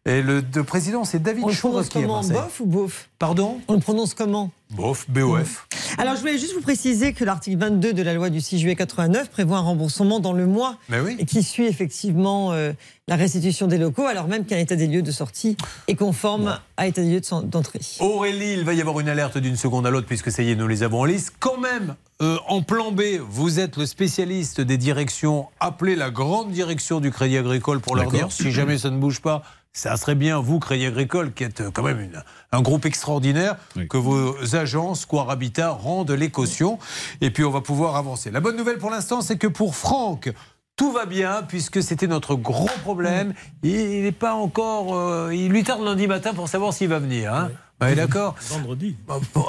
[0.06, 2.34] Et le de président, c'est David On comment Marseille.
[2.34, 5.68] Bof ou bof Pardon On le prononce comment Bof, BOF.
[5.98, 8.76] Alors, je voulais juste vous préciser que l'article 22 de la loi du 6 juillet
[8.76, 11.16] 89 prévoit un remboursement dans le mois oui.
[11.20, 12.74] et qui suit effectivement euh,
[13.08, 15.56] la restitution des locaux, alors même qu'un état des lieux de sortie
[15.88, 17.80] est conforme à état des lieux de d'entrée.
[18.00, 20.56] Aurélie, il va y avoir une alerte d'une seconde à l'autre puisque ça y est,
[20.56, 21.34] nous les avons en liste.
[21.40, 25.48] Quand même, euh, en plan B, vous êtes le spécialiste des directions.
[25.60, 29.22] Appelez la grande direction du Crédit Agricole pour leur dire si jamais ça ne bouge
[29.22, 29.44] pas.
[29.76, 32.22] Ça serait bien, vous, Crédit Agricole, qui êtes euh, quand même une-
[32.52, 33.56] un groupe extraordinaire,
[33.90, 36.78] que vos agences, Square Habitat, rendent les cautions.
[37.22, 38.30] Et puis, on va pouvoir avancer.
[38.30, 40.32] La bonne nouvelle pour l'instant, c'est que pour Franck,
[40.76, 43.34] tout va bien, puisque c'était notre gros problème.
[43.64, 44.96] Il n'est pas encore.
[44.96, 47.34] euh, il lui tarde lundi matin pour savoir s'il va venir.
[47.34, 47.50] Hein
[47.84, 48.36] Ouais, d'accord.
[48.50, 48.96] Vendredi.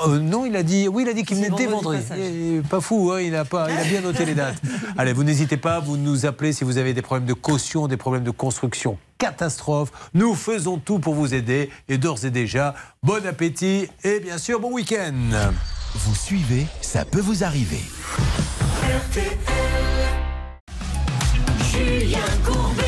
[0.06, 2.04] Euh, non, il a dit, oui, il a dit qu'il venait dès vendredi
[2.68, 4.60] pas fou, hein, il, a pas, il a bien noté les dates.
[4.98, 7.96] Allez, vous n'hésitez pas, vous nous appelez si vous avez des problèmes de caution, des
[7.96, 8.98] problèmes de construction.
[9.18, 9.92] Catastrophe.
[10.14, 11.70] Nous faisons tout pour vous aider.
[11.88, 15.14] Et d'ores et déjà, bon appétit et bien sûr, bon week-end.
[15.94, 17.82] Vous suivez, ça peut vous arriver.
[21.70, 22.83] Julien Courbet.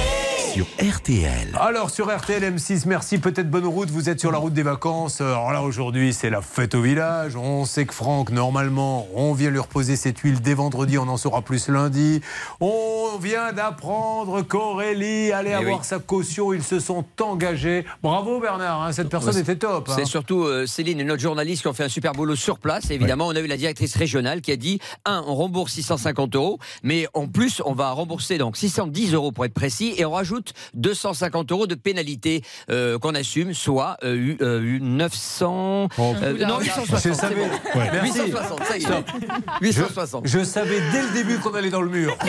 [0.57, 1.55] Sur RTL.
[1.61, 5.21] Alors sur RTL M6, merci, peut-être bonne route, vous êtes sur la route des vacances.
[5.21, 7.37] Alors là aujourd'hui c'est la fête au village.
[7.37, 11.19] On sait que Franck, normalement, on vient lui reposer cette huile dès vendredi, on en
[11.19, 12.23] saura plus lundi.
[12.61, 15.85] On vient d'apprendre qu'Aurélie allait Eh avoir oui.
[15.85, 17.85] sa caution, ils se sont engagés.
[18.03, 19.91] Bravo Bernard, hein, cette personne Ouais, était top.
[19.91, 19.95] hein.
[19.95, 22.91] C'est surtout euh, Céline et notre journaliste qui ont fait un super boulot sur place.
[22.91, 26.35] Et évidemment, on a eu la directrice régionale qui a dit un, on rembourse 650
[26.35, 30.13] euros, mais en plus, on va rembourser donc 610 euros pour être précis, et on
[30.13, 35.89] rajoute 250 euros de pénalité euh, qu'on assume, soit euh, eu- euh, eu 900.
[35.99, 36.87] euh, non, 860.
[36.89, 37.35] Je c'est savais.
[37.35, 37.79] bon.
[37.79, 37.91] Ouais.
[37.93, 38.19] Merci.
[38.27, 38.85] 860, ça y est.
[38.85, 39.05] Stop.
[39.61, 40.27] 860.
[40.27, 42.17] Je savais dès le début qu'on allait dans le mur.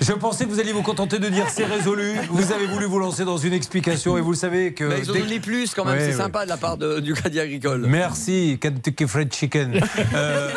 [0.00, 2.14] Je pensais que vous alliez vous contenter de dire c'est résolu.
[2.30, 4.84] Vous avez voulu vous lancer dans une explication et vous le savez que.
[4.84, 6.12] Mais ils ont dès- donné plus quand même, Ouais, c'est ouais.
[6.16, 7.84] sympa de la part de- du Crédit Agricole.
[7.86, 9.80] Merci, Kentucky Fried Chicken.
[10.14, 10.50] Euh,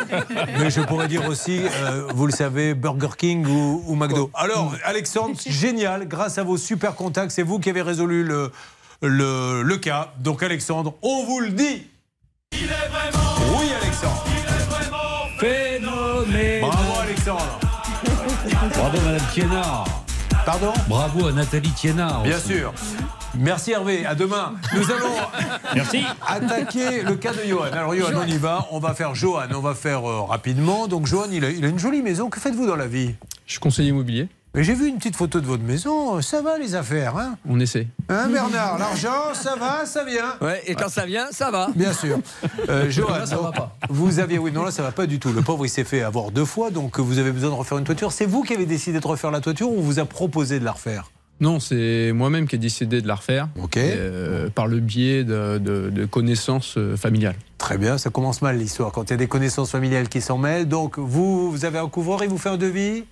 [0.59, 4.31] mais je pourrais dire aussi, euh, vous le savez, Burger King ou, ou McDo.
[4.33, 8.51] Alors, Alexandre, génial, grâce à vos super contacts, c'est vous qui avez résolu le,
[9.01, 10.13] le, le cas.
[10.19, 11.87] Donc, Alexandre, on vous le dit.
[12.53, 14.23] Oui, Alexandre.
[15.39, 16.59] Phénoménal.
[16.61, 17.58] Bravo, Alexandre.
[18.91, 19.85] Bravo, Madame Thiénard.
[20.47, 22.23] Pardon Bravo à Nathalie Thiénard.
[22.23, 22.47] Bien aussi.
[22.53, 22.73] sûr.
[23.37, 24.53] Merci Hervé, à demain.
[24.73, 25.13] Nous allons
[25.75, 26.03] Merci.
[26.27, 27.65] attaquer le cas de Johan.
[27.71, 28.65] Alors Johan, on y va.
[28.71, 30.87] On va faire Johan, on va faire euh, rapidement.
[30.87, 32.31] Donc Johan, il a, il a une jolie maison.
[32.31, 33.13] Que faites-vous dans la vie?
[33.45, 34.27] Je suis conseiller immobilier.
[34.59, 36.21] Mais j'ai vu une petite photo de votre maison.
[36.21, 37.87] Ça va les affaires, hein On essaie.
[38.09, 40.33] Hein Bernard, l'argent, ça va, ça vient.
[40.41, 41.69] Ouais, et quand ça vient, ça va.
[41.77, 42.19] Bien sûr.
[42.67, 43.77] Euh, Johan, Là, ça va donc, pas.
[43.89, 45.31] vous aviez, oui, non là ça va pas du tout.
[45.31, 47.85] Le pauvre il s'est fait avoir deux fois, donc vous avez besoin de refaire une
[47.85, 48.11] toiture.
[48.11, 50.65] C'est vous qui avez décidé de refaire la toiture ou on vous a proposé de
[50.65, 51.09] la refaire
[51.39, 53.47] Non, c'est moi-même qui ai décidé de la refaire.
[53.63, 53.77] Ok.
[53.77, 57.35] euh, par le biais de, de- de connaissances euh, familiales.
[57.59, 60.37] Très bien, ça commence mal l'histoire quand il y a des connaissances familiales qui s'en
[60.37, 60.67] mêlent.
[60.67, 63.05] Donc vous, vous avez un couvreur, il vous fait un devis?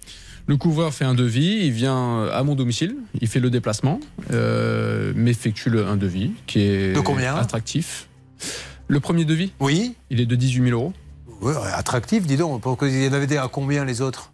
[0.50, 4.00] Le couvreur fait un devis, il vient à mon domicile, il fait le déplacement,
[4.32, 8.08] euh, m'effectue le- un devis qui est De combien attractif.
[8.88, 9.96] Le premier devis Oui.
[10.10, 10.94] Il est de 18 000 euros.
[11.42, 12.64] Ouais, attractif, dis donc.
[12.82, 14.32] Il y en avait des à combien les autres?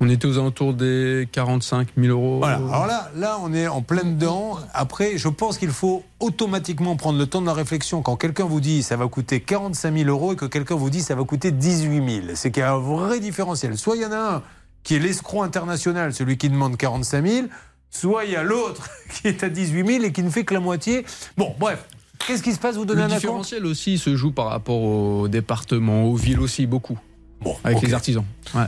[0.00, 2.38] On était aux alentours des 45 000 euros.
[2.38, 2.56] Voilà.
[2.56, 4.58] Alors là, là, on est en pleine dedans.
[4.72, 8.00] Après, je pense qu'il faut automatiquement prendre le temps de la réflexion.
[8.02, 11.00] Quand quelqu'un vous dit ça va coûter 45 000 euros et que quelqu'un vous dit
[11.02, 13.76] ça va coûter 18 000, c'est qu'il y a un vrai différentiel.
[13.78, 14.42] Soit il y en a un
[14.82, 17.46] qui est l'escroc international, celui qui demande 45 000,
[17.90, 20.54] soit il y a l'autre qui est à 18 000 et qui ne fait que
[20.54, 21.04] la moitié.
[21.36, 21.84] Bon, bref.
[22.26, 25.28] Qu'est-ce qui se passe Vous donnez Le un différentiel aussi se joue par rapport au
[25.28, 26.98] département, aux villes aussi, beaucoup.
[27.40, 28.24] Bon, avec les artisans.
[28.54, 28.64] Ouais.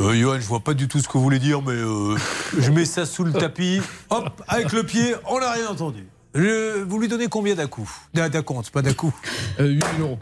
[0.00, 2.16] Euh, Johan, je vois pas du tout ce que vous voulez dire, mais euh,
[2.58, 3.80] je mets ça sous le tapis.
[4.10, 6.06] Hop, avec le pied, on n'a rien entendu.
[6.34, 7.90] Je- vous lui donnez combien d'à-coups?
[8.14, 9.14] D'acompte, pas d'à-coups.
[9.60, 10.18] Euh, 8 000 euros.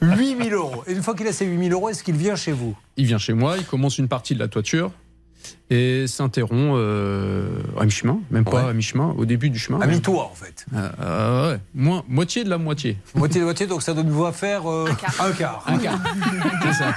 [0.00, 0.82] 8 000 euros.
[0.86, 2.76] Et une fois qu'il a ses 8 000 euros, est-ce qu'il vient chez vous?
[2.96, 4.92] Il vient chez moi, il commence une partie de la toiture
[5.70, 7.48] et s'interrompt euh,
[7.80, 8.70] à mi-chemin, même pas Ouais.
[8.70, 9.80] à mi-chemin, au début du chemin.
[9.80, 10.66] À mi-toit, en fait.
[10.74, 11.58] Euh, euh, ouais.
[11.74, 12.98] Moins- moitié de la moitié.
[13.14, 14.88] Moitié de moitié, donc ça donne vous à faire euh,
[15.20, 15.64] un quart.
[15.66, 15.98] Un quart.
[16.62, 16.94] C'est ça.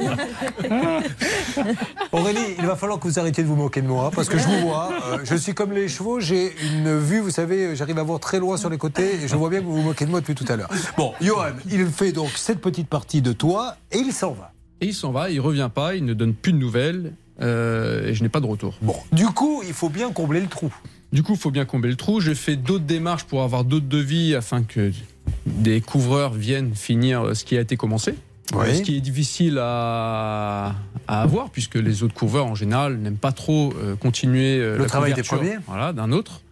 [2.12, 4.44] Aurélie, il va falloir que vous arrêtiez de vous moquer de moi, parce que je
[4.44, 4.90] vous vois.
[5.12, 8.38] euh, je suis comme les chevaux, j'ai une vue, vous savez, j'arrive à voir très
[8.38, 10.34] loin sur les côtés, et je vois bien que vous vous moquez de moi depuis
[10.34, 10.70] tout à l'heure.
[10.96, 14.52] Bon, Johan, il fait donc cette petite partie de toi, et il s'en va.
[14.80, 18.14] Et il s'en va, il revient pas, il ne donne plus de nouvelles euh, et
[18.14, 18.74] je n'ai pas de retour.
[18.82, 20.72] Bon, du coup, il faut bien combler le trou.
[21.12, 22.20] Du coup, il faut bien combler le trou.
[22.20, 24.92] J'ai fait d'autres démarches pour avoir d'autres devis afin que
[25.46, 28.14] des couvreurs viennent finir ce qui a été commencé.
[28.54, 28.76] Oui.
[28.76, 30.74] Ce qui est difficile à,
[31.06, 34.82] à avoir puisque les autres couvreurs en général n'aiment pas trop euh, continuer euh, Le
[34.82, 35.58] la travail des premiers.
[35.66, 36.42] Voilà, d'un autre.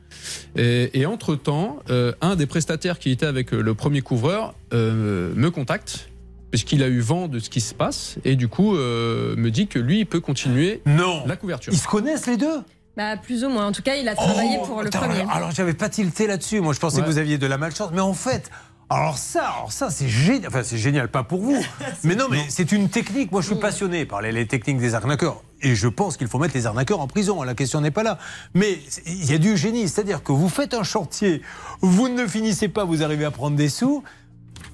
[0.57, 6.09] Et, et entre-temps, euh, un des prestataires qui était avec le premier couvreur me contacte
[6.51, 9.67] puisqu'il a eu vent de ce qui se passe et du coup euh, me dit
[9.67, 11.25] que lui il peut continuer non.
[11.27, 11.73] la couverture.
[11.73, 12.63] Ils se connaissent les deux?
[12.97, 13.67] Bah, plus ou moins.
[13.69, 15.21] En tout cas, il a travaillé Oh, pour le attends, premier.
[15.21, 16.61] Alors, alors, j'avais pas tilté là-dessus.
[16.61, 17.03] Moi, je pensais Ouais.
[17.05, 17.91] que vous aviez de la malchance.
[17.93, 18.51] Mais en fait,
[18.91, 20.49] alors ça, alors ça, c'est génial.
[20.49, 21.65] Enfin, c'est génial, pas pour vous.
[22.03, 23.31] mais non, mais c'est une technique.
[23.31, 25.45] Moi, je suis passionné par les, les techniques des arnaqueurs.
[25.63, 27.41] Et je pense qu'il faut mettre les arnaqueurs en prison.
[27.45, 28.19] La question n'est pas là.
[28.55, 29.89] Mais il y a du génie.
[29.89, 31.41] C'est-à-dire que vous faites un chantier,
[31.83, 34.03] vous ne finissez pas, vous arrivez à prendre des sous.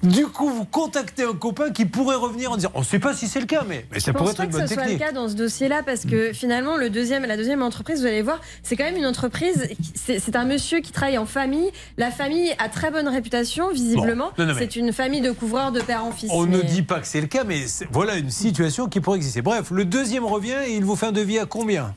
[0.03, 3.13] Du coup, vous contactez un copain qui pourrait revenir en disant On ne sait pas
[3.13, 4.67] si c'est le cas, mais, mais ça Je pourrait pense être pas une que bonne
[4.67, 5.07] ce soit le technique.
[5.07, 8.39] cas dans ce dossier-là parce que finalement le deuxième, la deuxième entreprise, vous allez voir,
[8.63, 9.67] c'est quand même une entreprise.
[10.05, 11.69] C'est un monsieur qui travaille en famille.
[11.97, 14.31] La famille a très bonne réputation visiblement.
[14.37, 16.29] Bon, C'est une famille de couvreurs de père en fils.
[16.33, 19.41] On ne dit pas que c'est le cas, mais voilà une situation qui pourrait exister.
[19.41, 21.95] Bref, le deuxième revient et il vous fait un devis à combien?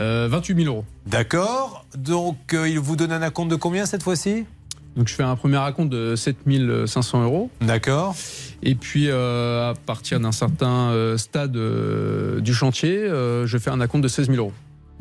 [0.00, 0.84] Euh, 28 000 euros.
[1.06, 1.84] D'accord.
[1.94, 4.46] Donc, euh, il vous donne un acompte de combien cette fois-ci?
[4.96, 6.36] Donc je fais un premier acompte de 7
[6.86, 7.50] 500 euros.
[7.60, 8.14] D'accord.
[8.62, 13.70] Et puis euh, à partir d'un certain euh, stade euh, du chantier, euh, je fais
[13.70, 14.52] un acompte de 16 000 euros.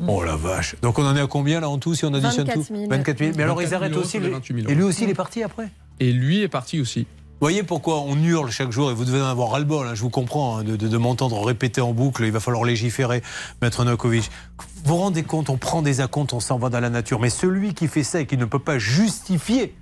[0.07, 0.75] Oh la vache.
[0.81, 2.89] Donc, on en est à combien là en tout si on additionne 24 tout 000.
[2.89, 3.31] 24 000.
[3.35, 4.11] Mais alors, 24 ils 000 arrêtent euros aussi.
[4.11, 5.69] sur les les- 28 000 Et lui aussi, il est parti après?
[5.99, 7.05] Et lui est parti aussi.
[7.41, 10.01] Vous voyez pourquoi on hurle chaque jour et vous devez en avoir ras-le-bol, hein, je
[10.01, 13.21] vous comprends, hein, de, de- de m'entendre répéter en boucle, il va falloir légiférer,
[13.61, 14.29] Maître Novakovic.
[14.57, 17.19] Vous vous rendez compte, on prend des acomptes, on s'en va dans la nature.
[17.21, 19.73] Mais celui qui fait ça et qui ne peut pas justifier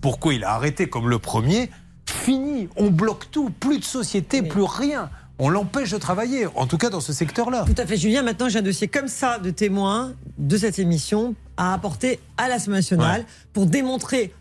[0.00, 1.70] pourquoi il a arrêté comme le premier,
[2.06, 5.10] fini, on bloque tout, plus de société, plus rien.
[5.40, 7.64] On l'empêche de travailler, en tout cas dans ce secteur-là.
[7.66, 8.22] Tout à fait, Julien.
[8.22, 12.78] Maintenant, j'ai un dossier comme ça de témoins de cette émission à apporter à l'Assemblée
[12.78, 13.26] nationale Ouais.
[13.52, 14.32] pour démontrer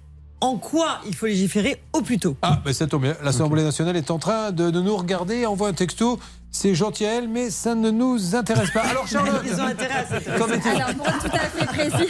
[0.42, 2.36] en quoi il faut légiférer au plus tôt.
[2.42, 3.16] Ah, ben ça tombe bien.
[3.24, 6.20] L'Assemblée nationale est en train de, de nous regarder, envoie un texto.
[6.52, 8.80] C'est gentil à elle, mais ça ne nous intéresse pas.
[8.82, 10.04] Alors, Charlotte, Ils ont intérêt à
[10.52, 12.10] est-il Alors, pour être tout à fait précis,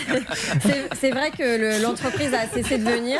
[1.01, 1.43] c'est- vrai que
[1.77, 3.19] le- l'entreprise a cessé de venir,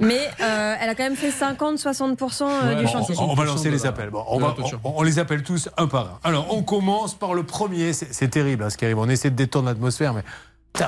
[0.00, 3.14] mais euh, elle a quand même fait 50-60% euh, du Bon, chantier.
[3.18, 4.10] on, on va lancer les appels.
[4.10, 4.56] Bon, on, va-
[5.04, 6.18] les appelle tous un par un.
[6.28, 7.92] Alors, on commence par le premier.
[7.92, 8.98] C'est terrible hein, ce qui arrive.
[8.98, 10.24] On essaie de détendre l'atmosphère, mais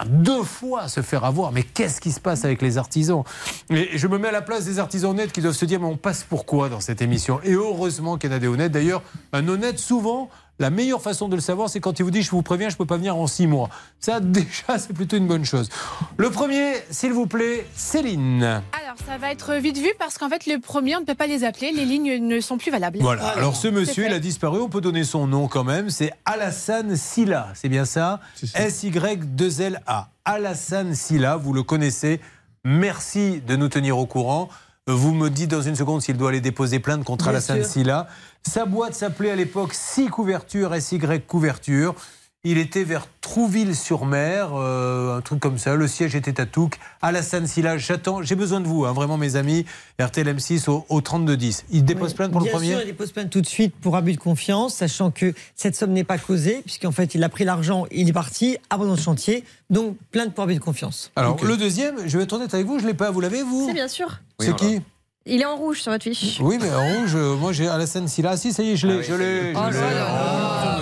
[0.07, 1.53] deux fois se faire avoir.
[1.53, 3.25] Mais qu'est-ce qui se passe avec les artisans?
[3.71, 5.97] Je me mets à la place des artisans honnêtes qui doivent se dire mais on
[5.97, 7.41] passe pourquoi dans cette émission?
[7.43, 8.73] Et heureusement qu'il y en a des honnêtes.
[8.73, 9.03] D'ailleurs,
[9.33, 10.31] un honnête, souvent,
[10.61, 12.75] la meilleure façon de le savoir, c'est quand il vous dit je vous préviens, je
[12.75, 13.71] ne peux pas venir en six mois.
[13.99, 15.71] Ça, déjà, c'est plutôt une bonne chose.
[16.19, 18.43] Le premier, s'il vous plaît, Céline.
[18.45, 21.27] Alors, ça va être vite vu parce qu'en fait, le premier, on ne peut pas
[21.27, 21.73] les appeler.
[21.73, 22.99] Les lignes ne sont plus valables.
[23.01, 23.27] Voilà.
[23.29, 24.61] Alors ce monsieur, il a disparu.
[24.61, 25.89] On peut donner son nom quand même.
[25.89, 27.49] C'est Alassane Silla.
[27.55, 28.21] C'est bien ça
[28.55, 30.09] S-Y-2-L-A.
[30.25, 31.37] Alassane Silla.
[31.37, 32.21] Vous le connaissez.
[32.65, 34.49] Merci de nous tenir au courant.
[34.87, 37.73] Vous me dites dans une seconde s'il doit aller déposer plainte contre Bien Alassane sûr.
[37.73, 38.09] Silla.
[38.47, 41.95] Sa boîte s'appelait à l'époque Si Couverture, SY Couverture.
[42.43, 45.77] Il était vers Trouville-sur-Mer, euh, un truc comme ça.
[45.77, 46.79] Le siège était à Touques.
[47.03, 49.67] Alassane Silla, j'attends, j'ai besoin de vous, hein, vraiment mes amis.
[50.01, 51.67] RTL M6 au, au 3210.
[51.71, 53.95] Il dépose plainte pour Bien le premier sûr, il dépose plainte tout de suite pour
[53.95, 57.45] abus de confiance, sachant que cette somme n'est pas causée, puisqu'en fait, il a pris
[57.45, 61.13] l'argent, il est parti, abandon de chantier, donc plainte pour abus de confiance.
[61.17, 63.11] Alors, le deuxième, je vais être honnête avec vous, je ne l'ai pas.
[63.11, 64.19] Vous l'avez, vous C'est bien sûr.
[64.39, 64.81] C'est qui
[65.27, 66.39] Il est en rouge sur votre fiche.
[66.41, 68.31] Oui, mais en rouge, euh, moi j'ai Alassane Silla.
[68.33, 69.03] Ah, si, ça y est, je l'ai.
[69.03, 69.53] je l'ai.
[69.55, 69.81] Oh l'ai.
[69.81, 70.81] là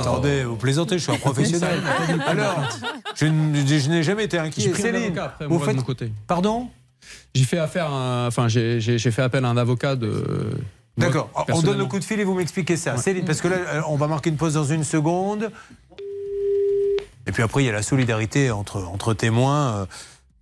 [0.00, 1.80] Attendez, vous plaisantez, je suis un professionnel.
[2.26, 2.68] Alors,
[3.14, 4.68] je, n'ai jamais été J'ai inquiet.
[4.70, 5.76] pris un Céline, avocat après, vous moi, de faites.
[5.76, 6.12] mon côté.
[6.26, 6.68] Pardon
[7.34, 10.50] J'ai fait affaire, à enfin j'ai j'ai- j'ai fait appel à un avocat de.
[10.98, 12.96] D'accord, moi, on donne le coup de fil et vous m'expliquez ça.
[12.96, 15.50] Céline, parce que là, euh, on va marquer une pause dans une seconde.
[17.26, 19.86] Et puis après, il y a la solidarité entre, entre témoins.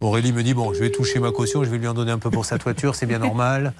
[0.03, 2.13] Euh, Aurélie me dit Bon, je vais toucher ma caution, je vais lui en donner
[2.13, 3.73] un peu pour sa toiture, c'est bien normal.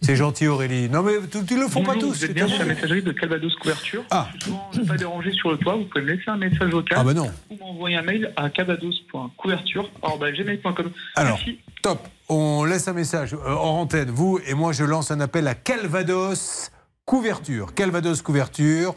[0.00, 0.88] C'est gentil, Aurélie.
[0.88, 1.12] Non, mais
[1.50, 2.08] ils le font pas tous.
[2.08, 4.04] Vous êtes bien sur la messagerie de Calvados Couverture.
[4.10, 4.28] Ah.
[4.34, 5.76] Je suis souvent pas dérangé sur le toit.
[5.76, 6.98] Vous pouvez me laisser un message vocal.
[7.00, 7.30] Ah bah non.
[7.50, 10.90] Ou m'envoyer un mail à calvados.couverture.gmail.com.
[11.16, 11.58] Alors, Merci.
[11.82, 12.06] top.
[12.28, 15.54] On laisse un message euh, hors antenne, vous et moi, je lance un appel à
[15.56, 16.70] Calvados
[17.04, 17.74] Couverture.
[17.74, 18.94] Calvados Couverture,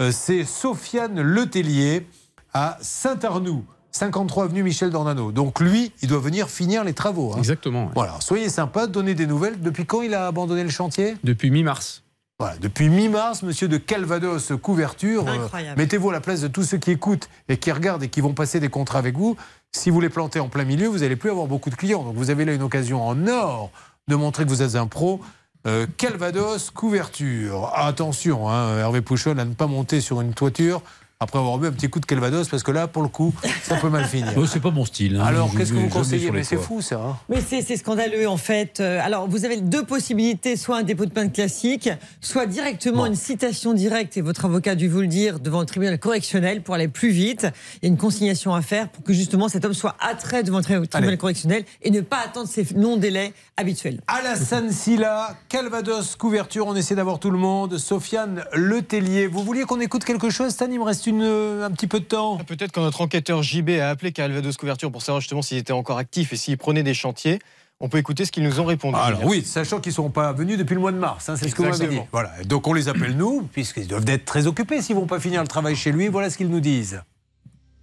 [0.00, 2.06] euh, c'est Sofiane Letellier
[2.54, 3.64] à Saint-Arnoux.
[3.92, 5.32] 53 avenue Michel Dornano.
[5.32, 7.32] Donc lui, il doit venir finir les travaux.
[7.34, 7.38] hein.
[7.38, 7.84] Exactement.
[7.86, 7.92] ouais.
[7.94, 9.60] Voilà, soyez sympa, donnez des nouvelles.
[9.60, 11.16] Depuis quand il a abandonné le chantier?
[11.24, 12.02] Depuis mi-mars.
[12.40, 15.76] Voilà, depuis mi-mars, monsieur de Calvados Couverture, euh, Incroyable.
[15.80, 18.32] mettez-vous à la place de tous ceux qui écoutent et qui regardent et qui vont
[18.32, 19.36] passer des contrats avec vous.
[19.72, 22.04] Si vous les plantez en plein milieu, vous n'allez plus avoir beaucoup de clients.
[22.04, 23.70] Donc vous avez là une occasion en or
[24.06, 25.20] de montrer que vous êtes un pro.
[25.66, 27.72] Euh, Calvados Couverture.
[27.74, 30.82] Attention, hein, Hervé Pouchon, à ne pas monter sur une toiture
[31.20, 33.34] après avoir bu un petit coup de Calvados, parce que là, pour le coup,
[33.64, 34.32] ça peut mal finir.
[34.36, 35.16] Oh, c'est pas mon style.
[35.16, 35.24] hein.
[35.24, 36.96] Alors, qu'est-ce que vous conseillez Mais c'est fou, ça.
[36.96, 37.16] hein.
[37.28, 38.78] Mais c'est scandaleux en fait.
[38.78, 41.90] Euh, Alors vous avez deux possibilités, soit un dépôt de plainte classique,
[42.20, 45.66] soit directement une citation directe, et votre avocat a dû vous le dire, devant le
[45.66, 47.48] tribunal correctionnel pour aller plus vite.
[47.82, 50.58] Il y a une consignation à faire pour que justement cet homme soit attrait devant
[50.58, 51.16] le tri- tribunal Allez.
[51.18, 54.00] correctionnel et ne pas attendre ces non-délais habituels.
[54.06, 57.76] Alassane Silla, Calvados, couverture, on essaie d'avoir tout le monde.
[57.78, 60.66] Sofiane Letellier, vous vouliez qu'on écoute quelque chose, Stan?
[60.70, 62.38] Il me reste une, un petit peu de temps.
[62.38, 65.98] Peut-être quand notre enquêteur JB a appelé Calvados Couverture pour savoir justement s'il était encore
[65.98, 67.40] actif et s'il prenait des chantiers,
[67.80, 68.98] on peut écouter ce qu'ils nous ont répondu.
[68.98, 71.48] Alors oui, sachant qu'ils ne sont pas venus depuis le mois de mars, hein, c'est
[71.48, 72.00] ce que vous m'avez dit.
[72.12, 72.32] Voilà.
[72.44, 75.42] Donc on les appelle nous, puisqu'ils doivent être très occupés s'ils ne vont pas finir
[75.42, 76.08] le travail chez lui.
[76.08, 77.02] Voilà ce qu'ils nous disent.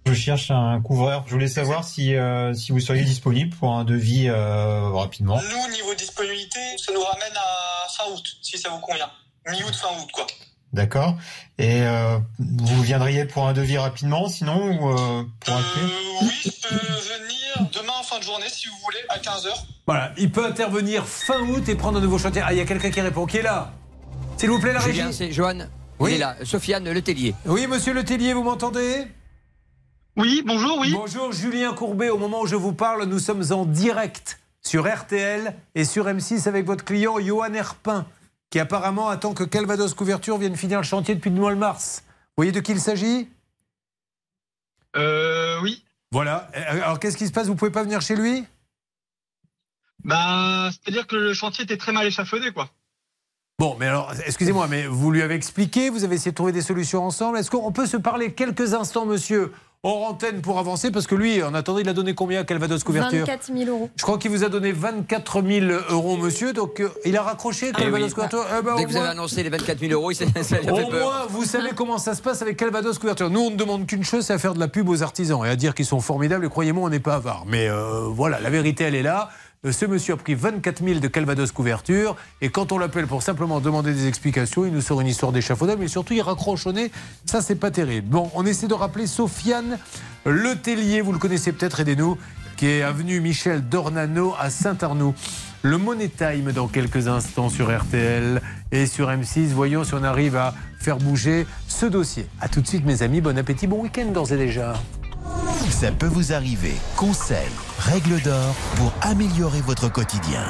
[0.06, 1.24] Je cherche un couvreur.
[1.26, 5.40] Je voulais savoir si, euh, si vous seriez disponible pour un devis euh, rapidement.
[5.40, 9.10] Nous, niveau disponibilité, ça nous ramène à fin août, si ça vous convient.
[9.50, 10.26] Mi-août, fin août, quoi.
[10.76, 11.16] D'accord.
[11.56, 15.80] Et euh, vous viendriez pour un devis rapidement, sinon ou euh, pour un prix
[16.20, 19.48] Oui, je peux venir demain en fin de journée, si vous voulez, à 15h.
[19.86, 22.42] Voilà, il peut intervenir fin août et prendre un nouveau chantier.
[22.44, 23.72] Ah, il y a quelqu'un qui répond, qui est là
[24.36, 25.60] S'il vous plaît, la Julien, régie c'est Johan.
[25.98, 26.10] Oui.
[26.10, 26.36] Il est là.
[26.44, 27.34] Sofiane Letellier.
[27.46, 29.06] Oui, monsieur Letellier, vous m'entendez?
[30.18, 30.92] Oui, bonjour, oui.
[30.92, 32.10] Bonjour, Julien Courbet.
[32.10, 36.48] Au moment où je vous parle, nous sommes en direct sur RTL et sur M6
[36.48, 38.04] avec votre client Johan Herpin,
[38.50, 42.04] qui apparemment attend que Calvados Couverture vienne finir le chantier depuis le mois de mars.
[42.06, 43.28] Vous voyez de qui il s'agit?
[44.96, 45.84] Euh, oui.
[46.12, 46.48] Voilà.
[46.54, 47.48] Alors, qu'est-ce qui se passe?
[47.48, 48.44] Vous pouvez pas venir chez lui?
[50.04, 52.70] Bah, c'est-à-dire que le chantier était très mal échafaudé, quoi.
[53.58, 56.62] Bon, mais alors, excusez-moi, mais vous lui avez expliqué, vous avez essayé de trouver des
[56.62, 57.38] solutions ensemble.
[57.38, 61.42] Est-ce qu'on peut se parler quelques instants, monsieur, hors antenne pour avancer Parce que lui,
[61.42, 63.26] en attendant, il a donné combien à Calvados Couverture?
[63.26, 63.90] 24 000 euros.
[63.96, 66.52] Je crois qu'il vous a donné 24 000 euros, monsieur.
[66.52, 68.12] Donc, euh, il a raccroché Eh Calvados oui.
[68.14, 68.44] Couverture?
[68.58, 70.26] Eh ben, Dès au que vous avez moins- annoncé les 24 000 euros, il s'est-
[70.70, 70.90] Au peur.
[70.90, 73.30] moins, vous savez comment ça se passe avec Calvados Couverture.
[73.30, 75.48] Nous, on ne demande qu'une chose, c'est à faire de la pub aux artisans et
[75.48, 76.46] à dire qu'ils sont formidables.
[76.46, 77.44] Et croyez-moi, on n'est pas avare.
[77.46, 79.28] Mais euh, voilà, la vérité, elle est là.
[79.64, 82.16] Euh, Ce monsieur a pris 24 000 de Calvados Couverture.
[82.40, 85.76] Et quand on l'appelle pour simplement demander des explications, il nous sort une histoire d'échafaudage.
[85.78, 86.90] Mais surtout, il raccroche au nez.
[87.24, 88.08] Ça, c'est pas terrible.
[88.08, 89.78] Bon, on essaie de rappeler Sofiane
[90.24, 91.00] Letellier.
[91.00, 92.18] Vous le connaissez peut-être, aidez-nous.
[92.56, 95.14] Qui est avenue Michel Dornano à Saint-Arnoux.
[95.62, 98.40] Le Money Time dans quelques instants sur RTL
[98.72, 99.48] et sur M6.
[99.48, 102.26] Voyons si on arrive à faire bouger ce dossier.
[102.40, 103.20] A tout de suite, mes amis.
[103.20, 104.74] Bon appétit, bon week-end d'ores et déjà.
[105.70, 106.74] Ça peut vous arriver.
[106.96, 107.36] Conseils,
[107.78, 110.42] règles d'or pour améliorer votre quotidien.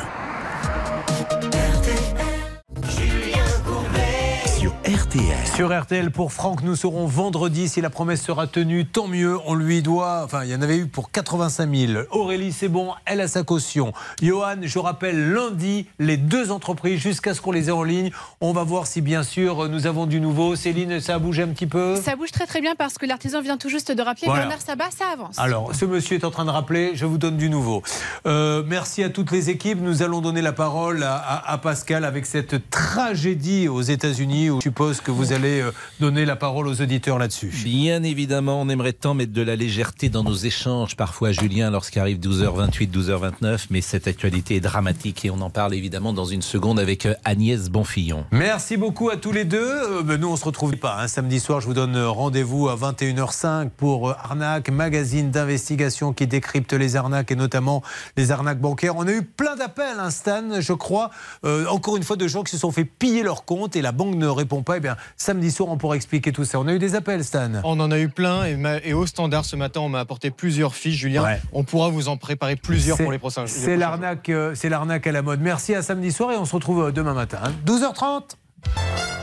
[5.10, 5.46] RTL.
[5.54, 7.68] Sur RTL pour Franck, nous serons vendredi.
[7.68, 9.36] Si la promesse sera tenue, tant mieux.
[9.46, 10.22] On lui doit.
[10.24, 12.02] Enfin, il y en avait eu pour 85 000.
[12.10, 13.92] Aurélie, c'est bon, elle a sa caution.
[14.22, 18.10] Johan, je rappelle, lundi, les deux entreprises, jusqu'à ce qu'on les ait en ligne.
[18.40, 20.56] On va voir si, bien sûr, nous avons du nouveau.
[20.56, 21.96] Céline, ça a bougé un petit peu?
[21.96, 24.42] Ça bouge très très bien parce que l'artisan vient tout juste de rappeler Voilà.
[24.46, 25.38] Bernard Sabat, ça avance.
[25.38, 27.82] Alors, ce monsieur est en train de rappeler, je vous donne du nouveau.
[28.26, 29.80] Euh, merci à toutes les équipes.
[29.80, 34.50] Nous allons donner la parole à, à- à Pascal avec cette tragédie aux États-Unis.
[34.50, 35.70] où Je suppose que vous allez euh,
[36.00, 37.52] donner la parole aux auditeurs là-dessus.
[37.64, 42.18] Bien évidemment, on aimerait tant mettre de la légèreté dans nos échanges, parfois Julien, lorsqu'arrive
[42.18, 46.78] 12h28, 12h29, mais cette actualité est dramatique et on en parle évidemment dans une seconde
[46.78, 48.24] avec euh, Agnès Bonfillon.
[48.32, 49.58] Merci beaucoup à tous les deux.
[49.60, 50.98] Euh, ben, nous, on se retrouve pas.
[51.00, 51.08] hein.
[51.08, 56.96] Samedi soir, je vous donne rendez-vous à 21h05 pour Arnaque, magazine d'investigation qui décrypte les
[56.96, 57.82] arnaques et notamment
[58.16, 58.96] les arnaques bancaires.
[58.96, 61.10] On a eu plein d'appels, hein, Stan, je crois.
[61.44, 63.92] Euh, encore une fois, de gens qui se sont fait piller leur compte et la
[63.92, 64.76] banque ne répond pas.
[64.76, 66.58] Eh bien, samedi soir, on pourra expliquer tout ça.
[66.60, 67.50] On a eu des appels, Stan.
[67.64, 70.30] On en a eu plein et, ma- et au standard ce matin, on m'a apporté
[70.30, 71.22] plusieurs fiches, Julien.
[71.24, 71.40] Ouais.
[71.52, 73.46] On pourra vous en préparer plusieurs pour les prochains.
[73.46, 75.40] C'est l'arnaque, euh, c'est l'arnaque à la mode.
[75.40, 77.38] Merci à samedi soir et on se retrouve euh, demain matin.
[77.44, 77.52] hein.
[77.66, 79.15] 12h30.